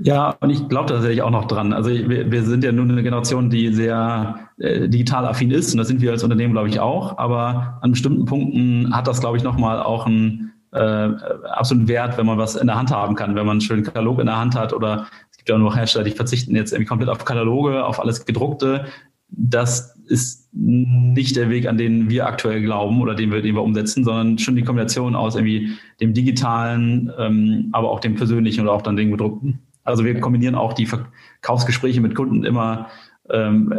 Ja, 0.01 0.37
und 0.39 0.49
ich 0.49 0.67
glaube 0.69 0.87
tatsächlich 0.87 1.21
auch 1.21 1.29
noch 1.29 1.45
dran. 1.45 1.73
Also 1.73 1.89
wir, 1.89 2.31
wir 2.31 2.43
sind 2.43 2.63
ja 2.63 2.71
nun 2.71 2.89
eine 2.89 3.03
Generation, 3.03 3.49
die 3.49 3.73
sehr 3.73 4.39
äh, 4.57 4.87
digital 4.87 5.25
affin 5.25 5.51
ist 5.51 5.73
und 5.73 5.77
das 5.77 5.89
sind 5.89 5.99
wir 5.99 6.11
als 6.11 6.23
Unternehmen, 6.23 6.53
glaube 6.53 6.69
ich, 6.69 6.79
auch. 6.79 7.17
Aber 7.17 7.79
an 7.81 7.91
bestimmten 7.91 8.23
Punkten 8.23 8.95
hat 8.95 9.07
das, 9.07 9.19
glaube 9.19 9.35
ich, 9.35 9.43
nochmal 9.43 9.81
auch 9.81 10.05
einen 10.05 10.53
äh, 10.71 10.79
absoluten 10.79 11.89
Wert, 11.89 12.17
wenn 12.17 12.25
man 12.25 12.37
was 12.37 12.55
in 12.55 12.67
der 12.67 12.77
Hand 12.77 12.91
haben 12.91 13.15
kann, 13.15 13.35
wenn 13.35 13.45
man 13.45 13.55
einen 13.55 13.61
schönen 13.61 13.83
Katalog 13.83 14.19
in 14.19 14.27
der 14.27 14.37
Hand 14.37 14.55
hat 14.55 14.71
oder 14.71 15.07
es 15.31 15.37
gibt 15.37 15.49
ja 15.49 15.55
auch 15.55 15.59
noch 15.59 15.75
Hersteller, 15.75 16.05
die 16.05 16.11
verzichten 16.11 16.55
jetzt 16.55 16.71
irgendwie 16.71 16.87
komplett 16.87 17.09
auf 17.09 17.25
Kataloge, 17.25 17.83
auf 17.83 17.99
alles 17.99 18.25
gedruckte. 18.25 18.85
Das 19.27 19.97
ist 20.07 20.49
nicht 20.53 21.35
der 21.35 21.49
Weg, 21.49 21.67
an 21.67 21.77
den 21.77 22.09
wir 22.09 22.25
aktuell 22.25 22.61
glauben 22.61 23.01
oder 23.01 23.15
den 23.15 23.31
wir, 23.31 23.41
den 23.41 23.55
wir 23.55 23.63
umsetzen, 23.63 24.03
sondern 24.05 24.39
schon 24.39 24.55
die 24.55 24.63
Kombination 24.63 25.15
aus 25.15 25.35
irgendwie 25.35 25.73
dem 25.99 26.13
digitalen, 26.13 27.11
ähm, 27.17 27.69
aber 27.73 27.91
auch 27.91 27.99
dem 27.99 28.15
persönlichen 28.15 28.61
oder 28.61 28.71
auch 28.71 28.81
dann 28.81 28.95
dem 28.95 29.11
gedruckten. 29.11 29.59
Also 29.89 30.05
wir 30.05 30.19
kombinieren 30.19 30.55
auch 30.55 30.73
die 30.73 30.85
Verkaufsgespräche 30.85 32.01
mit 32.01 32.15
Kunden 32.15 32.43
immer 32.43 32.87
ähm, 33.31 33.73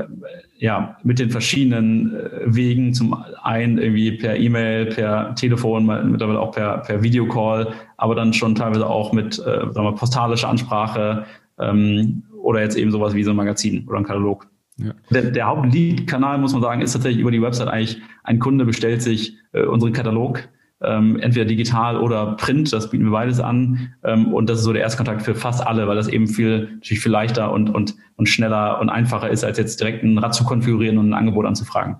ja, 0.59 0.96
mit 1.03 1.18
den 1.18 1.31
verschiedenen 1.31 2.14
äh, 2.14 2.31
Wegen. 2.44 2.94
Zum 2.94 3.25
einen 3.42 3.79
irgendwie 3.79 4.12
per 4.12 4.37
E-Mail, 4.37 4.87
per 4.87 5.35
Telefon, 5.35 5.87
mittlerweile 6.11 6.38
auch 6.38 6.53
per, 6.53 6.79
per 6.79 7.03
Videocall, 7.03 7.73
aber 7.96 8.14
dann 8.14 8.33
schon 8.33 8.55
teilweise 8.55 8.87
auch 8.87 9.12
mit 9.12 9.38
äh, 9.38 9.42
sagen 9.42 9.85
wir, 9.85 9.94
postalischer 9.94 10.49
Ansprache 10.49 11.25
ähm, 11.59 12.23
oder 12.42 12.61
jetzt 12.61 12.77
eben 12.77 12.90
sowas 12.90 13.14
wie 13.14 13.25
so 13.25 13.31
ein 13.31 13.37
Magazin 13.37 13.87
oder 13.88 13.99
ein 13.99 14.05
Katalog. 14.05 14.46
Ja. 14.77 14.92
Der, 15.11 15.31
der 15.31 15.46
Hauptlead-Kanal, 15.46 16.38
muss 16.38 16.53
man 16.53 16.62
sagen, 16.62 16.81
ist 16.81 16.92
tatsächlich 16.92 17.20
über 17.20 17.31
die 17.31 17.42
Website 17.42 17.68
eigentlich, 17.68 18.01
ein 18.25 18.38
Kunde 18.38 18.64
bestellt 18.64 19.03
sich 19.03 19.37
äh, 19.53 19.62
unseren 19.62 19.92
Katalog 19.92 20.49
ähm, 20.83 21.19
entweder 21.21 21.45
digital 21.45 21.99
oder 21.99 22.37
Print, 22.37 22.73
das 22.73 22.90
bieten 22.90 23.05
wir 23.05 23.11
beides 23.11 23.40
an. 23.40 23.93
Ähm, 24.03 24.33
und 24.33 24.49
das 24.49 24.59
ist 24.59 24.64
so 24.64 24.73
der 24.73 24.83
Erstkontakt 24.83 25.23
für 25.23 25.35
fast 25.35 25.66
alle, 25.66 25.87
weil 25.87 25.97
das 25.97 26.09
eben 26.09 26.27
viel, 26.27 26.71
natürlich 26.75 27.01
viel 27.01 27.12
leichter 27.12 27.53
und, 27.53 27.71
und, 27.71 27.95
und 28.16 28.29
schneller 28.29 28.81
und 28.81 28.88
einfacher 28.88 29.29
ist, 29.29 29.45
als 29.45 29.59
jetzt 29.59 29.81
direkt 29.81 30.03
ein 30.03 30.19
Rad 30.19 30.35
zu 30.35 30.45
konfigurieren 30.45 30.99
und 30.99 31.11
ein 31.11 31.14
Angebot 31.14 31.47
anzufragen. 31.47 31.97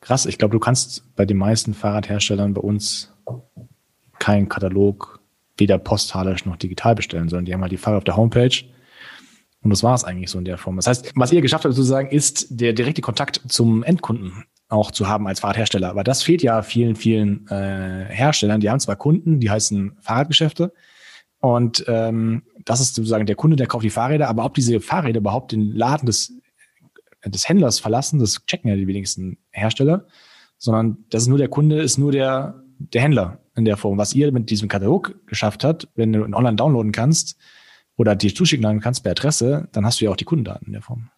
Krass, 0.00 0.26
ich 0.26 0.38
glaube, 0.38 0.52
du 0.52 0.58
kannst 0.58 1.14
bei 1.14 1.24
den 1.24 1.36
meisten 1.36 1.72
Fahrradherstellern 1.74 2.54
bei 2.54 2.60
uns 2.60 3.12
keinen 4.18 4.48
Katalog 4.48 5.20
weder 5.56 5.78
postalisch 5.78 6.44
noch 6.46 6.56
digital 6.56 6.94
bestellen, 6.94 7.28
sondern 7.28 7.44
die 7.44 7.54
haben 7.54 7.62
halt 7.62 7.72
die 7.72 7.76
Fahrrad 7.76 7.98
auf 7.98 8.04
der 8.04 8.16
Homepage. 8.16 8.64
Und 9.62 9.70
das 9.70 9.82
war 9.82 9.94
es 9.94 10.04
eigentlich 10.04 10.30
so 10.30 10.38
in 10.38 10.46
der 10.46 10.56
Form. 10.56 10.76
Das 10.76 10.86
heißt, 10.86 11.12
was 11.14 11.32
ihr 11.32 11.42
geschafft 11.42 11.64
habt 11.64 11.74
sozusagen, 11.74 12.10
ist 12.10 12.46
der 12.50 12.72
direkte 12.72 13.02
Kontakt 13.02 13.42
zum 13.46 13.82
Endkunden 13.82 14.44
auch 14.70 14.90
zu 14.92 15.08
haben 15.08 15.26
als 15.26 15.40
Fahrradhersteller. 15.40 15.90
Aber 15.90 16.04
das 16.04 16.22
fehlt 16.22 16.42
ja 16.42 16.62
vielen, 16.62 16.94
vielen 16.94 17.46
äh, 17.48 18.06
Herstellern. 18.08 18.60
Die 18.60 18.70
haben 18.70 18.80
zwar 18.80 18.96
Kunden, 18.96 19.40
die 19.40 19.50
heißen 19.50 19.96
Fahrradgeschäfte. 20.00 20.72
Und 21.40 21.84
ähm, 21.88 22.44
das 22.64 22.80
ist 22.80 22.94
sozusagen 22.94 23.26
der 23.26 23.36
Kunde, 23.36 23.56
der 23.56 23.66
kauft 23.66 23.84
die 23.84 23.90
Fahrräder. 23.90 24.28
Aber 24.28 24.44
ob 24.44 24.54
diese 24.54 24.80
Fahrräder 24.80 25.18
überhaupt 25.18 25.52
den 25.52 25.72
Laden 25.72 26.06
des, 26.06 26.32
des 27.24 27.48
Händlers 27.48 27.80
verlassen, 27.80 28.20
das 28.20 28.46
checken 28.46 28.70
ja 28.70 28.76
die 28.76 28.86
wenigsten 28.86 29.38
Hersteller. 29.50 30.06
Sondern 30.56 30.98
das 31.10 31.22
ist 31.22 31.28
nur 31.28 31.38
der 31.38 31.48
Kunde, 31.48 31.80
ist 31.80 31.98
nur 31.98 32.12
der, 32.12 32.62
der 32.78 33.02
Händler 33.02 33.40
in 33.56 33.64
der 33.64 33.76
Form. 33.76 33.98
Was 33.98 34.14
ihr 34.14 34.30
mit 34.30 34.50
diesem 34.50 34.68
Katalog 34.68 35.16
geschafft 35.26 35.64
habt, 35.64 35.88
wenn 35.96 36.12
du 36.12 36.24
ihn 36.24 36.34
online 36.34 36.56
downloaden 36.56 36.92
kannst 36.92 37.36
oder 37.96 38.14
dir 38.14 38.32
zuschicken 38.32 38.80
kannst 38.80 39.02
per 39.02 39.12
Adresse, 39.12 39.68
dann 39.72 39.84
hast 39.84 40.00
du 40.00 40.04
ja 40.04 40.12
auch 40.12 40.16
die 40.16 40.24
Kundendaten 40.24 40.68
in 40.68 40.74
der 40.74 40.82
Form. 40.82 41.10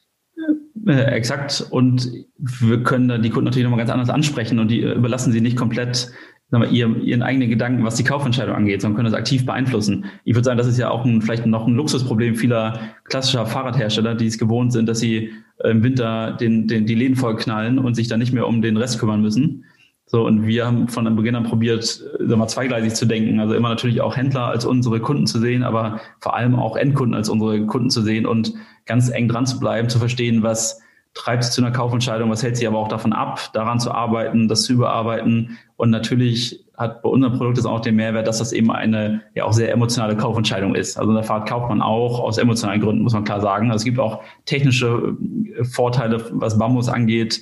Äh, 0.86 1.02
exakt. 1.14 1.66
Und 1.70 2.10
wir 2.38 2.82
können 2.82 3.08
dann 3.08 3.22
die 3.22 3.30
Kunden 3.30 3.44
natürlich 3.44 3.64
nochmal 3.64 3.78
ganz 3.78 3.90
anders 3.90 4.10
ansprechen 4.10 4.58
und 4.58 4.68
die 4.68 4.82
äh, 4.82 4.94
überlassen 4.94 5.32
sie 5.32 5.40
nicht 5.40 5.56
komplett 5.56 6.10
sagen 6.52 6.64
wir, 6.64 6.70
ihren, 6.70 7.02
ihren 7.02 7.22
eigenen 7.22 7.48
Gedanken, 7.48 7.82
was 7.82 7.96
die 7.96 8.04
Kaufentscheidung 8.04 8.54
angeht, 8.54 8.82
sondern 8.82 8.96
können 8.96 9.10
das 9.10 9.18
aktiv 9.18 9.46
beeinflussen. 9.46 10.04
Ich 10.24 10.34
würde 10.34 10.44
sagen, 10.44 10.58
das 10.58 10.66
ist 10.66 10.78
ja 10.78 10.90
auch 10.90 11.04
ein, 11.04 11.22
vielleicht 11.22 11.46
noch 11.46 11.66
ein 11.66 11.74
Luxusproblem 11.74 12.36
vieler 12.36 12.78
klassischer 13.04 13.46
Fahrradhersteller, 13.46 14.14
die 14.14 14.26
es 14.26 14.36
gewohnt 14.38 14.72
sind, 14.72 14.86
dass 14.86 15.00
sie 15.00 15.30
im 15.64 15.82
Winter 15.82 16.32
den, 16.32 16.68
den, 16.68 16.84
die 16.84 16.94
Läden 16.94 17.16
voll 17.16 17.36
knallen 17.36 17.78
und 17.78 17.94
sich 17.94 18.06
dann 18.08 18.20
nicht 18.20 18.34
mehr 18.34 18.46
um 18.46 18.60
den 18.60 18.76
Rest 18.76 18.98
kümmern 18.98 19.22
müssen. 19.22 19.64
So, 20.12 20.26
und 20.26 20.46
wir 20.46 20.66
haben 20.66 20.88
von 20.88 21.16
Beginn 21.16 21.34
an 21.36 21.44
probiert, 21.44 21.84
sagen 21.84 22.38
wir, 22.38 22.46
zweigleisig 22.46 22.94
zu 22.94 23.06
denken. 23.06 23.40
Also 23.40 23.54
immer 23.54 23.70
natürlich 23.70 24.02
auch 24.02 24.14
Händler 24.14 24.48
als 24.48 24.66
unsere 24.66 25.00
Kunden 25.00 25.26
zu 25.26 25.40
sehen, 25.40 25.62
aber 25.62 26.02
vor 26.20 26.36
allem 26.36 26.54
auch 26.54 26.76
Endkunden 26.76 27.14
als 27.14 27.30
unsere 27.30 27.64
Kunden 27.64 27.88
zu 27.88 28.02
sehen 28.02 28.26
und 28.26 28.52
ganz 28.84 29.08
eng 29.08 29.26
dran 29.26 29.46
zu 29.46 29.58
bleiben, 29.58 29.88
zu 29.88 29.98
verstehen, 29.98 30.42
was 30.42 30.82
treibt 31.14 31.44
sie 31.44 31.50
zu 31.50 31.62
einer 31.62 31.70
Kaufentscheidung, 31.70 32.28
was 32.28 32.42
hält 32.42 32.58
sie 32.58 32.66
aber 32.66 32.78
auch 32.78 32.88
davon 32.88 33.14
ab, 33.14 33.40
daran 33.54 33.80
zu 33.80 33.90
arbeiten, 33.90 34.48
das 34.48 34.64
zu 34.64 34.74
überarbeiten. 34.74 35.56
Und 35.76 35.88
natürlich 35.88 36.62
hat 36.76 37.00
bei 37.00 37.08
unserem 37.08 37.38
Produkt 37.38 37.56
das 37.56 37.64
auch 37.64 37.80
den 37.80 37.96
Mehrwert, 37.96 38.26
dass 38.26 38.36
das 38.36 38.52
eben 38.52 38.70
eine 38.70 39.22
ja 39.34 39.44
auch 39.44 39.54
sehr 39.54 39.72
emotionale 39.72 40.14
Kaufentscheidung 40.14 40.74
ist. 40.74 40.98
Also 40.98 41.10
in 41.10 41.14
der 41.14 41.24
Fahrt 41.24 41.48
kauft 41.48 41.70
man 41.70 41.80
auch 41.80 42.20
aus 42.20 42.36
emotionalen 42.36 42.82
Gründen, 42.82 43.02
muss 43.02 43.14
man 43.14 43.24
klar 43.24 43.40
sagen. 43.40 43.70
Also 43.70 43.80
es 43.80 43.84
gibt 43.84 43.98
auch 43.98 44.22
technische 44.44 45.16
äh, 45.58 45.64
Vorteile, 45.64 46.22
was 46.32 46.58
Bambus 46.58 46.90
angeht, 46.90 47.40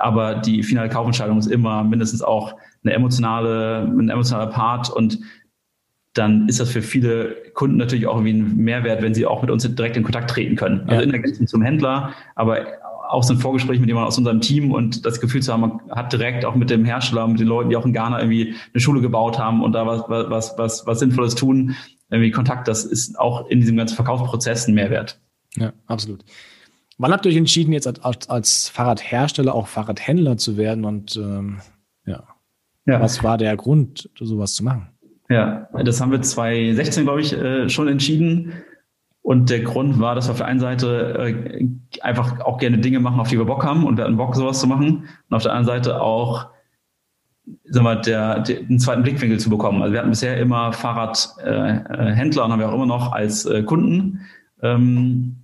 aber 0.00 0.36
die 0.36 0.62
finale 0.62 0.88
Kaufentscheidung 0.88 1.38
ist 1.38 1.46
immer 1.46 1.84
mindestens 1.84 2.22
auch 2.22 2.56
eine 2.82 2.94
emotionale, 2.94 3.82
ein 3.82 4.08
emotionaler 4.08 4.50
Part 4.50 4.90
und 4.90 5.18
dann 6.14 6.48
ist 6.48 6.58
das 6.58 6.70
für 6.70 6.82
viele 6.82 7.36
Kunden 7.54 7.76
natürlich 7.76 8.06
auch 8.06 8.16
irgendwie 8.16 8.32
ein 8.32 8.56
Mehrwert, 8.56 9.02
wenn 9.02 9.14
sie 9.14 9.26
auch 9.26 9.42
mit 9.42 9.50
uns 9.50 9.62
direkt 9.62 9.96
in 9.96 10.02
Kontakt 10.02 10.30
treten 10.30 10.56
können. 10.56 10.80
Also 10.80 10.94
ja. 10.94 11.00
in 11.02 11.10
der 11.10 11.20
Ergänzung 11.20 11.46
zum 11.46 11.62
Händler, 11.62 12.12
aber 12.34 12.66
auch 13.08 13.22
so 13.22 13.34
ein 13.34 13.38
Vorgespräch 13.38 13.78
mit 13.78 13.88
jemandem 13.88 14.08
aus 14.08 14.18
unserem 14.18 14.40
Team 14.40 14.72
und 14.72 15.04
das 15.04 15.20
Gefühl 15.20 15.42
zu 15.42 15.52
haben, 15.52 15.60
man 15.60 15.80
hat 15.90 16.12
direkt 16.12 16.44
auch 16.44 16.54
mit 16.54 16.70
dem 16.70 16.84
Hersteller, 16.84 17.26
mit 17.26 17.40
den 17.40 17.46
Leuten, 17.46 17.70
die 17.70 17.76
auch 17.76 17.84
in 17.84 17.92
Ghana 17.92 18.20
irgendwie 18.20 18.54
eine 18.72 18.80
Schule 18.80 19.00
gebaut 19.00 19.38
haben 19.38 19.62
und 19.62 19.72
da 19.72 19.86
was, 19.86 20.04
was, 20.08 20.54
was, 20.56 20.86
was 20.86 20.98
Sinnvolles 20.98 21.34
tun, 21.34 21.76
irgendwie 22.10 22.30
Kontakt, 22.30 22.68
das 22.68 22.84
ist 22.84 23.18
auch 23.18 23.48
in 23.48 23.60
diesem 23.60 23.76
ganzen 23.76 23.96
Verkaufsprozess 23.96 24.66
ein 24.66 24.74
Mehrwert. 24.74 25.20
Ja, 25.56 25.72
absolut. 25.86 26.24
Wann 27.00 27.12
habt 27.12 27.24
ihr 27.24 27.32
euch 27.32 27.38
entschieden, 27.38 27.72
jetzt 27.72 27.86
als, 28.04 28.28
als 28.28 28.68
Fahrradhersteller 28.68 29.54
auch 29.54 29.68
Fahrradhändler 29.68 30.36
zu 30.36 30.58
werden 30.58 30.84
und 30.84 31.16
ähm, 31.16 31.60
ja. 32.04 32.24
ja, 32.84 33.00
was 33.00 33.24
war 33.24 33.38
der 33.38 33.56
Grund, 33.56 34.10
sowas 34.18 34.54
zu 34.54 34.64
machen? 34.64 34.88
Ja, 35.30 35.66
das 35.82 35.98
haben 36.02 36.12
wir 36.12 36.20
2016, 36.20 37.04
glaube 37.04 37.22
ich, 37.22 37.32
äh, 37.32 37.70
schon 37.70 37.88
entschieden. 37.88 38.52
Und 39.22 39.48
der 39.48 39.60
Grund 39.60 39.98
war, 39.98 40.14
dass 40.14 40.28
wir 40.28 40.32
auf 40.32 40.38
der 40.38 40.46
einen 40.46 40.60
Seite 40.60 41.16
äh, 41.18 41.68
einfach 42.02 42.40
auch 42.40 42.58
gerne 42.58 42.76
Dinge 42.76 43.00
machen, 43.00 43.18
auf 43.18 43.28
die 43.28 43.38
wir 43.38 43.46
Bock 43.46 43.64
haben 43.64 43.86
und 43.86 43.96
wir 43.96 44.04
hatten 44.04 44.18
Bock, 44.18 44.36
sowas 44.36 44.60
zu 44.60 44.66
machen. 44.66 45.08
Und 45.30 45.36
auf 45.36 45.42
der 45.42 45.52
anderen 45.54 45.78
Seite 45.78 46.02
auch 46.02 46.50
sagen 47.64 47.86
wir, 47.86 47.96
der, 47.96 48.40
der, 48.40 48.62
den 48.64 48.78
zweiten 48.78 49.02
Blickwinkel 49.02 49.40
zu 49.40 49.48
bekommen. 49.48 49.80
Also 49.80 49.94
wir 49.94 50.00
hatten 50.00 50.10
bisher 50.10 50.36
immer 50.36 50.74
Fahrradhändler 50.74 52.42
äh, 52.42 52.44
und 52.44 52.52
haben 52.52 52.60
wir 52.60 52.68
auch 52.68 52.74
immer 52.74 52.84
noch 52.84 53.12
als 53.12 53.46
äh, 53.46 53.62
Kunden. 53.62 54.20
Ähm, 54.62 55.39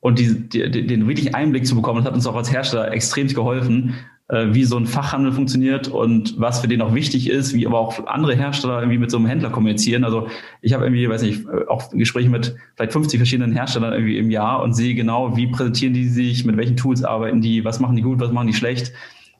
und 0.00 0.18
die, 0.18 0.48
die, 0.48 0.86
den 0.86 1.08
wirklich 1.08 1.34
Einblick 1.34 1.66
zu 1.66 1.74
bekommen, 1.74 1.98
das 1.98 2.06
hat 2.06 2.14
uns 2.14 2.26
auch 2.26 2.36
als 2.36 2.52
Hersteller 2.52 2.92
extrem 2.92 3.28
geholfen, 3.28 3.94
äh, 4.28 4.46
wie 4.50 4.64
so 4.64 4.76
ein 4.76 4.86
Fachhandel 4.86 5.32
funktioniert 5.32 5.88
und 5.88 6.34
was 6.38 6.60
für 6.60 6.68
den 6.68 6.82
auch 6.82 6.94
wichtig 6.94 7.30
ist, 7.30 7.54
wie 7.54 7.66
aber 7.66 7.78
auch 7.78 8.06
andere 8.06 8.34
Hersteller 8.34 8.80
irgendwie 8.80 8.98
mit 8.98 9.10
so 9.10 9.18
einem 9.18 9.26
Händler 9.26 9.50
kommunizieren. 9.50 10.04
Also 10.04 10.28
ich 10.62 10.72
habe 10.72 10.84
irgendwie, 10.84 11.08
weiß 11.08 11.22
nicht, 11.22 11.46
auch 11.68 11.90
Gespräche 11.90 12.28
mit 12.28 12.56
vielleicht 12.74 12.92
50 12.92 13.18
verschiedenen 13.18 13.52
Herstellern 13.52 13.92
irgendwie 13.92 14.18
im 14.18 14.30
Jahr 14.30 14.62
und 14.62 14.74
sehe 14.74 14.94
genau, 14.94 15.36
wie 15.36 15.46
präsentieren 15.46 15.94
die 15.94 16.08
sich, 16.08 16.44
mit 16.44 16.56
welchen 16.56 16.76
Tools 16.76 17.04
arbeiten 17.04 17.40
die, 17.40 17.64
was 17.64 17.80
machen 17.80 17.96
die 17.96 18.02
gut, 18.02 18.20
was 18.20 18.32
machen 18.32 18.48
die 18.48 18.54
schlecht, 18.54 18.92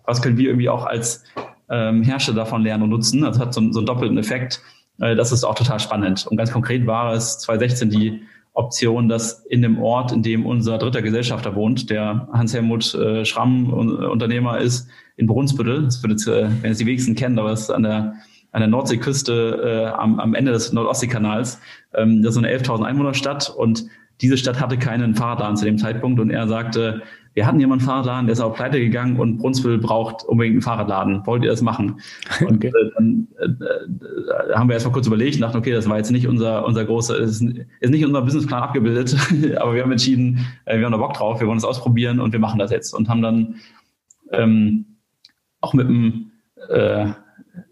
was 0.04 0.22
können 0.22 0.36
wir 0.36 0.48
irgendwie 0.48 0.68
auch 0.68 0.86
als 0.86 1.24
ähm, 1.68 2.02
Hersteller 2.02 2.38
davon 2.38 2.62
lernen 2.62 2.84
und 2.84 2.90
nutzen. 2.90 3.22
Das 3.22 3.38
hat 3.38 3.54
so, 3.54 3.72
so 3.72 3.80
einen 3.80 3.86
doppelten 3.86 4.18
Effekt. 4.18 4.62
Äh, 5.00 5.16
das 5.16 5.32
ist 5.32 5.44
auch 5.44 5.54
total 5.54 5.80
spannend. 5.80 6.26
Und 6.28 6.36
ganz 6.36 6.52
konkret 6.52 6.86
war 6.86 7.12
es 7.12 7.38
2016 7.40 7.90
die 7.90 8.22
Option, 8.56 9.08
dass 9.08 9.44
in 9.44 9.60
dem 9.60 9.78
Ort, 9.78 10.12
in 10.12 10.22
dem 10.22 10.46
unser 10.46 10.78
dritter 10.78 11.02
Gesellschafter 11.02 11.54
wohnt, 11.54 11.90
der 11.90 12.26
Hans-Helmut 12.32 12.94
äh, 12.94 13.24
Schramm 13.24 13.70
Unternehmer 13.72 14.58
ist, 14.58 14.88
in 15.16 15.26
Brunsbüttel, 15.26 15.84
das 15.84 16.02
wird 16.02 16.12
jetzt, 16.12 16.26
äh, 16.26 16.48
wenn 16.62 16.72
es 16.72 16.78
die 16.78 16.86
wenigsten 16.86 17.14
kennen, 17.14 17.38
aber 17.38 17.52
es 17.52 17.62
ist 17.62 17.70
an 17.70 17.82
der, 17.82 18.14
an 18.52 18.60
der 18.60 18.68
Nordseeküste 18.68 19.92
äh, 19.92 19.98
am, 19.98 20.18
am 20.18 20.34
Ende 20.34 20.52
des 20.52 20.72
Nordostseekanals. 20.72 21.60
Ähm, 21.94 22.22
das 22.22 22.30
ist 22.30 22.34
so 22.34 22.40
eine 22.40 22.56
11.000 22.56 22.84
Einwohnerstadt 22.84 23.50
und 23.50 23.84
diese 24.22 24.38
Stadt 24.38 24.58
hatte 24.58 24.78
keinen 24.78 25.14
Fahrradladen 25.14 25.56
zu 25.56 25.66
dem 25.66 25.76
Zeitpunkt 25.76 26.18
und 26.18 26.30
er 26.30 26.48
sagte, 26.48 27.02
wir 27.36 27.46
hatten 27.46 27.60
jemanden 27.60 27.84
Fahrradladen, 27.84 28.26
der 28.26 28.32
ist 28.32 28.40
auch 28.40 28.54
pleite 28.54 28.80
gegangen 28.80 29.18
und 29.18 29.36
Brunswick 29.36 29.82
braucht 29.82 30.24
unbedingt 30.24 30.54
einen 30.54 30.62
Fahrradladen. 30.62 31.26
Wollt 31.26 31.44
ihr 31.44 31.50
das 31.50 31.60
machen? 31.60 32.00
Und 32.40 32.56
okay. 32.56 32.68
äh, 32.68 32.90
dann 32.94 33.28
äh, 33.38 34.54
haben 34.54 34.70
wir 34.70 34.74
erstmal 34.74 34.94
kurz 34.94 35.06
überlegt 35.06 35.34
und 35.36 35.42
dachten, 35.42 35.58
okay, 35.58 35.70
das 35.70 35.86
war 35.86 35.98
jetzt 35.98 36.10
nicht 36.10 36.26
unser, 36.26 36.64
unser 36.64 36.86
großer, 36.86 37.18
ist, 37.18 37.42
ist 37.42 37.90
nicht 37.90 38.06
unser 38.06 38.22
Businessplan 38.22 38.62
abgebildet, 38.62 39.14
aber 39.58 39.74
wir 39.74 39.82
haben 39.82 39.92
entschieden, 39.92 40.46
äh, 40.64 40.78
wir 40.78 40.86
haben 40.86 40.92
da 40.92 40.98
Bock 40.98 41.12
drauf, 41.12 41.38
wir 41.40 41.46
wollen 41.46 41.58
es 41.58 41.64
ausprobieren 41.64 42.20
und 42.20 42.32
wir 42.32 42.40
machen 42.40 42.58
das 42.58 42.70
jetzt 42.70 42.94
und 42.94 43.10
haben 43.10 43.20
dann 43.20 43.56
ähm, 44.32 44.86
auch 45.60 45.74
mit 45.74 45.88
einem 45.88 46.30
äh, 46.70 47.08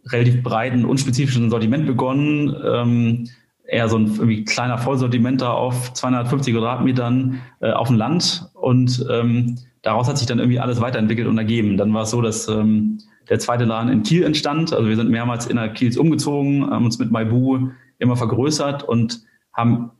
relativ 0.09 0.43
breiten, 0.43 0.85
unspezifischen 0.85 1.49
Sortiment 1.49 1.87
begonnen. 1.87 2.55
Ähm, 2.63 3.29
eher 3.67 3.89
so 3.89 3.97
ein 3.97 4.45
kleiner 4.45 4.79
Vollsortimenter 4.79 5.55
auf 5.55 5.93
250 5.95 6.53
Quadratmetern 6.53 7.41
äh, 7.61 7.71
auf 7.73 7.89
dem 7.89 7.97
Land 7.97 8.51
und 8.65 9.05
ähm, 9.11 9.59
daraus 9.83 10.09
hat 10.09 10.17
sich 10.17 10.27
dann 10.27 10.39
irgendwie 10.39 10.59
alles 10.59 10.81
weiterentwickelt 10.81 11.29
und 11.29 11.37
ergeben. 11.37 11.77
Dann 11.77 11.93
war 11.93 12.03
es 12.03 12.11
so, 12.11 12.23
dass 12.23 12.49
ähm, 12.49 12.99
der 13.29 13.39
zweite 13.39 13.65
Laden 13.65 13.93
in 13.93 14.03
Kiel 14.03 14.25
entstand. 14.25 14.73
Also 14.73 14.89
wir 14.89 14.97
sind 14.97 15.11
mehrmals 15.11 15.47
innerhalb 15.47 15.75
Kiels 15.75 15.99
umgezogen, 15.99 16.71
haben 16.71 16.87
uns 16.87 16.99
mit 16.99 17.11
Maibu 17.11 17.69
immer 17.99 18.17
vergrößert 18.17 18.83
und 18.83 19.23
haben 19.53 19.91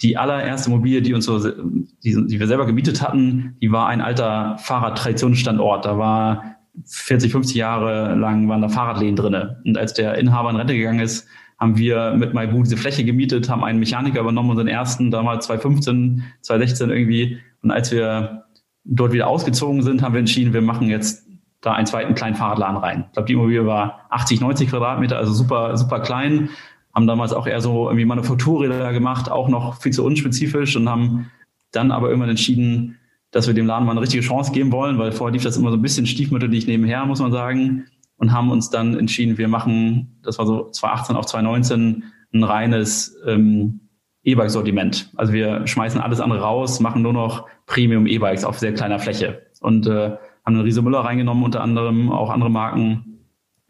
die 0.00 0.16
allererste 0.16 0.70
Immobilie, 0.70 1.02
die 1.02 1.12
uns 1.12 1.26
so, 1.26 1.38
die, 1.38 1.92
die 2.02 2.40
wir 2.40 2.46
selber 2.46 2.66
gemietet 2.66 3.02
hatten, 3.02 3.56
die 3.60 3.70
war 3.70 3.88
ein 3.88 4.00
alter 4.00 4.56
Fahrradtraditionsstandort. 4.58 5.84
Da 5.84 5.98
war 5.98 6.56
40, 6.86 7.30
50 7.30 7.56
Jahre 7.56 8.14
lang 8.14 8.48
waren 8.48 8.62
da 8.62 8.68
Fahrradläden 8.68 9.16
drinne. 9.16 9.62
Und 9.64 9.78
als 9.78 9.94
der 9.94 10.16
Inhaber 10.16 10.50
in 10.50 10.56
Rente 10.56 10.74
gegangen 10.74 11.00
ist, 11.00 11.28
haben 11.58 11.78
wir 11.78 12.14
mit 12.14 12.34
MyBoo 12.34 12.62
diese 12.62 12.76
Fläche 12.76 13.04
gemietet, 13.04 13.48
haben 13.48 13.64
einen 13.64 13.78
Mechaniker 13.78 14.20
übernommen, 14.20 14.50
unseren 14.50 14.68
ersten, 14.68 15.10
damals 15.10 15.46
2015, 15.46 16.24
2016 16.42 16.90
irgendwie. 16.90 17.38
Und 17.62 17.70
als 17.70 17.92
wir 17.92 18.44
dort 18.84 19.12
wieder 19.12 19.28
ausgezogen 19.28 19.82
sind, 19.82 20.02
haben 20.02 20.14
wir 20.14 20.20
entschieden, 20.20 20.52
wir 20.52 20.62
machen 20.62 20.88
jetzt 20.88 21.26
da 21.60 21.72
einen 21.72 21.86
zweiten 21.86 22.14
kleinen 22.14 22.36
Fahrradladen 22.36 22.76
rein. 22.76 23.04
Ich 23.06 23.12
glaube, 23.12 23.26
die 23.26 23.32
Immobilie 23.32 23.66
war 23.66 24.06
80, 24.10 24.40
90 24.40 24.68
Quadratmeter, 24.68 25.16
also 25.16 25.32
super, 25.32 25.76
super 25.76 26.00
klein. 26.00 26.50
Haben 26.94 27.06
damals 27.06 27.32
auch 27.32 27.46
eher 27.46 27.60
so 27.60 27.88
irgendwie 27.88 28.04
Manufakturräder 28.04 28.92
gemacht, 28.92 29.30
auch 29.30 29.48
noch 29.48 29.80
viel 29.80 29.92
zu 29.92 30.04
unspezifisch 30.04 30.76
und 30.76 30.88
haben 30.88 31.30
dann 31.72 31.90
aber 31.90 32.08
irgendwann 32.08 32.30
entschieden, 32.30 32.98
dass 33.30 33.46
wir 33.46 33.54
dem 33.54 33.66
Laden 33.66 33.86
mal 33.86 33.92
eine 33.92 34.02
richtige 34.02 34.22
Chance 34.22 34.52
geben 34.52 34.70
wollen, 34.70 34.98
weil 34.98 35.10
vorher 35.10 35.32
lief 35.32 35.42
das 35.42 35.56
immer 35.56 35.70
so 35.70 35.76
ein 35.76 35.82
bisschen 35.82 36.06
stiefmütterlich 36.06 36.66
nebenher, 36.66 37.04
muss 37.06 37.20
man 37.20 37.32
sagen 37.32 37.86
und 38.16 38.32
haben 38.32 38.50
uns 38.50 38.70
dann 38.70 38.98
entschieden, 38.98 39.38
wir 39.38 39.48
machen, 39.48 40.18
das 40.22 40.38
war 40.38 40.46
so 40.46 40.70
2018 40.70 41.16
auf 41.16 41.26
2019, 41.26 42.04
ein 42.32 42.44
reines 42.44 43.16
ähm, 43.26 43.80
E-Bike-Sortiment. 44.24 45.10
Also 45.16 45.32
wir 45.32 45.66
schmeißen 45.66 46.00
alles 46.00 46.20
andere 46.20 46.40
raus, 46.40 46.80
machen 46.80 47.02
nur 47.02 47.12
noch 47.12 47.46
Premium-E-Bikes 47.66 48.44
auf 48.44 48.58
sehr 48.58 48.74
kleiner 48.74 48.98
Fläche 48.98 49.42
und 49.60 49.86
äh, 49.86 50.10
haben 50.44 50.54
eine 50.54 50.64
Riese 50.64 50.82
Müller 50.82 51.00
reingenommen, 51.00 51.44
unter 51.44 51.62
anderem 51.62 52.10
auch 52.10 52.30
andere 52.30 52.50
Marken. 52.50 53.20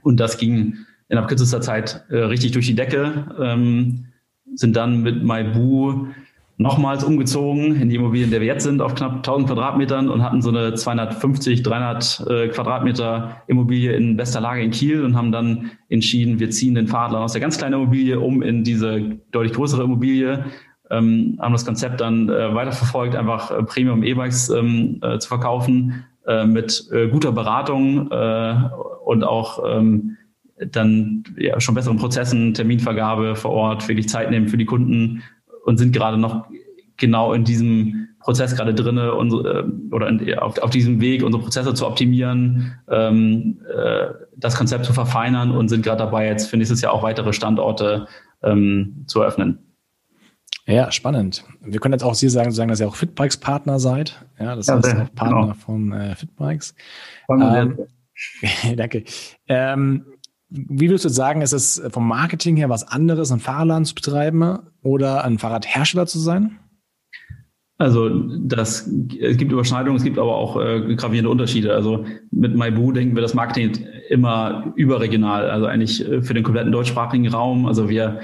Und 0.02 0.18
das 0.20 0.38
ging 0.38 0.78
innerhalb 1.08 1.28
kürzester 1.28 1.60
Zeit 1.60 2.04
äh, 2.08 2.16
richtig 2.16 2.52
durch 2.52 2.66
die 2.66 2.74
Decke. 2.74 3.34
Ähm, 3.40 4.06
sind 4.54 4.76
dann 4.76 5.02
mit 5.02 5.22
Maibu 5.22 6.08
nochmals 6.56 7.02
umgezogen 7.02 7.80
in 7.80 7.88
die 7.88 7.96
Immobilien, 7.96 8.26
in 8.26 8.30
der 8.30 8.40
wir 8.40 8.46
jetzt 8.46 8.62
sind, 8.62 8.80
auf 8.80 8.94
knapp 8.94 9.16
1000 9.16 9.48
Quadratmetern 9.48 10.08
und 10.08 10.22
hatten 10.22 10.40
so 10.40 10.50
eine 10.50 10.74
250, 10.74 11.62
300 11.62 12.26
äh, 12.28 12.48
Quadratmeter 12.48 13.42
Immobilie 13.48 13.92
in 13.92 14.16
bester 14.16 14.40
Lage 14.40 14.62
in 14.62 14.70
Kiel 14.70 15.04
und 15.04 15.16
haben 15.16 15.32
dann 15.32 15.72
entschieden, 15.88 16.38
wir 16.38 16.50
ziehen 16.50 16.76
den 16.76 16.86
Fahrradladen 16.86 17.24
aus 17.24 17.32
der 17.32 17.40
ganz 17.40 17.58
kleinen 17.58 17.74
Immobilie 17.74 18.20
um 18.20 18.40
in 18.42 18.62
diese 18.62 19.18
deutlich 19.32 19.52
größere 19.52 19.82
Immobilie. 19.82 20.44
Ähm, 20.90 21.38
haben 21.40 21.52
das 21.52 21.64
Konzept 21.64 22.00
dann 22.00 22.28
äh, 22.28 22.54
weiterverfolgt, 22.54 23.16
einfach 23.16 23.50
äh, 23.50 23.62
Premium 23.64 24.02
E-Bikes 24.04 24.50
ähm, 24.50 25.00
äh, 25.02 25.18
zu 25.18 25.28
verkaufen 25.28 26.04
äh, 26.26 26.44
mit 26.46 26.88
äh, 26.92 27.08
guter 27.08 27.32
Beratung 27.32 28.08
und 29.04 29.24
auch 29.24 29.62
ähm, 29.66 30.16
dann 30.70 31.24
ja, 31.36 31.60
schon 31.60 31.74
besseren 31.74 31.98
Prozessen, 31.98 32.54
Terminvergabe 32.54 33.34
vor 33.34 33.50
Ort, 33.50 33.88
wirklich 33.88 34.08
Zeit 34.08 34.30
nehmen 34.30 34.48
für 34.48 34.56
die 34.56 34.64
Kunden 34.66 35.22
und 35.64 35.78
sind 35.78 35.92
gerade 35.92 36.18
noch 36.18 36.46
genau 36.96 37.32
in 37.32 37.44
diesem 37.44 38.08
Prozess 38.20 38.56
gerade 38.56 38.74
drinne 38.74 39.14
unsere, 39.14 39.60
äh, 39.60 39.94
oder 39.94 40.08
in, 40.08 40.38
auf, 40.38 40.58
auf 40.58 40.70
diesem 40.70 41.00
Weg, 41.00 41.22
unsere 41.22 41.42
Prozesse 41.42 41.74
zu 41.74 41.86
optimieren, 41.86 42.74
ähm, 42.88 43.60
äh, 43.68 44.06
das 44.36 44.56
Konzept 44.56 44.86
zu 44.86 44.92
verfeinern 44.92 45.50
und 45.50 45.68
sind 45.68 45.84
gerade 45.84 45.98
dabei, 45.98 46.26
jetzt 46.26 46.48
für 46.48 46.56
nächstes 46.56 46.80
Jahr 46.80 46.92
auch 46.92 47.02
weitere 47.02 47.32
Standorte 47.32 48.06
ähm, 48.42 49.04
zu 49.06 49.20
eröffnen. 49.20 49.58
Ja, 50.66 50.90
spannend. 50.90 51.44
Wir 51.60 51.78
können 51.78 51.92
jetzt 51.92 52.04
auch 52.04 52.14
Sie 52.14 52.30
sagen, 52.30 52.50
sagen 52.50 52.70
dass 52.70 52.80
ihr 52.80 52.88
auch 52.88 52.96
Fitbikes 52.96 53.36
Partner 53.36 53.78
seid. 53.78 54.24
Ja, 54.40 54.56
das 54.56 54.68
ja, 54.68 54.76
heißt 54.76 54.96
auch 54.96 55.14
Partner 55.14 55.40
genau. 55.42 55.54
von 55.54 55.92
äh, 55.92 56.14
Fitbikes. 56.14 56.74
Ähm, 57.28 57.78
danke. 58.76 59.04
Ähm, 59.48 60.06
wie 60.48 60.88
würdest 60.88 61.04
du 61.04 61.10
sagen, 61.10 61.42
ist 61.42 61.52
es 61.52 61.82
vom 61.90 62.08
Marketing 62.08 62.56
her 62.56 62.70
was 62.70 62.86
anderes, 62.88 63.30
ein 63.30 63.40
Fahrradladen 63.40 63.84
zu 63.84 63.94
betreiben 63.94 64.60
oder 64.84 65.24
ein 65.24 65.38
Fahrradhersteller 65.38 66.06
zu 66.06 66.20
sein? 66.20 66.58
Also 67.76 68.08
das, 68.08 68.88
es 69.18 69.36
gibt 69.36 69.50
Überschneidungen, 69.50 69.96
es 69.96 70.04
gibt 70.04 70.18
aber 70.18 70.36
auch 70.36 70.60
äh, 70.60 70.94
gravierende 70.94 71.30
Unterschiede. 71.30 71.74
Also 71.74 72.04
mit 72.30 72.54
MyBoo 72.54 72.92
denken 72.92 73.16
wir 73.16 73.22
das 73.22 73.34
Marketing 73.34 73.72
immer 74.08 74.72
überregional, 74.76 75.50
also 75.50 75.66
eigentlich 75.66 76.08
äh, 76.08 76.22
für 76.22 76.34
den 76.34 76.44
kompletten 76.44 76.70
deutschsprachigen 76.70 77.26
Raum. 77.26 77.66
Also 77.66 77.88
wir, 77.88 78.20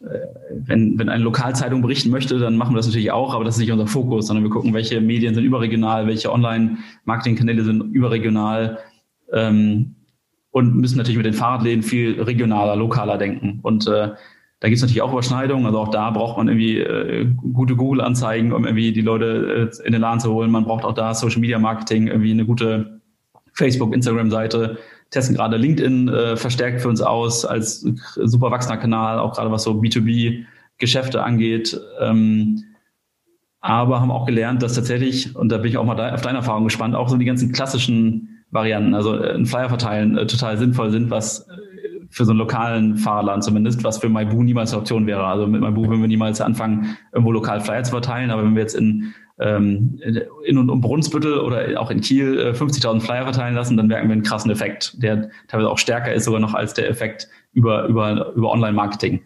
äh, 0.00 0.06
wenn, 0.54 0.98
wenn 0.98 1.10
eine 1.10 1.22
Lokalzeitung 1.22 1.82
berichten 1.82 2.08
möchte, 2.08 2.38
dann 2.38 2.56
machen 2.56 2.72
wir 2.72 2.78
das 2.78 2.86
natürlich 2.86 3.12
auch, 3.12 3.34
aber 3.34 3.44
das 3.44 3.56
ist 3.56 3.60
nicht 3.60 3.72
unser 3.72 3.86
Fokus, 3.86 4.28
sondern 4.28 4.44
wir 4.44 4.50
gucken, 4.50 4.72
welche 4.72 5.02
Medien 5.02 5.34
sind 5.34 5.44
überregional, 5.44 6.06
welche 6.06 6.32
Online-Marketing-Kanäle 6.32 7.64
sind 7.64 7.94
überregional. 7.94 8.78
Ähm, 9.30 9.96
und 10.52 10.74
müssen 10.76 10.96
natürlich 10.96 11.16
mit 11.16 11.26
den 11.26 11.34
Fahrradläden 11.34 11.82
viel 11.82 12.20
regionaler, 12.20 12.74
lokaler 12.74 13.18
denken. 13.18 13.60
Und 13.62 13.86
äh, 13.86 14.10
da 14.60 14.68
gibt 14.68 14.76
es 14.76 14.82
natürlich 14.82 15.00
auch 15.00 15.12
Überschneidungen. 15.12 15.64
Also 15.66 15.78
auch 15.78 15.88
da 15.88 16.10
braucht 16.10 16.36
man 16.36 16.48
irgendwie 16.48 16.78
äh, 16.78 17.26
gute 17.52 17.76
Google-Anzeigen, 17.76 18.52
um 18.52 18.66
irgendwie 18.66 18.92
die 18.92 19.00
Leute 19.00 19.70
äh, 19.72 19.86
in 19.86 19.92
den 19.92 20.02
Laden 20.02 20.20
zu 20.20 20.32
holen. 20.32 20.50
Man 20.50 20.64
braucht 20.64 20.84
auch 20.84 20.92
da 20.92 21.14
Social 21.14 21.40
Media 21.40 21.58
Marketing, 21.58 22.08
irgendwie 22.08 22.30
eine 22.30 22.44
gute 22.44 23.00
Facebook, 23.54 23.94
Instagram-Seite. 23.94 24.78
Testen 25.08 25.34
gerade 25.34 25.56
LinkedIn 25.56 26.08
äh, 26.08 26.36
verstärkt 26.36 26.82
für 26.82 26.88
uns 26.88 27.00
aus 27.00 27.44
als 27.44 27.80
super 27.80 28.50
wachsender 28.50 28.76
Kanal, 28.76 29.18
auch 29.18 29.34
gerade 29.34 29.50
was 29.50 29.64
so 29.64 29.72
B2B-Geschäfte 29.72 31.22
angeht. 31.22 31.80
Ähm, 31.98 32.62
aber 33.60 34.00
haben 34.00 34.10
auch 34.10 34.26
gelernt, 34.26 34.62
dass 34.62 34.74
tatsächlich, 34.74 35.34
und 35.36 35.50
da 35.50 35.58
bin 35.58 35.70
ich 35.70 35.78
auch 35.78 35.84
mal 35.84 35.94
da, 35.94 36.14
auf 36.14 36.20
deine 36.20 36.38
Erfahrung 36.38 36.64
gespannt, 36.64 36.94
auch 36.94 37.08
so 37.08 37.16
die 37.16 37.24
ganzen 37.24 37.52
klassischen 37.52 38.44
Varianten, 38.50 38.94
also 38.94 39.16
äh, 39.16 39.34
ein 39.34 39.46
Flyer 39.46 39.68
verteilen, 39.68 40.18
äh, 40.18 40.26
total 40.26 40.58
sinnvoll 40.58 40.90
sind, 40.90 41.10
was 41.10 41.46
für 42.10 42.24
so 42.24 42.32
einen 42.32 42.38
lokalen 42.38 42.96
Fahrradladen 42.96 43.42
zumindest, 43.42 43.84
was 43.84 43.98
für 43.98 44.08
MyBoo 44.08 44.42
niemals 44.42 44.72
eine 44.72 44.80
Option 44.80 45.06
wäre. 45.06 45.24
Also 45.24 45.46
mit 45.46 45.60
MyBoo 45.60 45.88
würden 45.88 46.00
wir 46.00 46.08
niemals 46.08 46.40
anfangen, 46.40 46.96
irgendwo 47.12 47.32
lokal 47.32 47.60
Flyer 47.60 47.82
zu 47.84 47.92
verteilen, 47.92 48.30
aber 48.30 48.44
wenn 48.44 48.54
wir 48.54 48.62
jetzt 48.62 48.74
in 48.74 49.14
ähm, 49.38 49.98
in 50.44 50.58
und 50.58 50.68
um 50.68 50.80
Brunsbüttel 50.80 51.38
oder 51.38 51.80
auch 51.80 51.90
in 51.90 52.02
Kiel 52.02 52.38
äh, 52.38 52.50
50.000 52.50 53.00
Flyer 53.00 53.24
verteilen 53.24 53.54
lassen, 53.54 53.76
dann 53.76 53.86
merken 53.86 54.08
wir 54.08 54.12
einen 54.12 54.22
krassen 54.22 54.50
Effekt, 54.50 55.02
der 55.02 55.30
teilweise 55.48 55.70
auch 55.70 55.78
stärker 55.78 56.12
ist 56.12 56.24
sogar 56.24 56.40
noch 56.40 56.52
als 56.52 56.74
der 56.74 56.90
Effekt 56.90 57.28
über, 57.54 57.86
über, 57.86 58.32
über 58.34 58.50
Online-Marketing. 58.50 59.22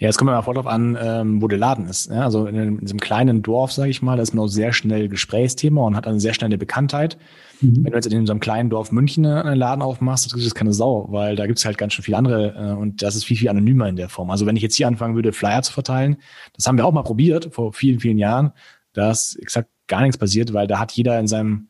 Ja, 0.00 0.06
jetzt 0.06 0.16
kommt 0.16 0.26
man 0.26 0.34
mal 0.34 0.42
voll 0.42 0.54
drauf 0.54 0.66
an, 0.66 0.96
ähm, 0.98 1.42
wo 1.42 1.46
der 1.46 1.58
Laden 1.58 1.86
ist. 1.86 2.10
Ja, 2.10 2.24
also 2.24 2.46
in, 2.46 2.56
in 2.56 2.80
diesem 2.80 2.98
kleinen 2.98 3.42
Dorf, 3.42 3.70
sage 3.70 3.90
ich 3.90 4.00
mal, 4.00 4.16
da 4.16 4.22
ist 4.22 4.32
man 4.32 4.42
auch 4.42 4.48
sehr 4.48 4.72
schnell 4.72 5.08
Gesprächsthema 5.08 5.82
und 5.82 5.94
hat 5.94 6.06
eine 6.06 6.20
sehr 6.20 6.32
schnelle 6.32 6.56
Bekanntheit. 6.56 7.18
Mhm. 7.60 7.84
Wenn 7.84 7.92
du 7.92 7.98
jetzt 7.98 8.06
in 8.06 8.26
so 8.26 8.32
einem 8.32 8.40
kleinen 8.40 8.70
Dorf 8.70 8.92
München 8.92 9.26
einen 9.26 9.58
Laden 9.58 9.82
aufmachst, 9.82 10.32
das 10.32 10.40
ist 10.40 10.54
keine 10.54 10.72
Sau, 10.72 11.08
weil 11.10 11.36
da 11.36 11.46
gibt 11.46 11.58
es 11.58 11.66
halt 11.66 11.76
ganz 11.76 11.92
schön 11.92 12.02
viele 12.02 12.16
andere 12.16 12.54
äh, 12.56 12.80
und 12.80 13.02
das 13.02 13.14
ist 13.14 13.24
viel, 13.24 13.36
viel 13.36 13.50
anonymer 13.50 13.90
in 13.90 13.96
der 13.96 14.08
Form. 14.08 14.30
Also 14.30 14.46
wenn 14.46 14.56
ich 14.56 14.62
jetzt 14.62 14.76
hier 14.76 14.88
anfangen 14.88 15.16
würde, 15.16 15.34
Flyer 15.34 15.60
zu 15.60 15.74
verteilen, 15.74 16.16
das 16.56 16.66
haben 16.66 16.78
wir 16.78 16.86
auch 16.86 16.92
mal 16.92 17.02
probiert 17.02 17.50
vor 17.52 17.74
vielen, 17.74 18.00
vielen 18.00 18.16
Jahren, 18.16 18.52
da 18.94 19.10
ist 19.10 19.36
exakt 19.36 19.68
gar 19.86 20.00
nichts 20.00 20.16
passiert, 20.16 20.54
weil 20.54 20.66
da 20.66 20.78
hat 20.78 20.92
jeder 20.92 21.20
in 21.20 21.26
seinem 21.26 21.68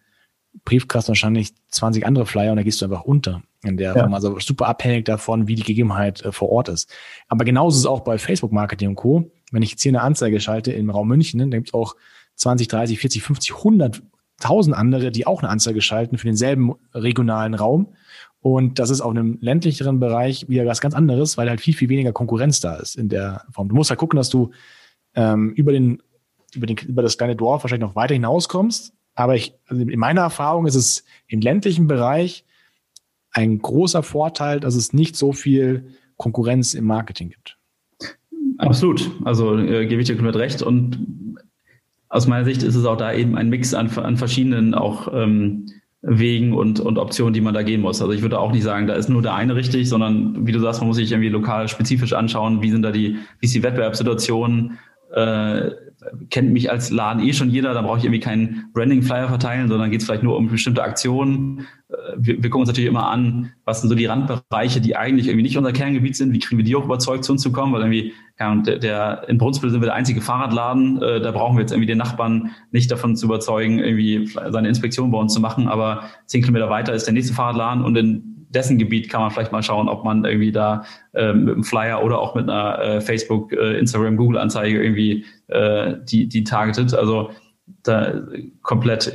Briefkasten 0.65 1.09
wahrscheinlich 1.09 1.53
20 1.69 2.07
andere 2.07 2.27
Flyer 2.27 2.51
und 2.51 2.57
da 2.57 2.63
gehst 2.63 2.81
du 2.81 2.87
einfach 2.87 3.05
unter 3.05 3.43
in 3.63 3.77
der 3.77 3.95
ja. 3.95 4.01
Form. 4.01 4.15
Also 4.15 4.39
super 4.39 4.67
abhängig 4.69 5.05
davon, 5.05 5.47
wie 5.47 5.55
die 5.55 5.63
Gegebenheit 5.63 6.25
äh, 6.25 6.33
vor 6.33 6.51
Ort 6.51 6.69
ist. 6.69 6.91
Aber 7.29 7.45
genauso 7.45 7.77
ist 7.77 7.81
es 7.81 7.87
auch 7.87 8.01
bei 8.01 8.19
Facebook 8.19 8.53
Marketing 8.53 8.89
und 8.89 8.95
Co. 8.97 9.31
Wenn 9.53 9.63
ich 9.63 9.71
jetzt 9.71 9.83
hier 9.83 9.91
eine 9.91 10.03
Anzeige 10.03 10.41
schalte 10.41 10.73
im 10.73 10.91
Raum 10.91 11.09
München, 11.09 11.39
dann 11.39 11.51
gibt 11.51 11.69
es 11.69 11.75
auch 11.75 11.97
20, 12.37 12.69
30, 12.69 12.99
40, 12.99 13.23
50, 13.23 13.57
100 13.57 14.03
tausend 14.41 14.75
andere, 14.75 15.11
die 15.11 15.27
auch 15.27 15.43
eine 15.43 15.51
Anzeige 15.51 15.83
schalten 15.83 16.17
für 16.17 16.27
denselben 16.27 16.75
regionalen 16.95 17.55
Raum. 17.55 17.95
Und 18.41 18.79
das 18.79 18.89
ist 18.89 19.03
auf 19.03 19.11
einem 19.11 19.37
ländlicheren 19.43 20.01
Bereich 20.01 20.49
wieder 20.49 20.65
was 20.65 20.81
ganz 20.81 20.95
anderes, 20.95 21.37
weil 21.37 21.51
halt 21.51 21.61
viel, 21.61 21.75
viel 21.75 21.91
weniger 21.91 22.13
Konkurrenz 22.13 22.61
da 22.61 22.77
ist 22.77 22.97
in 22.97 23.11
der 23.11 23.45
Form. 23.53 23.69
Du 23.69 23.75
musst 23.75 23.91
halt 23.91 24.01
gucken, 24.01 24.17
dass 24.17 24.31
du 24.31 24.51
ähm, 25.15 25.53
über, 25.53 25.73
den, 25.73 26.03
über, 26.55 26.67
den, 26.67 26.79
über 26.79 27.03
das 27.03 27.19
kleine 27.19 27.37
Dorf 27.37 27.63
wahrscheinlich 27.63 27.87
noch 27.87 27.97
weiter 27.97 28.15
hinauskommst. 28.15 28.95
Aber 29.15 29.35
ich, 29.35 29.55
also 29.67 29.83
in 29.83 29.99
meiner 29.99 30.23
Erfahrung 30.23 30.67
ist 30.67 30.75
es 30.75 31.05
im 31.29 31.41
ländlichen 31.41 31.87
Bereich 31.87 32.45
ein 33.33 33.59
großer 33.59 34.03
Vorteil, 34.03 34.61
dass 34.61 34.75
es 34.75 34.93
nicht 34.93 35.17
so 35.17 35.33
viel 35.33 35.95
Konkurrenz 36.17 36.75
im 36.75 36.85
Marketing 36.85 37.31
gibt. 37.31 37.59
Absolut. 38.59 39.11
Also 39.25 39.57
äh, 39.57 39.87
gebe 39.87 40.03
ich 40.03 40.07
dir 40.07 40.17
komplett 40.17 40.37
recht. 40.37 40.63
Und 40.63 41.37
aus 42.09 42.27
meiner 42.27 42.45
Sicht 42.45 42.63
ist 42.63 42.75
es 42.75 42.85
auch 42.85 42.97
da 42.97 43.13
eben 43.13 43.37
ein 43.37 43.49
Mix 43.49 43.73
an, 43.73 43.89
an 43.91 44.17
verschiedenen 44.17 44.75
auch 44.75 45.13
ähm, 45.15 45.67
Wegen 46.03 46.55
und, 46.55 46.81
und 46.81 46.99
Optionen, 46.99 47.35
die 47.35 47.41
man 47.41 47.55
da 47.55 47.63
gehen 47.63 47.83
muss. 47.83 48.01
Also 48.01 48.13
ich 48.13 48.23
würde 48.23 48.39
auch 48.39 48.53
nicht 48.53 48.63
sagen, 48.63 48.87
da 48.87 48.95
ist 48.95 49.09
nur 49.09 49.23
der 49.23 49.35
eine 49.35 49.55
richtig, 49.55 49.89
sondern 49.89 50.47
wie 50.47 50.53
du 50.53 50.59
sagst, 50.59 50.81
man 50.81 50.89
muss 50.89 50.97
sich 50.97 51.13
irgendwie 51.13 51.29
lokal 51.29 51.69
spezifisch 51.69 52.15
anschauen, 52.15 52.63
wie 52.63 52.71
sind 52.71 52.83
da 52.83 52.91
die, 52.91 53.19
wie 53.39 53.47
ist 53.47 53.55
die 53.55 53.63
Wettbewerbssituation, 53.63 54.79
äh, 55.15 55.71
kennt 56.31 56.53
mich 56.53 56.71
als 56.71 56.91
Laden 56.91 57.23
eh 57.23 57.33
schon 57.33 57.51
jeder, 57.51 57.75
da 57.75 57.83
brauche 57.83 57.99
ich 57.99 58.05
irgendwie 58.05 58.21
keinen 58.21 58.71
Branding-Flyer 58.73 59.29
verteilen, 59.29 59.69
sondern 59.69 59.91
geht 59.91 60.01
es 60.01 60.07
vielleicht 60.07 60.23
nur 60.23 60.37
um 60.37 60.49
bestimmte 60.49 60.83
Aktionen. 60.83 61.67
Äh, 61.89 61.95
wir, 62.17 62.43
wir, 62.43 62.51
gucken 62.51 62.61
uns 62.63 62.69
natürlich 62.69 62.89
immer 62.89 63.09
an, 63.09 63.53
was 63.65 63.81
sind 63.81 63.91
so 63.91 63.95
die 63.95 64.07
Randbereiche, 64.07 64.81
die 64.81 64.97
eigentlich 64.97 65.27
irgendwie 65.27 65.43
nicht 65.43 65.59
unser 65.59 65.73
Kerngebiet 65.73 66.17
sind, 66.17 66.33
wie 66.33 66.39
kriegen 66.39 66.59
wir 66.59 66.65
die 66.65 66.77
auch 66.77 66.85
überzeugt 66.85 67.25
zu 67.25 67.33
uns 67.33 67.43
zu 67.43 67.53
kommen, 67.53 67.73
weil 67.73 67.81
irgendwie, 67.83 68.13
ja, 68.39 68.55
der, 68.55 68.79
der 68.79 69.29
in 69.29 69.39
Brunsbüttel 69.39 69.73
sind 69.73 69.83
wir 69.83 69.87
der 69.87 69.95
einzige 69.95 70.21
Fahrradladen, 70.21 71.03
äh, 71.03 71.21
da 71.21 71.33
brauchen 71.33 71.57
wir 71.57 71.63
jetzt 71.63 71.73
irgendwie 71.73 71.89
den 71.89 71.99
Nachbarn 71.99 72.51
nicht 72.71 72.91
davon 72.91 73.17
zu 73.17 73.27
überzeugen, 73.27 73.79
irgendwie 73.79 74.27
seine 74.27 74.69
Inspektion 74.69 75.11
bei 75.11 75.19
uns 75.19 75.35
zu 75.35 75.41
machen, 75.41 75.69
aber 75.69 76.05
zehn 76.27 76.43
Kilometer 76.43 76.71
weiter 76.71 76.95
ist 76.95 77.07
der 77.07 77.15
nächste 77.15 77.35
Fahrradladen 77.35 77.85
und 77.85 77.97
in 77.97 78.30
dessen 78.51 78.79
Gebiet 78.79 79.09
kann 79.09 79.23
man 79.23 79.31
vielleicht 79.31 79.53
mal 79.53 79.63
schauen, 79.63 79.89
ob 79.89 80.05
man 80.05 80.25
irgendwie 80.25 80.53
da 80.53 80.85
äh, 81.15 81.33
mit 81.33 81.55
einem 81.55 81.65
Flyer 81.65 82.03
oder 82.05 82.19
auch 82.19 82.35
mit 82.35 82.49
einer 82.49 82.79
äh, 82.79 83.01
Facebook, 83.01 83.53
äh, 83.53 83.79
Instagram, 83.79 84.17
Google-Anzeige 84.17 84.83
irgendwie 84.83 85.25
äh, 85.49 85.95
die, 86.05 86.29
die 86.29 86.45
targetet. 86.45 86.95
Also 86.95 87.31
da 87.83 88.13
komplett 88.63 89.13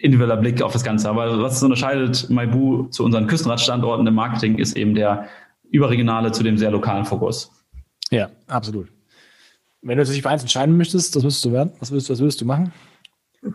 individueller 0.00 0.36
Blick 0.36 0.62
auf 0.62 0.72
das 0.72 0.84
Ganze. 0.84 1.08
Aber 1.08 1.40
was 1.40 1.62
unterscheidet 1.62 2.28
Maibu 2.30 2.84
zu 2.88 3.04
unseren 3.04 3.26
Küstenradstandorten 3.26 4.06
im 4.06 4.14
Marketing, 4.14 4.58
ist 4.58 4.76
eben 4.76 4.94
der 4.94 5.26
überregionale 5.70 6.32
zu 6.32 6.42
dem 6.42 6.58
sehr 6.58 6.70
lokalen 6.70 7.04
Fokus. 7.04 7.52
Ja, 8.10 8.30
absolut. 8.46 8.88
Wenn 9.82 9.98
du 9.98 10.04
dich 10.04 10.22
für 10.22 10.30
eins 10.30 10.42
entscheiden 10.42 10.76
möchtest, 10.76 11.14
das 11.14 11.22
müsstest 11.22 11.44
du 11.44 11.52
werden. 11.52 11.72
Was 11.78 11.90
würdest, 11.90 12.10
was 12.10 12.18
würdest 12.18 12.40
du 12.40 12.44
machen? 12.44 12.72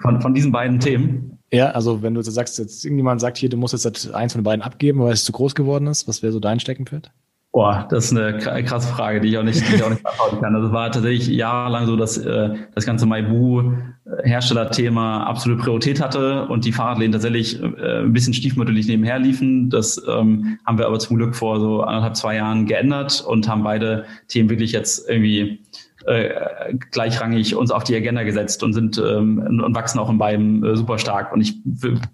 Von, 0.02 0.22
von 0.22 0.34
diesen 0.34 0.52
beiden 0.52 0.80
Themen? 0.80 1.40
Ja, 1.54 1.70
also 1.70 2.02
wenn 2.02 2.16
du 2.16 2.22
sagst, 2.24 2.58
jetzt 2.58 2.84
irgendjemand 2.84 3.22
sagt 3.22 3.38
hier, 3.38 3.48
du 3.48 3.58
musst 3.58 3.76
jetzt 3.76 4.12
eins 4.12 4.34
von 4.34 4.42
den 4.42 4.44
beiden 4.44 4.64
abgeben, 4.64 5.02
weil 5.02 5.14
es 5.14 5.24
zu 5.24 5.32
groß 5.32 5.54
geworden 5.54 5.86
ist, 5.86 6.08
was 6.08 6.24
wäre 6.24 6.34
so 6.34 6.40
dein 6.40 6.60
Steckenpferd? 6.60 7.12
Boah, 7.52 7.88
das 7.92 8.06
ist 8.06 8.18
eine 8.18 8.40
krasse 8.40 8.88
Frage, 8.88 9.22
die 9.22 9.28
ich 9.28 9.38
auch 9.38 9.44
nicht, 9.44 9.62
die 9.62 9.76
ich 9.76 9.84
auch 9.84 9.92
nicht 9.92 10.02
beantworten 10.04 10.42
kann. 10.42 10.56
Das 10.56 10.72
war 10.72 10.92
tatsächlich 10.92 11.28
jahrelang 11.28 11.86
so, 11.86 11.96
dass 11.96 12.18
äh, 12.18 12.56
das 12.74 12.88
ganze 12.88 13.06
Maibu-Herstellerthema 13.06 15.26
absolute 15.26 15.62
Priorität 15.62 16.02
hatte 16.02 16.48
und 16.48 16.66
die 16.66 16.72
Fahrradläden 16.72 17.12
tatsächlich 17.12 17.62
äh, 17.62 18.00
ein 18.00 18.14
bisschen 18.14 18.34
stiefmütterlich 18.34 18.88
nebenher 18.88 19.20
liefen. 19.20 19.70
Das 19.70 20.02
ähm, 20.10 20.58
haben 20.66 20.80
wir 20.80 20.88
aber 20.88 20.98
zum 20.98 21.18
Glück 21.18 21.36
vor 21.36 21.60
so 21.60 21.84
anderthalb, 21.84 22.16
zwei 22.16 22.38
Jahren 22.38 22.66
geändert 22.66 23.24
und 23.28 23.48
haben 23.48 23.62
beide 23.62 24.06
Themen 24.28 24.50
wirklich 24.50 24.72
jetzt 24.72 25.08
irgendwie 25.08 25.60
äh, 26.06 26.74
gleichrangig 26.92 27.56
uns 27.56 27.72
auf 27.72 27.84
die 27.84 27.96
Agenda 27.96 28.24
gesetzt 28.24 28.64
und 28.64 28.74
sind 28.74 28.98
ähm, 28.98 29.40
und 29.64 29.76
wachsen 29.76 30.00
auch 30.00 30.10
in 30.10 30.18
beiden 30.18 30.64
äh, 30.64 30.76
super 30.76 30.98
stark. 30.98 31.34
Und 31.34 31.42
ich 31.42 31.56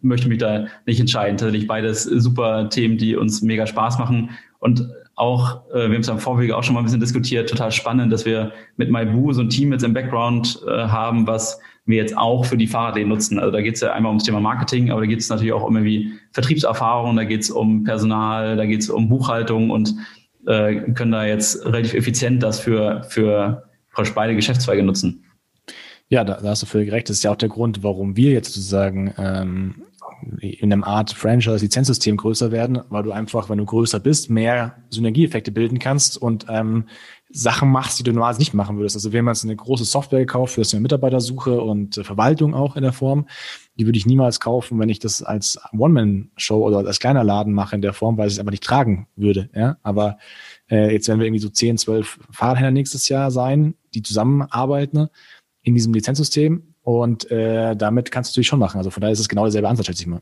möchte 0.01 0.29
mich 0.29 0.37
da 0.37 0.65
nicht 0.85 0.99
entscheiden. 0.99 1.37
Tatsächlich 1.37 1.67
beides 1.67 2.03
super 2.03 2.69
Themen, 2.69 2.97
die 2.97 3.15
uns 3.15 3.41
mega 3.41 3.65
Spaß 3.67 3.99
machen. 3.99 4.31
Und 4.59 4.89
auch, 5.15 5.69
äh, 5.71 5.89
wir 5.89 5.95
haben 5.95 6.01
es 6.01 6.09
am 6.09 6.19
Vorwege 6.19 6.55
auch 6.55 6.63
schon 6.63 6.73
mal 6.73 6.81
ein 6.81 6.85
bisschen 6.85 7.01
diskutiert, 7.01 7.49
total 7.49 7.71
spannend, 7.71 8.11
dass 8.11 8.25
wir 8.25 8.51
mit 8.77 8.89
MyBoo 8.89 9.33
so 9.33 9.41
ein 9.41 9.49
Team 9.49 9.71
jetzt 9.73 9.83
im 9.83 9.93
Background 9.93 10.61
äh, 10.67 10.87
haben, 10.87 11.27
was 11.27 11.59
wir 11.85 11.97
jetzt 11.97 12.17
auch 12.17 12.45
für 12.45 12.55
die 12.55 12.67
Fahrradläden 12.67 13.09
nutzen. 13.09 13.39
Also 13.39 13.51
da 13.51 13.61
geht 13.61 13.75
es 13.75 13.81
ja 13.81 13.91
einmal 13.91 14.11
ums 14.11 14.23
Thema 14.23 14.39
Marketing, 14.39 14.91
aber 14.91 15.01
da 15.01 15.07
geht 15.07 15.19
es 15.19 15.29
natürlich 15.29 15.51
auch 15.51 15.63
um 15.63 15.75
irgendwie 15.75 16.13
Vertriebserfahrung, 16.31 17.15
da 17.15 17.23
geht 17.23 17.41
es 17.41 17.49
um 17.49 17.83
Personal, 17.83 18.55
da 18.55 18.65
geht 18.65 18.81
es 18.81 18.89
um 18.89 19.09
Buchhaltung 19.09 19.71
und 19.71 19.93
äh, 20.47 20.75
können 20.93 21.11
da 21.11 21.25
jetzt 21.25 21.65
relativ 21.65 21.95
effizient 21.95 22.41
das 22.43 22.59
für, 22.59 23.03
für 23.09 23.68
beide 24.15 24.35
Geschäftszweige 24.35 24.83
nutzen. 24.83 25.25
Ja, 26.09 26.23
da, 26.23 26.39
da 26.41 26.49
hast 26.49 26.63
du 26.63 26.65
völlig 26.65 26.91
recht. 26.91 27.09
Das 27.09 27.17
ist 27.17 27.23
ja 27.23 27.31
auch 27.31 27.35
der 27.35 27.49
Grund, 27.49 27.83
warum 27.83 28.15
wir 28.15 28.31
jetzt 28.31 28.53
sozusagen 28.53 29.13
ähm, 29.17 29.83
in 30.39 30.73
einem 30.73 30.83
Art 30.83 31.11
Franchise-Lizenzsystem 31.11 32.17
größer 32.17 32.51
werden, 32.51 32.81
weil 32.89 33.03
du 33.03 33.11
einfach, 33.11 33.49
wenn 33.49 33.57
du 33.57 33.65
größer 33.65 33.99
bist, 33.99 34.29
mehr 34.29 34.75
Synergieeffekte 34.89 35.51
bilden 35.51 35.79
kannst 35.79 36.17
und 36.17 36.45
ähm, 36.49 36.85
Sachen 37.31 37.69
machst, 37.69 37.99
die 37.99 38.03
du 38.03 38.11
normalerweise 38.11 38.39
nicht 38.39 38.53
machen 38.53 38.77
würdest. 38.77 38.95
Also 38.95 39.11
wir 39.11 39.19
haben 39.19 39.27
jetzt 39.27 39.43
eine 39.43 39.55
große 39.55 39.85
Software 39.85 40.19
gekauft 40.19 40.55
für 40.55 40.61
das 40.61 40.69
Thema 40.69 40.81
Mitarbeitersuche 40.81 41.61
und 41.61 41.97
äh, 41.97 42.03
Verwaltung 42.03 42.53
auch 42.53 42.75
in 42.75 42.83
der 42.83 42.93
Form. 42.93 43.27
Die 43.77 43.85
würde 43.85 43.97
ich 43.97 44.05
niemals 44.05 44.39
kaufen, 44.39 44.79
wenn 44.79 44.89
ich 44.89 44.99
das 44.99 45.21
als 45.21 45.59
One-Man-Show 45.77 46.65
oder 46.65 46.79
als 46.79 46.99
kleiner 46.99 47.23
Laden 47.23 47.53
mache 47.53 47.75
in 47.75 47.81
der 47.81 47.93
Form, 47.93 48.17
weil 48.17 48.27
ich 48.27 48.33
es 48.33 48.39
einfach 48.39 48.51
nicht 48.51 48.63
tragen 48.63 49.07
würde. 49.15 49.49
Ja, 49.53 49.77
aber 49.83 50.17
äh, 50.69 50.91
jetzt 50.91 51.07
werden 51.07 51.19
wir 51.19 51.27
irgendwie 51.27 51.41
so 51.41 51.49
10, 51.49 51.77
12 51.77 52.19
Fahrradhändler 52.31 52.71
nächstes 52.71 53.09
Jahr 53.09 53.31
sein, 53.31 53.75
die 53.93 54.01
zusammenarbeiten 54.01 55.09
in 55.63 55.75
diesem 55.75 55.93
Lizenzsystem 55.93 56.73
und 56.81 57.29
äh, 57.31 57.75
damit 57.75 58.11
kannst 58.11 58.29
du 58.29 58.33
natürlich 58.33 58.47
schon 58.47 58.59
machen. 58.59 58.77
Also 58.77 58.89
von 58.89 59.01
daher 59.01 59.13
ist 59.13 59.19
es 59.19 59.29
genau 59.29 59.43
derselbe 59.43 59.69
Ansatz, 59.69 59.85
schätze 59.87 60.03
ich 60.03 60.07
mal. 60.07 60.21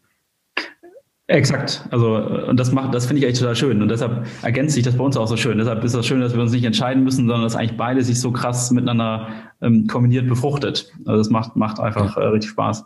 Exakt. 1.29 1.85
Also, 1.91 2.15
und 2.15 2.57
das 2.57 2.71
macht, 2.71 2.93
das 2.93 3.05
finde 3.05 3.21
ich 3.21 3.27
echt 3.27 3.39
total 3.39 3.55
schön. 3.55 3.81
Und 3.81 3.89
deshalb 3.89 4.25
ergänzt 4.43 4.75
sich 4.75 4.83
das 4.83 4.95
bei 4.95 5.03
uns 5.03 5.17
auch 5.17 5.27
so 5.27 5.35
schön. 5.35 5.57
Deshalb 5.57 5.83
ist 5.83 5.93
das 5.93 6.05
schön, 6.05 6.21
dass 6.21 6.33
wir 6.33 6.41
uns 6.41 6.53
nicht 6.53 6.63
entscheiden 6.63 7.03
müssen, 7.03 7.27
sondern 7.27 7.41
dass 7.41 7.57
eigentlich 7.57 7.75
beide 7.75 8.01
sich 8.01 8.21
so 8.21 8.31
krass 8.31 8.71
miteinander 8.71 9.27
ähm, 9.61 9.87
kombiniert 9.87 10.29
befruchtet. 10.29 10.93
Also, 11.05 11.17
das 11.17 11.29
macht, 11.29 11.57
macht 11.57 11.81
einfach 11.81 12.15
äh, 12.15 12.27
richtig 12.27 12.51
Spaß. 12.51 12.85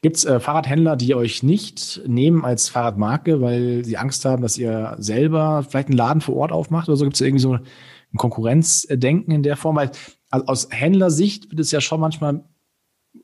Gibt 0.00 0.16
es 0.16 0.24
äh, 0.24 0.38
Fahrradhändler, 0.38 0.96
die 0.96 1.14
euch 1.14 1.42
nicht 1.42 2.02
nehmen 2.06 2.44
als 2.44 2.68
Fahrradmarke, 2.68 3.40
weil 3.40 3.84
sie 3.84 3.96
Angst 3.96 4.24
haben, 4.24 4.42
dass 4.42 4.56
ihr 4.56 4.96
selber 4.98 5.64
vielleicht 5.68 5.88
einen 5.88 5.96
Laden 5.96 6.20
vor 6.20 6.36
Ort 6.36 6.52
aufmacht 6.52 6.88
oder 6.88 6.96
so? 6.96 7.04
Gibt 7.04 7.16
es 7.16 7.20
irgendwie 7.20 7.42
so 7.42 7.54
ein 7.54 8.16
Konkurrenzdenken 8.16 9.32
in 9.32 9.42
der 9.42 9.56
Form? 9.56 9.76
Weil 9.76 9.90
also 10.30 10.46
aus 10.46 10.68
Händlersicht 10.70 11.50
wird 11.50 11.60
es 11.60 11.72
ja 11.72 11.80
schon 11.80 12.00
manchmal 12.00 12.44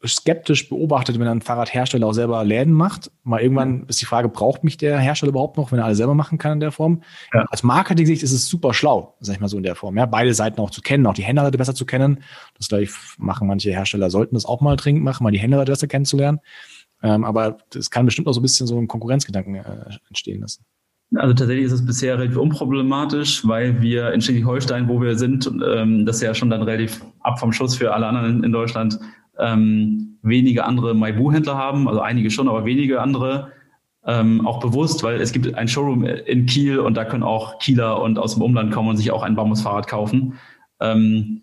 skeptisch 0.04 0.68
beobachtet, 0.68 1.18
wenn 1.18 1.28
ein 1.28 1.40
Fahrradhersteller 1.40 2.06
auch 2.06 2.12
selber 2.12 2.44
Läden 2.44 2.72
macht. 2.72 3.10
Mal 3.22 3.40
irgendwann 3.40 3.86
ist 3.88 4.00
die 4.00 4.06
Frage, 4.06 4.28
braucht 4.28 4.64
mich 4.64 4.76
der 4.76 4.98
Hersteller 4.98 5.30
überhaupt 5.30 5.56
noch, 5.56 5.72
wenn 5.72 5.78
er 5.78 5.84
alles 5.86 5.98
selber 5.98 6.14
machen 6.14 6.38
kann 6.38 6.52
in 6.52 6.60
der 6.60 6.72
Form? 6.72 7.02
Ja. 7.32 7.44
Als 7.50 7.62
Marketing-Sicht 7.62 8.22
ist 8.22 8.32
es 8.32 8.48
super 8.48 8.74
schlau, 8.74 9.16
sag 9.20 9.34
ich 9.34 9.40
mal 9.40 9.48
so 9.48 9.56
in 9.56 9.62
der 9.62 9.74
Form. 9.74 9.96
Ja, 9.96 10.06
beide 10.06 10.34
Seiten 10.34 10.60
auch 10.60 10.70
zu 10.70 10.80
kennen, 10.80 11.06
auch 11.06 11.14
die 11.14 11.24
Händlerseite 11.24 11.58
besser 11.58 11.74
zu 11.74 11.86
kennen. 11.86 12.22
Das 12.56 12.68
glaube 12.68 12.84
ich, 12.84 12.90
machen 13.18 13.48
manche 13.48 13.70
Hersteller, 13.70 14.10
sollten 14.10 14.34
das 14.34 14.44
auch 14.44 14.60
mal 14.60 14.76
dringend 14.76 15.04
machen, 15.04 15.24
mal 15.24 15.30
die 15.30 15.38
Händlerseite 15.38 15.72
besser 15.72 15.86
kennenzulernen. 15.86 16.40
Ähm, 17.02 17.24
aber 17.24 17.58
das 17.70 17.90
kann 17.90 18.06
bestimmt 18.06 18.28
auch 18.28 18.32
so 18.32 18.40
ein 18.40 18.42
bisschen 18.42 18.66
so 18.66 18.78
einen 18.78 18.88
Konkurrenzgedanken 18.88 19.56
äh, 19.56 19.98
entstehen 20.08 20.40
lassen. 20.40 20.64
Also 21.16 21.34
tatsächlich 21.34 21.66
ist 21.66 21.72
es 21.72 21.84
bisher 21.84 22.18
relativ 22.18 22.38
unproblematisch, 22.38 23.46
weil 23.46 23.80
wir 23.80 24.12
in 24.12 24.20
Schleswig-Holstein, 24.20 24.88
wo 24.88 25.00
wir 25.00 25.16
sind, 25.16 25.46
ähm, 25.46 26.06
das 26.06 26.16
ist 26.16 26.22
ja 26.22 26.34
schon 26.34 26.50
dann 26.50 26.62
relativ 26.62 27.04
ab 27.20 27.38
vom 27.38 27.52
Schuss 27.52 27.76
für 27.76 27.94
alle 27.94 28.06
anderen 28.06 28.42
in 28.42 28.52
Deutschland, 28.52 28.98
ähm, 29.38 30.18
wenige 30.22 30.64
andere 30.64 30.94
Maibu-Händler 30.94 31.56
haben, 31.56 31.88
also 31.88 32.00
einige 32.00 32.30
schon, 32.30 32.48
aber 32.48 32.64
wenige 32.64 33.00
andere. 33.00 33.52
Ähm, 34.06 34.46
auch 34.46 34.60
bewusst, 34.60 35.02
weil 35.02 35.20
es 35.20 35.32
gibt 35.32 35.54
ein 35.54 35.66
Showroom 35.66 36.04
in 36.04 36.44
Kiel 36.44 36.78
und 36.78 36.94
da 36.94 37.06
können 37.06 37.22
auch 37.22 37.58
Kieler 37.58 38.02
und 38.02 38.18
aus 38.18 38.34
dem 38.34 38.42
Umland 38.42 38.70
kommen 38.70 38.90
und 38.90 38.96
sich 38.98 39.10
auch 39.10 39.22
ein 39.22 39.34
Bambusfahrrad 39.34 39.86
kaufen. 39.86 40.34
Ähm, 40.80 41.40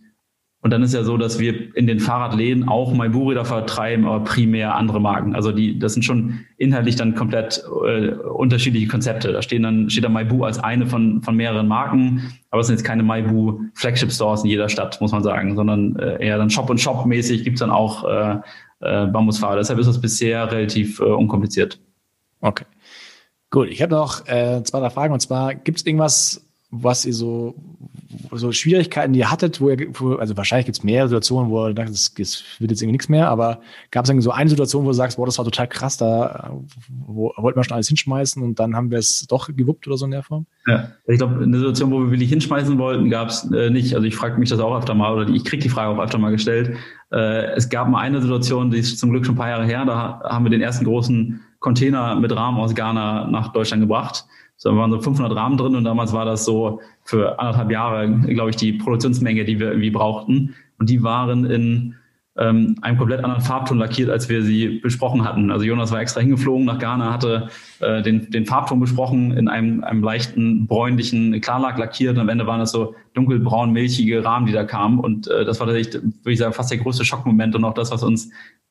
und 0.63 0.69
dann 0.71 0.83
ist 0.83 0.93
ja 0.93 1.03
so, 1.03 1.17
dass 1.17 1.39
wir 1.39 1.75
in 1.75 1.87
den 1.87 1.99
Fahrradläden 1.99 2.69
auch 2.69 2.93
Maibu-Räder 2.93 3.45
vertreiben, 3.45 4.05
aber 4.05 4.23
primär 4.23 4.75
andere 4.75 5.01
Marken. 5.01 5.33
Also 5.33 5.51
die, 5.51 5.79
das 5.79 5.93
sind 5.93 6.03
schon 6.03 6.41
inhaltlich 6.57 6.95
dann 6.95 7.15
komplett 7.15 7.63
äh, 7.87 8.09
unterschiedliche 8.09 8.87
Konzepte. 8.87 9.31
Da 9.31 9.41
stehen 9.41 9.63
dann, 9.63 9.89
steht 9.89 10.03
da 10.03 10.09
Maibu 10.09 10.43
als 10.43 10.59
eine 10.59 10.85
von, 10.85 11.23
von 11.23 11.35
mehreren 11.35 11.67
Marken, 11.67 12.31
aber 12.51 12.61
es 12.61 12.67
sind 12.67 12.75
jetzt 12.75 12.85
keine 12.85 13.01
Maibu 13.01 13.61
Flagship 13.73 14.11
Stores 14.11 14.43
in 14.43 14.51
jeder 14.51 14.69
Stadt, 14.69 15.01
muss 15.01 15.11
man 15.11 15.23
sagen, 15.23 15.55
sondern 15.55 15.95
äh, 15.95 16.23
eher 16.23 16.37
dann 16.37 16.51
Shop 16.51 16.69
und 16.69 16.79
Shop 16.79 17.07
mäßig 17.07 17.43
gibt's 17.43 17.61
dann 17.61 17.71
auch 17.71 18.03
äh, 18.03 18.35
äh, 18.81 19.07
Bambusfahrrad. 19.07 19.57
Deshalb 19.57 19.79
ist 19.79 19.87
das 19.87 19.99
bisher 19.99 20.51
relativ 20.51 20.99
äh, 20.99 21.05
unkompliziert. 21.05 21.79
Okay. 22.39 22.65
Gut, 23.49 23.67
ich 23.69 23.81
habe 23.81 23.95
noch 23.95 24.27
äh, 24.27 24.61
zwei, 24.63 24.79
drei 24.79 24.91
Fragen 24.91 25.13
und 25.13 25.21
zwar 25.21 25.55
gibt 25.55 25.79
es 25.79 25.85
irgendwas, 25.87 26.45
was 26.69 27.05
ihr 27.05 27.13
so, 27.13 27.55
so 28.31 28.51
Schwierigkeiten, 28.51 29.13
die 29.13 29.19
ihr 29.19 29.31
hattet, 29.31 29.61
wo 29.61 29.69
ihr, 29.69 29.87
wo, 29.93 30.15
also 30.15 30.37
wahrscheinlich 30.37 30.65
gibt 30.65 30.77
es 30.77 30.83
mehr 30.83 31.07
Situationen, 31.07 31.49
wo 31.49 31.67
ihr 31.67 31.73
dachte, 31.73 31.91
das 31.91 32.13
wird 32.59 32.71
jetzt 32.71 32.81
irgendwie 32.81 32.93
nichts 32.93 33.09
mehr, 33.09 33.29
aber 33.29 33.61
gab 33.91 34.05
es 34.05 34.23
so 34.23 34.31
eine 34.31 34.49
Situation, 34.49 34.83
wo 34.83 34.89
du 34.89 34.93
sagst, 34.93 35.17
boah, 35.17 35.25
das 35.25 35.37
war 35.37 35.45
total 35.45 35.67
krass, 35.67 35.97
da 35.97 36.51
wo, 36.89 37.33
wollten 37.37 37.59
wir 37.59 37.63
schon 37.63 37.73
alles 37.73 37.87
hinschmeißen 37.87 38.41
und 38.41 38.59
dann 38.59 38.75
haben 38.75 38.91
wir 38.91 38.99
es 38.99 39.25
doch 39.27 39.49
gewuppt 39.55 39.87
oder 39.87 39.97
so 39.97 40.05
in 40.05 40.11
der 40.11 40.23
Form? 40.23 40.45
Ja, 40.67 40.91
ich 41.07 41.17
glaube, 41.17 41.43
eine 41.43 41.57
Situation, 41.57 41.91
wo 41.91 41.99
wir 41.99 42.11
wirklich 42.11 42.29
hinschmeißen 42.29 42.77
wollten, 42.77 43.09
gab 43.09 43.29
es 43.29 43.49
äh, 43.51 43.69
nicht. 43.69 43.95
Also 43.95 44.07
ich 44.07 44.15
frage 44.15 44.39
mich 44.39 44.49
das 44.49 44.59
auch 44.59 44.77
öfter 44.77 44.93
mal 44.93 45.13
oder 45.13 45.27
ich 45.27 45.43
kriege 45.43 45.63
die 45.63 45.69
Frage 45.69 45.89
auch 45.89 46.03
öfter 46.03 46.17
mal 46.17 46.31
gestellt. 46.31 46.77
Äh, 47.11 47.53
es 47.55 47.69
gab 47.69 47.89
mal 47.89 47.99
eine 47.99 48.21
Situation, 48.21 48.71
die 48.71 48.79
ist 48.79 48.99
zum 48.99 49.11
Glück 49.11 49.25
schon 49.25 49.35
ein 49.35 49.39
paar 49.39 49.49
Jahre 49.49 49.65
her, 49.65 49.85
da 49.85 50.21
haben 50.23 50.45
wir 50.45 50.49
den 50.51 50.61
ersten 50.61 50.85
großen 50.85 51.41
Container 51.59 52.15
mit 52.15 52.35
Rahmen 52.35 52.59
aus 52.59 52.75
Ghana 52.75 53.27
nach 53.27 53.51
Deutschland 53.53 53.81
gebracht 53.81 54.25
so, 54.61 54.69
da 54.69 54.77
waren 54.77 54.91
so 54.91 55.01
500 55.01 55.35
Rahmen 55.35 55.57
drin 55.57 55.75
und 55.75 55.83
damals 55.85 56.13
war 56.13 56.23
das 56.23 56.45
so 56.45 56.81
für 57.03 57.39
anderthalb 57.39 57.71
Jahre, 57.71 58.07
glaube 58.27 58.51
ich, 58.51 58.55
die 58.57 58.73
Produktionsmenge, 58.73 59.43
die 59.43 59.59
wir 59.59 59.69
irgendwie 59.69 59.89
brauchten. 59.89 60.53
Und 60.77 60.87
die 60.87 61.01
waren 61.01 61.45
in 61.45 61.95
ähm, 62.37 62.75
einem 62.83 62.99
komplett 62.99 63.23
anderen 63.23 63.41
Farbton 63.41 63.79
lackiert, 63.79 64.11
als 64.11 64.29
wir 64.29 64.43
sie 64.43 64.77
besprochen 64.77 65.23
hatten. 65.23 65.49
Also 65.49 65.65
Jonas 65.65 65.91
war 65.91 65.99
extra 65.99 66.21
hingeflogen 66.21 66.65
nach 66.65 66.77
Ghana, 66.77 67.11
hatte 67.11 67.49
äh, 67.79 68.03
den, 68.03 68.29
den 68.29 68.45
Farbton 68.45 68.79
besprochen, 68.79 69.31
in 69.31 69.47
einem, 69.47 69.83
einem 69.83 70.03
leichten 70.03 70.67
bräunlichen 70.67 71.41
Klarlack 71.41 71.79
lackiert. 71.79 72.13
Und 72.17 72.21
am 72.21 72.29
Ende 72.29 72.45
waren 72.45 72.59
das 72.59 72.71
so 72.71 72.93
dunkelbraun, 73.15 73.73
milchige 73.73 74.23
Rahmen, 74.23 74.45
die 74.45 74.53
da 74.53 74.63
kamen. 74.63 74.99
Und 74.99 75.27
äh, 75.27 75.43
das 75.43 75.59
war 75.59 75.65
tatsächlich, 75.65 76.03
würde 76.03 76.33
ich 76.33 76.37
sagen, 76.37 76.53
fast 76.53 76.69
der 76.69 76.77
größte 76.77 77.03
Schockmoment 77.03 77.55
und 77.55 77.65
auch 77.65 77.73
das, 77.73 77.91
was 77.91 78.03
uns 78.03 78.29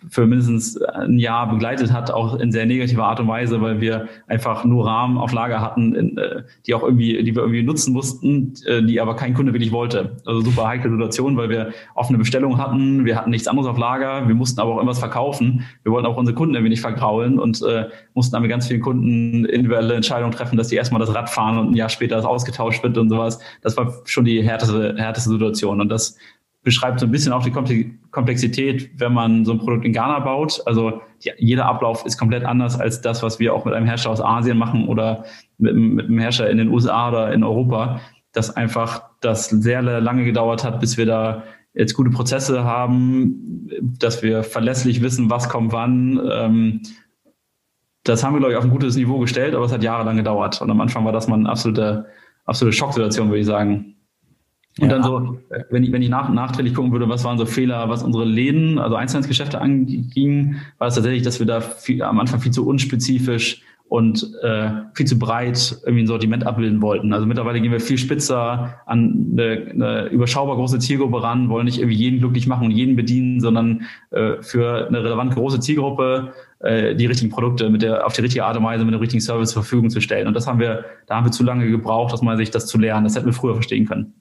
für 0.09 0.27
mindestens 0.27 0.81
ein 0.81 1.19
Jahr 1.19 1.49
begleitet 1.49 1.93
hat, 1.93 2.11
auch 2.11 2.39
in 2.39 2.53
sehr 2.53 2.67
negativer 2.67 3.05
Art 3.05 3.21
und 3.21 3.29
Weise, 3.29 3.61
weil 3.61 3.81
wir 3.81 4.09
einfach 4.27 4.65
nur 4.65 4.87
Rahmen 4.87 5.19
auf 5.19 5.33
Lager 5.33 5.61
hatten, 5.61 6.17
äh, 6.17 6.43
die 6.67 6.75
auch 6.75 6.83
irgendwie, 6.83 7.23
die 7.23 7.35
wir 7.35 7.43
irgendwie 7.43 7.63
nutzen 7.63 7.93
mussten, 7.93 8.55
äh, 8.67 8.83
die 8.83 9.01
aber 9.01 9.17
kein 9.17 9.35
Kunde 9.35 9.53
wirklich 9.53 9.73
wollte. 9.73 10.17
Also 10.25 10.41
super 10.41 10.67
heikle 10.67 10.91
Situation, 10.91 11.37
weil 11.37 11.51
wir 11.51 11.73
offene 11.95 12.19
Bestellung 12.19 12.59
hatten, 12.59 13.05
wir 13.05 13.17
hatten 13.17 13.31
nichts 13.31 13.49
anderes 13.49 13.69
auf 13.69 13.79
Lager, 13.79 14.27
wir 14.27 14.35
mussten 14.35 14.61
aber 14.61 14.73
auch 14.73 14.77
irgendwas 14.77 14.99
verkaufen. 14.99 15.65
Wir 15.83 15.93
wollten 15.93 16.07
auch 16.07 16.17
unsere 16.17 16.35
Kunden 16.35 16.57
ein 16.57 16.65
wenig 16.65 16.81
vergraulen 16.81 17.39
und 17.39 17.63
äh, 17.63 17.87
mussten 18.15 18.41
mit 18.41 18.51
ganz 18.51 18.69
vielen 18.69 18.81
Kunden 18.81 19.45
individuelle 19.45 19.95
Entscheidungen 19.95 20.33
treffen, 20.33 20.57
dass 20.57 20.69
die 20.69 20.77
erstmal 20.77 21.01
das 21.01 21.15
Rad 21.15 21.29
fahren 21.29 21.59
und 21.59 21.73
ein 21.73 21.77
Jahr 21.77 21.89
später 21.89 22.17
das 22.17 22.25
ausgetauscht 22.25 22.83
wird 22.83 22.97
und 22.97 23.09
sowas. 23.09 23.39
Das 23.63 23.77
war 23.77 23.93
schon 24.05 24.25
die 24.25 24.43
härteste, 24.43 24.95
härteste 24.97 25.31
Situation. 25.31 25.81
Und 25.81 25.89
das 25.89 26.17
beschreibt 26.63 27.01
so 27.01 27.07
ein 27.07 27.13
bisschen 27.13 27.33
auch 27.33 27.43
die 27.43 27.99
Komplexität, 28.11 28.91
wenn 28.99 29.13
man 29.15 29.45
so 29.45 29.53
ein 29.53 29.59
Produkt 29.59 29.85
in 29.85 29.93
Ghana 29.93 30.21
baut. 30.21 30.63
Also 30.67 31.01
die, 31.25 31.33
jeder 31.39 31.67
Ablauf 31.67 32.05
ist 32.05 32.19
komplett 32.19 32.45
anders 32.45 32.79
als 32.79 33.01
das, 33.01 33.23
was 33.23 33.39
wir 33.39 33.55
auch 33.55 33.65
mit 33.65 33.75
einem 33.75 33.87
Hersteller 33.87 34.13
aus 34.13 34.21
Asien 34.21 34.59
machen 34.59 34.87
oder 34.89 35.25
mit, 35.59 35.75
mit 35.75 36.07
einem 36.07 36.19
Hersteller 36.19 36.51
in 36.51 36.59
den 36.59 36.69
USA 36.69 37.09
oder 37.09 37.33
in 37.33 37.45
Europa. 37.45 38.01
Dass 38.33 38.55
einfach 38.57 39.03
das 39.21 39.49
sehr 39.49 39.83
lange 39.83 40.25
gedauert 40.25 40.63
hat, 40.63 40.81
bis 40.81 40.97
wir 40.97 41.07
da 41.07 41.45
jetzt 41.75 41.95
gute 41.95 42.11
Prozesse 42.11 42.65
haben, 42.65 43.69
dass 43.99 44.23
wir 44.23 44.43
verlässlich 44.43 45.03
wissen, 45.03 45.31
was 45.31 45.49
kommt 45.49 45.73
wann. 45.73 46.21
Ähm, 46.31 46.83
das 48.05 48.25
haben 48.25 48.35
wir, 48.35 48.39
glaube 48.39 48.53
ich, 48.53 48.59
auf 48.59 48.65
ein 48.65 48.71
gutes 48.71 48.97
Niveau 48.97 49.19
gestellt, 49.19 49.55
aber 49.55 49.65
es 49.65 49.73
hat 49.73 49.83
jahrelang 49.83 50.17
gedauert. 50.17 50.61
Und 50.61 50.71
am 50.71 50.81
Anfang 50.81 51.05
war 51.05 51.13
das 51.13 51.29
mal 51.29 51.37
eine 51.37 51.49
absolute, 51.49 52.07
absolute 52.45 52.77
Schocksituation, 52.77 53.29
würde 53.29 53.41
ich 53.41 53.47
sagen. 53.47 53.97
Und 54.79 54.89
ja. 54.89 54.95
dann 54.95 55.03
so, 55.03 55.39
wenn 55.71 55.83
ich, 55.83 55.93
wenn 55.93 56.01
ich 56.01 56.09
nach, 56.09 56.29
nachträglich 56.29 56.75
gucken 56.75 56.93
würde, 56.93 57.09
was 57.09 57.25
waren 57.25 57.39
so 57.39 57.45
Fehler, 57.45 57.89
was 57.89 58.03
unsere 58.03 58.25
Läden, 58.25 58.79
also 58.79 58.95
Einzelhandelsgeschäfte 58.95 59.61
anging, 59.61 60.57
war 60.79 60.89
es 60.89 60.95
tatsächlich, 60.95 61.23
dass 61.23 61.41
wir 61.41 61.47
da 61.47 61.61
viel, 61.61 62.03
am 62.03 62.21
Anfang 62.21 62.41
viel 62.41 62.53
zu 62.53 62.67
unspezifisch 62.67 63.63
und 63.91 64.33
äh, 64.45 64.71
viel 64.95 65.07
zu 65.07 65.19
breit 65.19 65.77
irgendwie 65.83 66.05
ein 66.05 66.07
Sortiment 66.07 66.47
abbilden 66.47 66.81
wollten. 66.81 67.13
Also 67.13 67.27
mittlerweile 67.27 67.61
gehen 67.61 67.73
wir 67.73 67.81
viel 67.81 67.99
spitzer 67.99 68.81
an 68.87 69.33
eine, 69.33 69.67
eine 69.73 70.07
überschaubar 70.11 70.55
große 70.55 70.79
Zielgruppe 70.79 71.21
ran, 71.21 71.49
wollen 71.49 71.65
nicht 71.65 71.79
irgendwie 71.79 71.97
jeden 71.97 72.21
glücklich 72.21 72.47
machen 72.47 72.67
und 72.67 72.71
jeden 72.71 72.95
bedienen, 72.95 73.41
sondern 73.41 73.83
äh, 74.13 74.41
für 74.43 74.87
eine 74.87 75.03
relevant 75.03 75.35
große 75.35 75.59
Zielgruppe 75.59 76.33
äh, 76.61 76.95
die 76.95 77.07
richtigen 77.07 77.33
Produkte 77.33 77.69
mit 77.69 77.83
der 77.83 78.07
auf 78.07 78.13
die 78.13 78.21
richtige 78.21 78.45
Art 78.45 78.57
und 78.57 78.63
Weise 78.63 78.85
mit 78.85 78.95
dem 78.95 79.01
richtigen 79.01 79.21
Service 79.21 79.51
zur 79.51 79.65
Verfügung 79.65 79.91
zu 79.91 80.01
stellen. 80.01 80.29
Und 80.29 80.35
das 80.35 80.47
haben 80.47 80.61
wir, 80.61 80.85
da 81.09 81.17
haben 81.17 81.27
wir 81.27 81.33
zu 81.33 81.43
lange 81.43 81.69
gebraucht, 81.69 82.13
aus 82.13 82.23
meiner 82.23 82.37
Sicht, 82.37 82.55
das 82.55 82.67
zu 82.67 82.79
lernen. 82.79 83.03
Das 83.03 83.17
hätten 83.17 83.27
wir 83.27 83.33
früher 83.33 83.55
verstehen 83.55 83.87
können. 83.87 84.15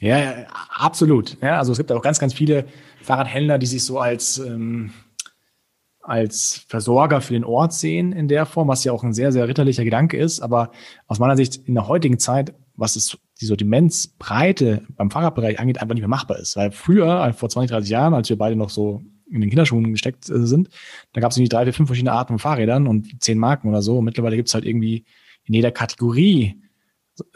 Ja, 0.00 0.46
absolut. 0.70 1.38
Ja, 1.40 1.58
also 1.58 1.72
es 1.72 1.78
gibt 1.78 1.90
auch 1.90 2.02
ganz, 2.02 2.18
ganz 2.18 2.34
viele 2.34 2.66
Fahrradhändler, 3.02 3.58
die 3.58 3.66
sich 3.66 3.84
so 3.84 3.98
als, 3.98 4.38
ähm, 4.38 4.92
als 6.00 6.66
Versorger 6.68 7.20
für 7.20 7.32
den 7.32 7.44
Ort 7.44 7.72
sehen 7.72 8.12
in 8.12 8.28
der 8.28 8.46
Form, 8.46 8.68
was 8.68 8.84
ja 8.84 8.92
auch 8.92 9.02
ein 9.02 9.14
sehr, 9.14 9.32
sehr 9.32 9.48
ritterlicher 9.48 9.84
Gedanke 9.84 10.18
ist. 10.18 10.40
Aber 10.40 10.70
aus 11.06 11.18
meiner 11.18 11.36
Sicht 11.36 11.66
in 11.66 11.74
der 11.74 11.88
heutigen 11.88 12.18
Zeit, 12.18 12.54
was 12.74 12.96
es 12.96 13.18
die 13.40 13.46
Sortimentsbreite 13.46 14.82
beim 14.96 15.10
Fahrradbereich 15.10 15.58
angeht, 15.58 15.80
einfach 15.80 15.94
nicht 15.94 16.02
mehr 16.02 16.08
machbar 16.08 16.38
ist. 16.38 16.56
Weil 16.56 16.72
früher, 16.72 17.32
vor 17.32 17.48
20, 17.48 17.70
30 17.70 17.90
Jahren, 17.90 18.14
als 18.14 18.28
wir 18.28 18.36
beide 18.36 18.56
noch 18.56 18.70
so 18.70 19.02
in 19.30 19.40
den 19.40 19.50
Kinderschuhen 19.50 19.90
gesteckt 19.92 20.28
äh, 20.28 20.46
sind, 20.46 20.68
da 21.12 21.20
gab 21.20 21.30
es 21.30 21.36
irgendwie 21.36 21.48
drei, 21.48 21.64
vier, 21.64 21.72
fünf 21.72 21.88
verschiedene 21.88 22.12
Arten 22.12 22.34
von 22.34 22.38
Fahrrädern 22.38 22.86
und 22.86 23.22
zehn 23.22 23.38
Marken 23.38 23.68
oder 23.68 23.82
so. 23.82 23.98
Und 23.98 24.04
mittlerweile 24.04 24.36
gibt 24.36 24.48
es 24.48 24.54
halt 24.54 24.64
irgendwie 24.64 25.04
in 25.44 25.54
jeder 25.54 25.72
Kategorie 25.72 26.60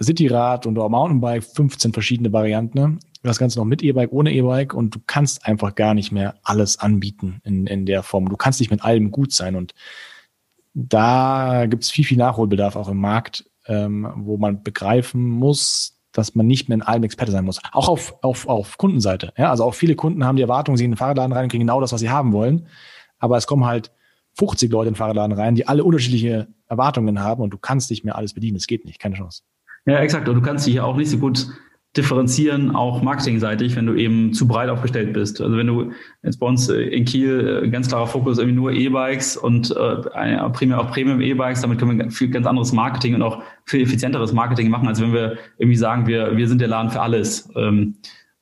Cityrad 0.00 0.66
und 0.66 0.78
auch 0.78 0.88
Mountainbike 0.88 1.44
15 1.44 1.92
verschiedene 1.92 2.32
Varianten. 2.32 2.78
Ne? 2.78 2.98
Das 3.22 3.38
Ganze 3.38 3.58
noch 3.58 3.64
mit 3.64 3.82
E-Bike, 3.82 4.12
ohne 4.12 4.32
E-Bike 4.32 4.74
und 4.74 4.94
du 4.94 5.00
kannst 5.06 5.46
einfach 5.46 5.74
gar 5.74 5.94
nicht 5.94 6.12
mehr 6.12 6.34
alles 6.42 6.78
anbieten 6.78 7.40
in, 7.44 7.66
in 7.66 7.86
der 7.86 8.02
Form. 8.02 8.28
Du 8.28 8.36
kannst 8.36 8.60
nicht 8.60 8.70
mit 8.70 8.84
allem 8.84 9.10
gut 9.10 9.32
sein 9.32 9.56
und 9.56 9.74
da 10.74 11.66
gibt 11.66 11.84
es 11.84 11.90
viel, 11.90 12.04
viel 12.04 12.18
Nachholbedarf 12.18 12.76
auch 12.76 12.88
im 12.88 12.98
Markt, 12.98 13.44
ähm, 13.66 14.10
wo 14.16 14.36
man 14.36 14.62
begreifen 14.62 15.28
muss, 15.28 15.98
dass 16.12 16.34
man 16.34 16.46
nicht 16.46 16.68
mehr 16.68 16.76
in 16.76 16.82
allem 16.82 17.04
Experte 17.04 17.32
sein 17.32 17.44
muss. 17.44 17.60
Auch 17.72 17.88
auf, 17.88 18.14
auf, 18.22 18.48
auf 18.48 18.78
Kundenseite. 18.78 19.32
Ja? 19.36 19.50
Also 19.50 19.64
auch 19.64 19.74
viele 19.74 19.96
Kunden 19.96 20.24
haben 20.24 20.36
die 20.36 20.42
Erwartung, 20.42 20.76
sie 20.76 20.84
in 20.84 20.92
den 20.92 20.96
Fahrradladen 20.96 21.32
rein 21.32 21.44
und 21.44 21.50
kriegen 21.50 21.66
genau 21.66 21.80
das, 21.80 21.92
was 21.92 22.00
sie 22.00 22.10
haben 22.10 22.32
wollen. 22.32 22.66
Aber 23.18 23.36
es 23.36 23.46
kommen 23.46 23.64
halt 23.64 23.92
50 24.38 24.70
Leute 24.70 24.88
in 24.88 24.94
den 24.94 24.98
Fahrradladen 24.98 25.36
rein, 25.36 25.54
die 25.54 25.66
alle 25.66 25.84
unterschiedliche 25.84 26.48
Erwartungen 26.68 27.20
haben 27.20 27.42
und 27.42 27.50
du 27.50 27.58
kannst 27.58 27.90
nicht 27.90 28.04
mehr 28.04 28.16
alles 28.16 28.34
bedienen. 28.34 28.56
Es 28.56 28.66
geht 28.66 28.84
nicht, 28.84 28.98
keine 28.98 29.16
Chance. 29.16 29.42
Ja, 29.86 29.98
exakt. 29.98 30.28
Und 30.28 30.36
du 30.36 30.42
kannst 30.42 30.66
dich 30.66 30.74
ja 30.74 30.84
auch 30.84 30.96
nicht 30.96 31.10
so 31.10 31.18
gut 31.18 31.46
differenzieren, 31.96 32.76
auch 32.76 33.02
marketingseitig, 33.02 33.74
wenn 33.74 33.86
du 33.86 33.94
eben 33.94 34.32
zu 34.32 34.46
breit 34.46 34.68
aufgestellt 34.68 35.12
bist. 35.12 35.40
Also 35.40 35.56
wenn 35.56 35.66
du 35.66 35.90
jetzt 36.22 36.38
bei 36.38 36.46
uns 36.46 36.68
äh, 36.68 36.82
in 36.82 37.04
Kiel 37.04 37.62
äh, 37.64 37.68
ganz 37.68 37.88
klarer 37.88 38.06
Fokus 38.06 38.38
irgendwie 38.38 38.56
nur 38.56 38.72
E-Bikes 38.72 39.36
und 39.36 39.72
äh, 39.72 40.50
primär 40.50 40.80
auch 40.80 40.92
Premium 40.92 41.20
E-Bikes, 41.20 41.62
damit 41.62 41.80
können 41.80 41.98
wir 41.98 42.10
viel 42.12 42.30
ganz 42.30 42.46
anderes 42.46 42.72
Marketing 42.72 43.16
und 43.16 43.22
auch 43.22 43.42
viel 43.66 43.82
effizienteres 43.82 44.32
Marketing 44.32 44.70
machen, 44.70 44.86
als 44.86 45.00
wenn 45.00 45.12
wir 45.12 45.38
irgendwie 45.58 45.76
sagen, 45.76 46.06
wir, 46.06 46.36
wir 46.36 46.46
sind 46.46 46.60
der 46.60 46.68
Laden 46.68 46.92
für 46.92 47.00
alles. 47.00 47.48
Ähm, 47.56 47.96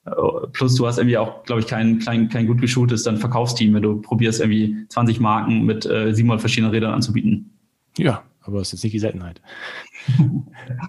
äh, 0.04 0.10
plus 0.52 0.74
du 0.74 0.86
hast 0.86 0.98
irgendwie 0.98 1.16
auch, 1.16 1.42
glaube 1.44 1.62
ich, 1.62 1.66
kein, 1.66 2.00
kein, 2.00 2.28
kein 2.28 2.46
gut 2.46 2.60
geschultes 2.60 3.02
dann 3.02 3.16
Verkaufsteam, 3.16 3.72
wenn 3.72 3.82
du 3.82 4.02
probierst, 4.02 4.40
irgendwie 4.40 4.76
20 4.90 5.20
Marken 5.20 5.64
mit 5.64 5.86
äh, 5.86 6.12
700 6.12 6.40
verschiedenen 6.40 6.72
Rädern 6.72 6.92
anzubieten. 6.92 7.50
Ja, 7.96 8.22
aber 8.48 8.58
das 8.58 8.68
ist 8.68 8.72
jetzt 8.72 8.84
nicht 8.84 8.94
die 8.94 8.98
Seltenheit. 8.98 9.40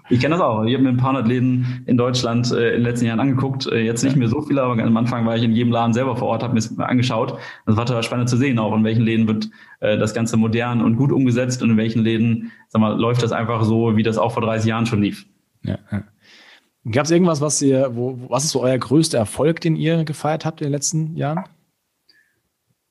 Ich 0.08 0.18
kenne 0.18 0.34
das 0.34 0.40
auch. 0.40 0.64
Ich 0.64 0.72
habe 0.72 0.82
mir 0.82 0.88
ein 0.88 0.96
paar 0.96 1.10
hundert 1.10 1.28
Läden 1.28 1.84
in 1.86 1.98
Deutschland 1.98 2.50
äh, 2.52 2.70
in 2.70 2.74
den 2.76 2.82
letzten 2.82 3.06
Jahren 3.06 3.20
angeguckt. 3.20 3.66
Äh, 3.66 3.80
jetzt 3.80 4.02
nicht 4.02 4.16
mehr 4.16 4.28
so 4.28 4.40
viele, 4.40 4.62
aber 4.62 4.82
am 4.82 4.96
Anfang 4.96 5.26
war 5.26 5.36
ich 5.36 5.42
in 5.42 5.52
jedem 5.52 5.72
Laden 5.72 5.92
selber 5.92 6.16
vor 6.16 6.28
Ort, 6.28 6.42
habe 6.42 6.54
mir 6.54 6.58
es 6.58 6.78
angeschaut. 6.78 7.38
Das 7.66 7.76
war 7.76 7.84
total 7.84 8.02
spannend 8.02 8.30
zu 8.30 8.38
sehen, 8.38 8.58
auch 8.58 8.74
in 8.74 8.82
welchen 8.82 9.02
Läden 9.02 9.28
wird 9.28 9.50
äh, 9.80 9.98
das 9.98 10.14
Ganze 10.14 10.38
modern 10.38 10.80
und 10.80 10.96
gut 10.96 11.12
umgesetzt 11.12 11.62
und 11.62 11.70
in 11.70 11.76
welchen 11.76 12.02
Läden, 12.02 12.50
sag 12.68 12.80
mal, 12.80 12.98
läuft 12.98 13.22
das 13.22 13.30
einfach 13.30 13.62
so, 13.62 13.96
wie 13.96 14.02
das 14.02 14.16
auch 14.16 14.32
vor 14.32 14.42
30 14.42 14.66
Jahren 14.66 14.86
schon 14.86 15.02
lief. 15.02 15.26
Ja, 15.62 15.78
ja. 15.92 16.02
Gab 16.90 17.04
es 17.04 17.10
irgendwas, 17.10 17.42
was 17.42 17.60
ihr, 17.60 17.94
wo, 17.94 18.18
was 18.28 18.44
ist 18.44 18.52
so 18.52 18.62
euer 18.62 18.78
größter 18.78 19.18
Erfolg, 19.18 19.60
den 19.60 19.76
ihr 19.76 20.04
gefeiert 20.04 20.46
habt 20.46 20.62
in 20.62 20.68
den 20.68 20.72
letzten 20.72 21.14
Jahren? 21.14 21.44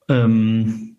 Ähm, 0.08 0.96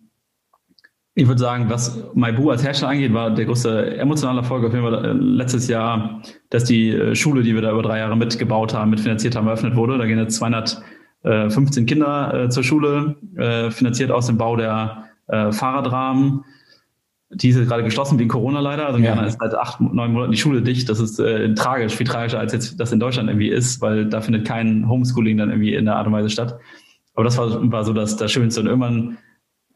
ich 1.13 1.27
würde 1.27 1.39
sagen, 1.39 1.69
was 1.69 2.01
Maibu 2.13 2.51
als 2.51 2.63
Hersteller 2.63 2.91
angeht, 2.91 3.13
war 3.13 3.31
der 3.31 3.45
größte 3.45 3.97
emotionale 3.97 4.39
Erfolg 4.39 4.63
auf 4.63 4.73
jeden 4.73 4.85
Fall 4.85 5.05
äh, 5.05 5.11
letztes 5.11 5.67
Jahr, 5.67 6.21
dass 6.49 6.63
die 6.63 6.91
äh, 6.91 7.15
Schule, 7.15 7.43
die 7.43 7.53
wir 7.53 7.61
da 7.61 7.71
über 7.71 7.81
drei 7.81 7.99
Jahre 7.99 8.15
mitgebaut 8.15 8.73
haben, 8.73 8.91
mitfinanziert 8.91 9.35
haben, 9.35 9.47
eröffnet 9.47 9.75
wurde. 9.75 9.97
Da 9.97 10.05
gehen 10.05 10.17
jetzt 10.17 10.37
215 10.37 11.85
Kinder 11.85 12.45
äh, 12.45 12.49
zur 12.49 12.63
Schule, 12.63 13.15
finanziert 13.71 14.11
aus 14.11 14.27
dem 14.27 14.37
Bau 14.37 14.55
der 14.55 15.05
Fahrradrahmen. 15.27 16.43
Die 17.33 17.49
ist 17.49 17.67
gerade 17.67 17.83
geschlossen 17.83 18.19
wegen 18.19 18.27
Corona 18.27 18.59
leider. 18.59 18.87
Also 18.87 18.97
in 18.97 19.05
ja. 19.05 19.13
Ghana 19.13 19.27
ist 19.27 19.39
seit 19.39 19.55
acht, 19.55 19.79
neun 19.79 20.11
Monaten 20.11 20.31
die 20.31 20.37
Schule 20.37 20.61
dicht. 20.61 20.89
Das 20.89 20.99
ist 20.99 21.17
äh, 21.19 21.53
tragisch, 21.53 21.95
viel 21.95 22.07
tragischer 22.07 22.39
als 22.39 22.51
jetzt 22.51 22.77
das 22.77 22.91
in 22.91 22.99
Deutschland 22.99 23.29
irgendwie 23.29 23.47
ist, 23.47 23.81
weil 23.81 24.07
da 24.07 24.19
findet 24.19 24.45
kein 24.45 24.89
Homeschooling 24.89 25.37
dann 25.37 25.49
irgendwie 25.49 25.73
in 25.73 25.85
der 25.85 25.95
Art 25.95 26.07
und 26.07 26.13
Weise 26.13 26.29
statt. 26.29 26.59
Aber 27.13 27.23
das 27.23 27.37
war, 27.37 27.71
war 27.71 27.85
so 27.85 27.93
das, 27.93 28.17
das 28.17 28.31
Schönste. 28.31 28.59
Und 28.59 28.67
irgendwann 28.67 29.17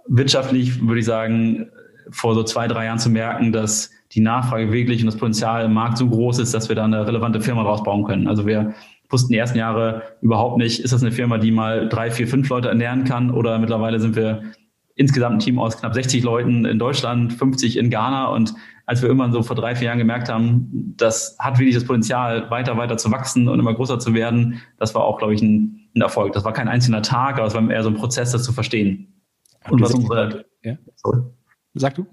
wirtschaftlich 0.08 0.82
würde 0.82 1.00
ich 1.00 1.06
sagen, 1.06 1.68
vor 2.12 2.36
so 2.36 2.44
zwei, 2.44 2.68
drei 2.68 2.86
Jahren 2.86 3.00
zu 3.00 3.10
merken, 3.10 3.52
dass 3.52 3.92
die 4.12 4.22
Nachfrage 4.22 4.72
wirklich 4.72 5.02
und 5.02 5.08
das 5.08 5.18
Potenzial 5.18 5.66
im 5.66 5.74
Markt 5.74 5.98
so 5.98 6.08
groß 6.08 6.40
ist, 6.40 6.54
dass 6.54 6.70
wir 6.70 6.76
da 6.76 6.86
eine 6.86 7.06
relevante 7.06 7.42
Firma 7.42 7.64
draus 7.64 7.84
bauen 7.84 8.06
können. 8.06 8.28
Also 8.28 8.46
wir 8.46 8.74
wussten 9.10 9.34
die 9.34 9.40
ersten 9.40 9.58
Jahre 9.58 10.04
überhaupt 10.22 10.58
nicht, 10.58 10.80
ist 10.80 10.94
das 10.94 11.02
eine 11.02 11.12
Firma, 11.12 11.38
die 11.38 11.52
mal 11.52 11.90
drei, 11.90 12.12
vier, 12.12 12.28
fünf 12.28 12.50
Leute 12.50 12.70
ernähren 12.70 13.04
kann 13.04 13.32
oder 13.32 13.60
mittlerweile 13.60 14.00
sind 14.00 14.16
wir 14.16 14.44
insgesamt 14.96 15.36
ein 15.36 15.40
Team 15.40 15.60
aus 15.60 15.78
knapp 15.78 15.94
60 15.94 16.24
Leuten 16.24 16.66
in 16.66 16.80
Deutschland, 16.80 17.34
50 17.34 17.78
in 17.78 17.90
Ghana 17.90 18.28
und 18.28 18.54
als 18.86 19.02
wir 19.02 19.10
irgendwann 19.10 19.34
so 19.34 19.42
vor 19.42 19.56
drei, 19.56 19.76
vier 19.76 19.88
Jahren 19.88 19.98
gemerkt 19.98 20.30
haben, 20.30 20.94
das 20.96 21.36
hat 21.40 21.58
wirklich 21.58 21.76
das 21.76 21.86
Potenzial, 21.86 22.50
weiter, 22.50 22.78
weiter 22.78 22.98
zu 22.98 23.12
wachsen 23.12 23.48
und 23.48 23.60
immer 23.60 23.74
größer 23.74 24.00
zu 24.00 24.14
werden, 24.14 24.62
das 24.78 24.96
war 24.96 25.04
auch, 25.04 25.18
glaube 25.18 25.34
ich, 25.34 25.42
ein, 25.42 25.90
ein 25.96 26.02
Erfolg. 26.02 26.34
Das 26.34 26.46
war 26.46 26.54
kein 26.54 26.68
einzelner 26.68 27.02
Tag, 27.02 27.38
aber 27.38 27.48
es 27.48 27.56
war 27.56 27.70
eher 27.70 27.84
so 27.84 27.90
ein 27.90 27.96
Prozess, 27.96 28.32
das 28.32 28.44
zu 28.44 28.54
verstehen. 28.54 29.15
Und 29.70 29.82
was 29.82 29.94
unsere, 29.94 30.46
ja? 30.64 30.78
Sorry. 30.96 31.22
Sag 31.74 31.96
du? 31.96 32.06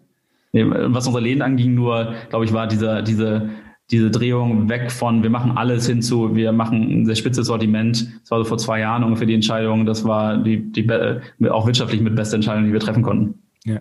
Nee, 0.52 0.64
was 0.66 1.06
unsere 1.06 1.22
Läden 1.22 1.42
anging, 1.42 1.74
nur, 1.74 2.14
glaube 2.28 2.44
ich, 2.44 2.52
war 2.52 2.66
dieser, 2.66 3.02
diese, 3.02 3.48
diese 3.90 4.10
Drehung 4.10 4.68
weg 4.68 4.90
von, 4.90 5.22
wir 5.22 5.30
machen 5.30 5.52
alles 5.56 5.86
hinzu, 5.86 6.34
wir 6.34 6.52
machen 6.52 6.82
ein 6.82 7.06
sehr 7.06 7.14
spitzes 7.14 7.46
Sortiment. 7.46 8.20
Das 8.22 8.30
war 8.30 8.38
so 8.38 8.44
vor 8.44 8.58
zwei 8.58 8.80
Jahren 8.80 9.02
ungefähr 9.04 9.26
die 9.26 9.34
Entscheidung. 9.34 9.86
Das 9.86 10.04
war 10.04 10.36
die, 10.36 10.72
die 10.72 10.88
auch 11.50 11.66
wirtschaftlich 11.66 12.00
mit 12.00 12.14
beste 12.14 12.36
Entscheidung, 12.36 12.64
die 12.64 12.72
wir 12.72 12.80
treffen 12.80 13.02
konnten. 13.02 13.42
Ja. 13.64 13.80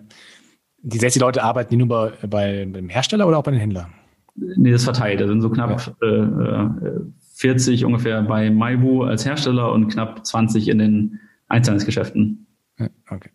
Die 0.82 0.98
60 0.98 1.20
Leute 1.20 1.42
arbeiten 1.42 1.70
die 1.70 1.76
nur 1.76 1.88
bei, 1.88 2.12
bei 2.26 2.64
dem 2.64 2.88
Hersteller 2.88 3.28
oder 3.28 3.38
auch 3.38 3.42
bei 3.42 3.52
den 3.52 3.60
Händlern? 3.60 3.92
Nee, 4.34 4.72
das 4.72 4.84
verteilt. 4.84 5.20
Da 5.20 5.28
sind 5.28 5.42
so 5.42 5.50
knapp 5.50 5.94
ja. 6.02 6.64
äh, 6.64 7.00
40 7.34 7.84
ungefähr 7.84 8.22
bei 8.22 8.50
Maibu 8.50 9.04
als 9.04 9.24
Hersteller 9.24 9.72
und 9.72 9.88
knapp 9.88 10.26
20 10.26 10.68
in 10.68 10.78
den 10.78 11.20
Einzelhandelsgeschäften. 11.48 12.46
Ja, 12.78 12.88
okay. 13.10 13.30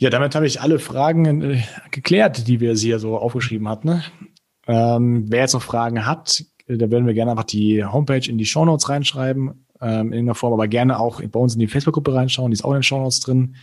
Ja, 0.00 0.10
damit 0.10 0.36
habe 0.36 0.46
ich 0.46 0.60
alle 0.60 0.78
Fragen 0.78 1.42
äh, 1.42 1.62
geklärt, 1.90 2.46
die 2.46 2.60
wir 2.60 2.72
hier 2.74 3.00
so 3.00 3.18
aufgeschrieben 3.18 3.68
hatten. 3.68 3.88
Ne? 3.88 4.04
Ähm, 4.68 5.24
wer 5.28 5.40
jetzt 5.40 5.54
noch 5.54 5.62
Fragen 5.62 6.06
hat, 6.06 6.44
äh, 6.68 6.76
da 6.76 6.88
würden 6.88 7.06
wir 7.06 7.14
gerne 7.14 7.32
einfach 7.32 7.42
die 7.42 7.84
Homepage 7.84 8.30
in 8.30 8.38
die 8.38 8.46
Shownotes 8.46 8.88
reinschreiben, 8.88 9.66
ähm, 9.80 10.06
in 10.06 10.12
irgendeiner 10.12 10.36
Form, 10.36 10.52
aber 10.52 10.68
gerne 10.68 11.00
auch 11.00 11.20
bei 11.20 11.40
uns 11.40 11.54
in 11.54 11.58
die 11.58 11.66
Facebook-Gruppe 11.66 12.14
reinschauen, 12.14 12.52
die 12.52 12.54
ist 12.54 12.64
auch 12.64 12.70
in 12.70 12.76
den 12.76 12.82
Shownotes 12.84 13.18
drin. 13.20 13.56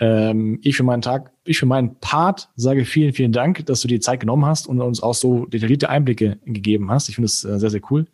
Ähm, 0.00 0.58
ich 0.62 0.74
für 0.74 0.84
meinen 0.84 1.02
Tag, 1.02 1.32
ich 1.44 1.58
für 1.58 1.66
meinen 1.66 1.96
Part 2.00 2.48
sage 2.56 2.86
vielen, 2.86 3.12
vielen 3.12 3.32
Dank, 3.32 3.66
dass 3.66 3.82
du 3.82 3.88
dir 3.88 4.00
Zeit 4.00 4.20
genommen 4.20 4.46
hast 4.46 4.66
und 4.66 4.80
uns 4.80 5.02
auch 5.02 5.14
so 5.14 5.44
detaillierte 5.44 5.90
Einblicke 5.90 6.38
gegeben 6.46 6.90
hast. 6.90 7.10
Ich 7.10 7.16
finde 7.16 7.26
es 7.26 7.44
äh, 7.44 7.58
sehr, 7.58 7.70
sehr 7.70 7.82
cool. 7.90 8.06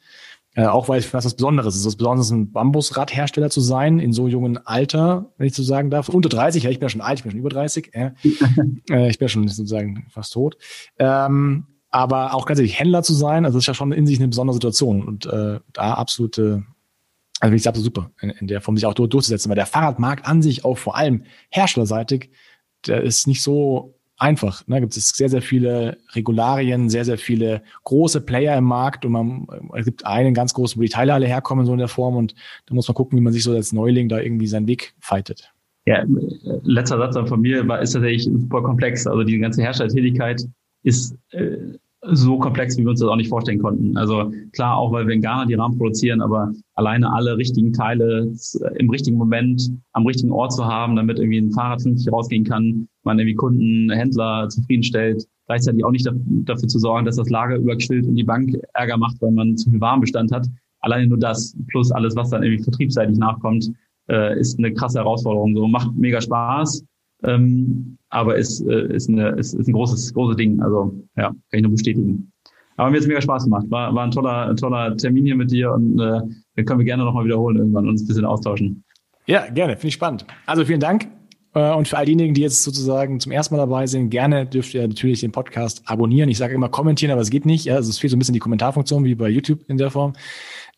Äh, 0.57 0.67
auch 0.67 0.89
weil 0.89 0.99
ich 0.99 1.15
was 1.15 1.25
was 1.25 1.35
Besonderes 1.35 1.75
ist. 1.75 1.83
Es 1.83 1.87
ist 1.87 1.97
Besonderes, 1.97 2.31
ein 2.31 2.51
Bambusradhersteller 2.51 3.51
zu 3.51 3.61
sein, 3.61 4.01
in 4.01 4.13
so 4.13 4.27
jungen 4.27 4.59
Alter, 4.67 5.33
wenn 5.39 5.47
ich 5.47 5.55
so 5.55 5.63
sagen 5.63 5.91
darf. 5.91 6.09
Unter 6.09 6.29
30, 6.29 6.65
ja, 6.65 6.71
ich 6.71 6.81
bin 6.81 6.87
ja 6.87 6.91
schon 6.91 7.01
alt, 7.01 7.21
ich 7.21 7.23
bin 7.23 7.31
schon 7.31 7.41
über 7.41 7.51
30. 7.51 7.95
Äh, 7.95 8.11
äh, 8.91 9.09
ich 9.09 9.19
bin 9.19 9.27
ja 9.27 9.29
schon 9.29 9.47
sozusagen 9.47 10.07
fast 10.11 10.33
tot. 10.33 10.57
Ähm, 10.99 11.67
aber 11.91 12.35
auch 12.35 12.47
ganz 12.47 12.59
ehrlich, 12.59 12.79
Händler 12.79 13.03
zu 13.03 13.15
sein, 13.15 13.45
also 13.45 13.59
das 13.59 13.65
ist 13.65 13.69
ja 13.69 13.75
schon 13.75 13.93
in 13.93 14.07
sich 14.07 14.19
eine 14.19 14.29
besondere 14.29 14.55
Situation. 14.55 15.07
Und 15.07 15.27
äh, 15.27 15.61
da 15.73 15.95
absolute, 15.95 16.65
also 17.39 17.51
finde 17.51 17.57
ich 17.57 17.69
absolut 17.69 17.85
super, 17.85 18.11
in, 18.21 18.31
in 18.31 18.47
der 18.49 18.61
Form 18.61 18.77
sich 18.77 18.87
auch 18.87 18.95
durchzusetzen. 18.95 19.51
Weil 19.51 19.57
der 19.57 19.67
Fahrradmarkt 19.67 20.27
an 20.27 20.43
sich 20.43 20.65
auch 20.65 20.79
vor 20.79 20.97
allem 20.97 21.25
herstellerseitig, 21.51 22.31
der 22.87 23.03
ist 23.03 23.29
nicht 23.29 23.43
so 23.43 24.00
einfach. 24.21 24.63
Da 24.67 24.75
ne? 24.75 24.81
gibt 24.81 24.97
es 24.97 25.11
sehr, 25.11 25.29
sehr 25.29 25.43
viele 25.43 25.99
Regularien, 26.15 26.89
sehr, 26.89 27.05
sehr 27.05 27.19
viele 27.19 27.63
große 27.85 28.21
Player 28.21 28.57
im 28.57 28.65
Markt 28.65 29.05
und 29.05 29.13
man, 29.13 29.47
es 29.75 29.87
gibt 29.87 30.07
einen 30.07 30.35
ganz 30.35 30.55
großen, 30.55 30.79
wo 30.79 30.83
die 30.83 30.91
Teile 30.91 31.15
alle 31.15 31.27
herkommen, 31.27 31.67
so 31.67 31.73
in 31.73 31.79
der 31.79 31.89
Form 31.89 32.17
und 32.17 32.35
da 32.67 32.75
muss 32.75 32.89
man 32.89 32.95
gucken, 32.95 33.19
wie 33.19 33.23
man 33.23 33.33
sich 33.33 33.43
so 33.43 33.53
als 33.53 33.73
Neuling 33.73 34.09
da 34.09 34.21
irgendwie 34.21 34.47
seinen 34.47 34.67
Weg 34.67 34.95
fightet. 35.01 35.53
Ja, 35.87 36.05
letzter 36.63 36.99
Satz 36.99 37.29
von 37.29 37.41
mir 37.41 37.67
war, 37.67 37.81
ist 37.81 37.93
tatsächlich 37.93 38.25
super 38.25 38.63
komplex. 38.63 39.07
Also 39.07 39.25
die 39.25 39.39
ganze 39.39 39.63
Herstellertätigkeit 39.63 40.47
ist 40.83 41.17
äh, 41.31 41.57
so 42.03 42.39
komplex, 42.39 42.77
wie 42.77 42.83
wir 42.83 42.91
uns 42.91 43.01
das 43.01 43.09
auch 43.09 43.17
nicht 43.17 43.29
vorstellen 43.29 43.61
konnten. 43.61 43.97
Also 43.97 44.33
klar, 44.53 44.77
auch 44.77 44.93
weil 44.93 45.07
wir 45.07 45.15
in 45.15 45.23
Ghana 45.23 45.47
die 45.47 45.55
Rahmen 45.55 45.77
produzieren, 45.77 46.21
aber 46.21 46.53
alleine 46.75 47.13
alle 47.13 47.37
richtigen 47.37 47.73
Teile 47.73 48.33
im 48.77 48.91
richtigen 48.91 49.17
Moment 49.17 49.71
am 49.93 50.07
richtigen 50.07 50.33
Ort 50.33 50.53
zu 50.53 50.65
haben, 50.65 50.97
damit 50.97 51.19
irgendwie 51.19 51.39
ein 51.39 51.53
Fahrrad 51.53 51.83
vernünftig 51.83 52.13
rausgehen 52.13 52.45
kann, 52.45 52.89
man 53.05 53.19
irgendwie 53.19 53.35
Kunden, 53.35 53.91
Händler 53.91 54.49
zufriedenstellt, 54.49 55.27
gleichzeitig 55.47 55.85
auch 55.85 55.91
nicht 55.91 56.09
dafür 56.45 56.69
zu 56.69 56.79
sorgen, 56.79 57.07
dass 57.07 57.17
das 57.17 57.31
Lager 57.31 57.57
überquillt 57.57 58.07
und 58.07 58.17
die 58.17 58.25
Bank 58.25 58.57
Ärger 58.75 58.97
macht, 58.97 59.21
weil 59.21 59.33
man 59.33 59.57
zu 59.57 59.71
viel 59.71 59.81
Warenbestand 59.81 60.33
hat. 60.33 60.47
Alleine 60.81 61.07
nur 61.07 61.19
das 61.19 61.57
plus 61.69 61.91
alles, 61.93 62.17
was 62.17 62.31
dann 62.31 62.43
irgendwie 62.43 62.63
vertriebsseitig 62.63 63.19
nachkommt, 63.19 63.71
äh, 64.09 64.39
ist 64.39 64.59
eine 64.59 64.73
krasse 64.73 64.99
Herausforderung. 64.99 65.55
So 65.55 65.69
macht 65.69 65.95
mega 65.97 66.21
Spaß, 66.21 66.85
ähm, 67.25 67.99
aber 68.09 68.37
ist, 68.37 68.61
äh, 68.67 68.95
ist, 68.95 69.09
eine, 69.09 69.31
ist, 69.31 69.55
ist 69.55 69.69
ein 69.69 69.73
großes, 69.73 70.15
großes 70.15 70.37
Ding. 70.37 70.61
Also 70.63 70.95
ja, 71.17 71.29
kann 71.29 71.37
ich 71.53 71.63
nur 71.63 71.73
bestätigen. 71.73 72.33
Aber 72.77 72.91
mir 72.91 72.97
hat 72.97 73.03
es 73.03 73.09
mega 73.09 73.21
Spaß 73.21 73.45
gemacht. 73.45 73.67
War, 73.69 73.95
war 73.95 74.05
ein 74.05 74.11
toller, 74.11 74.57
toller 74.57 74.97
Termin 74.97 75.27
hier 75.27 75.37
mit 75.37 75.51
dir 75.51 75.73
und 75.73 75.99
äh, 76.01 76.21
wir 76.55 76.65
können 76.65 76.79
wir 76.79 76.87
gerne 76.87 77.05
nochmal 77.05 77.25
wiederholen 77.25 77.57
irgendwann 77.57 77.85
und 77.85 77.91
uns 77.91 78.03
ein 78.03 78.07
bisschen 78.07 78.25
austauschen. 78.25 78.85
Ja, 79.27 79.47
gerne. 79.51 79.75
Finde 79.75 79.89
ich 79.89 79.95
spannend. 79.95 80.27
Also 80.47 80.65
vielen 80.65 80.81
Dank. 80.81 81.20
Äh, 81.55 81.73
und 81.73 81.89
für 81.89 81.99
all 81.99 82.05
diejenigen, 82.05 82.35
die 82.35 82.43
jetzt 82.43 82.63
sozusagen 82.63 83.21
zum 83.21 83.33
ersten 83.33 83.55
Mal 83.55 83.63
dabei 83.63 83.87
sind, 83.87 84.11
gerne 84.11 84.47
dürft 84.47 84.75
ihr 84.75 84.87
natürlich 84.87 85.21
den 85.21 85.33
Podcast 85.33 85.83
abonnieren. 85.87 86.29
Ich 86.29 86.39
sage 86.39 86.55
immer 86.55 86.69
kommentieren, 86.69 87.13
aber 87.13 87.21
es 87.21 87.31
geht 87.31 87.47
nicht. 87.47 87.71
Also 87.71 87.91
es 87.91 87.99
fehlt 87.99 88.11
so 88.11 88.17
ein 88.17 88.19
bisschen 88.19 88.35
die 88.35 88.41
Kommentarfunktion 88.41 89.05
wie 89.05 89.15
bei 89.15 89.29
YouTube 89.29 89.61
in 89.69 89.79
der 89.79 89.91
Form. 89.91 90.15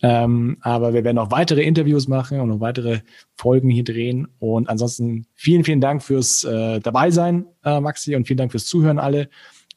Ähm, 0.02 0.56
aber 0.60 0.94
wir 0.94 1.04
werden 1.04 1.18
auch 1.18 1.30
weitere 1.30 1.62
Interviews 1.62 2.08
machen 2.08 2.40
und 2.40 2.48
noch 2.48 2.60
weitere 2.60 3.00
Folgen 3.36 3.70
hier 3.70 3.84
drehen. 3.84 4.28
Und 4.38 4.68
ansonsten 4.68 5.26
vielen, 5.34 5.64
vielen 5.64 5.80
Dank 5.80 6.02
fürs 6.02 6.44
äh, 6.44 6.80
Dabeisein, 6.80 7.46
äh, 7.64 7.80
Maxi, 7.80 8.16
und 8.16 8.26
vielen 8.26 8.38
Dank 8.38 8.50
fürs 8.50 8.66
Zuhören 8.66 8.98
alle. 8.98 9.28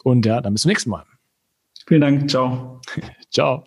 Und 0.03 0.25
ja, 0.25 0.41
dann 0.41 0.53
bis 0.53 0.63
zum 0.63 0.69
nächsten 0.69 0.89
Mal. 0.89 1.03
Vielen 1.87 2.01
Dank. 2.01 2.29
Ciao. 2.29 2.81
Ciao. 3.31 3.65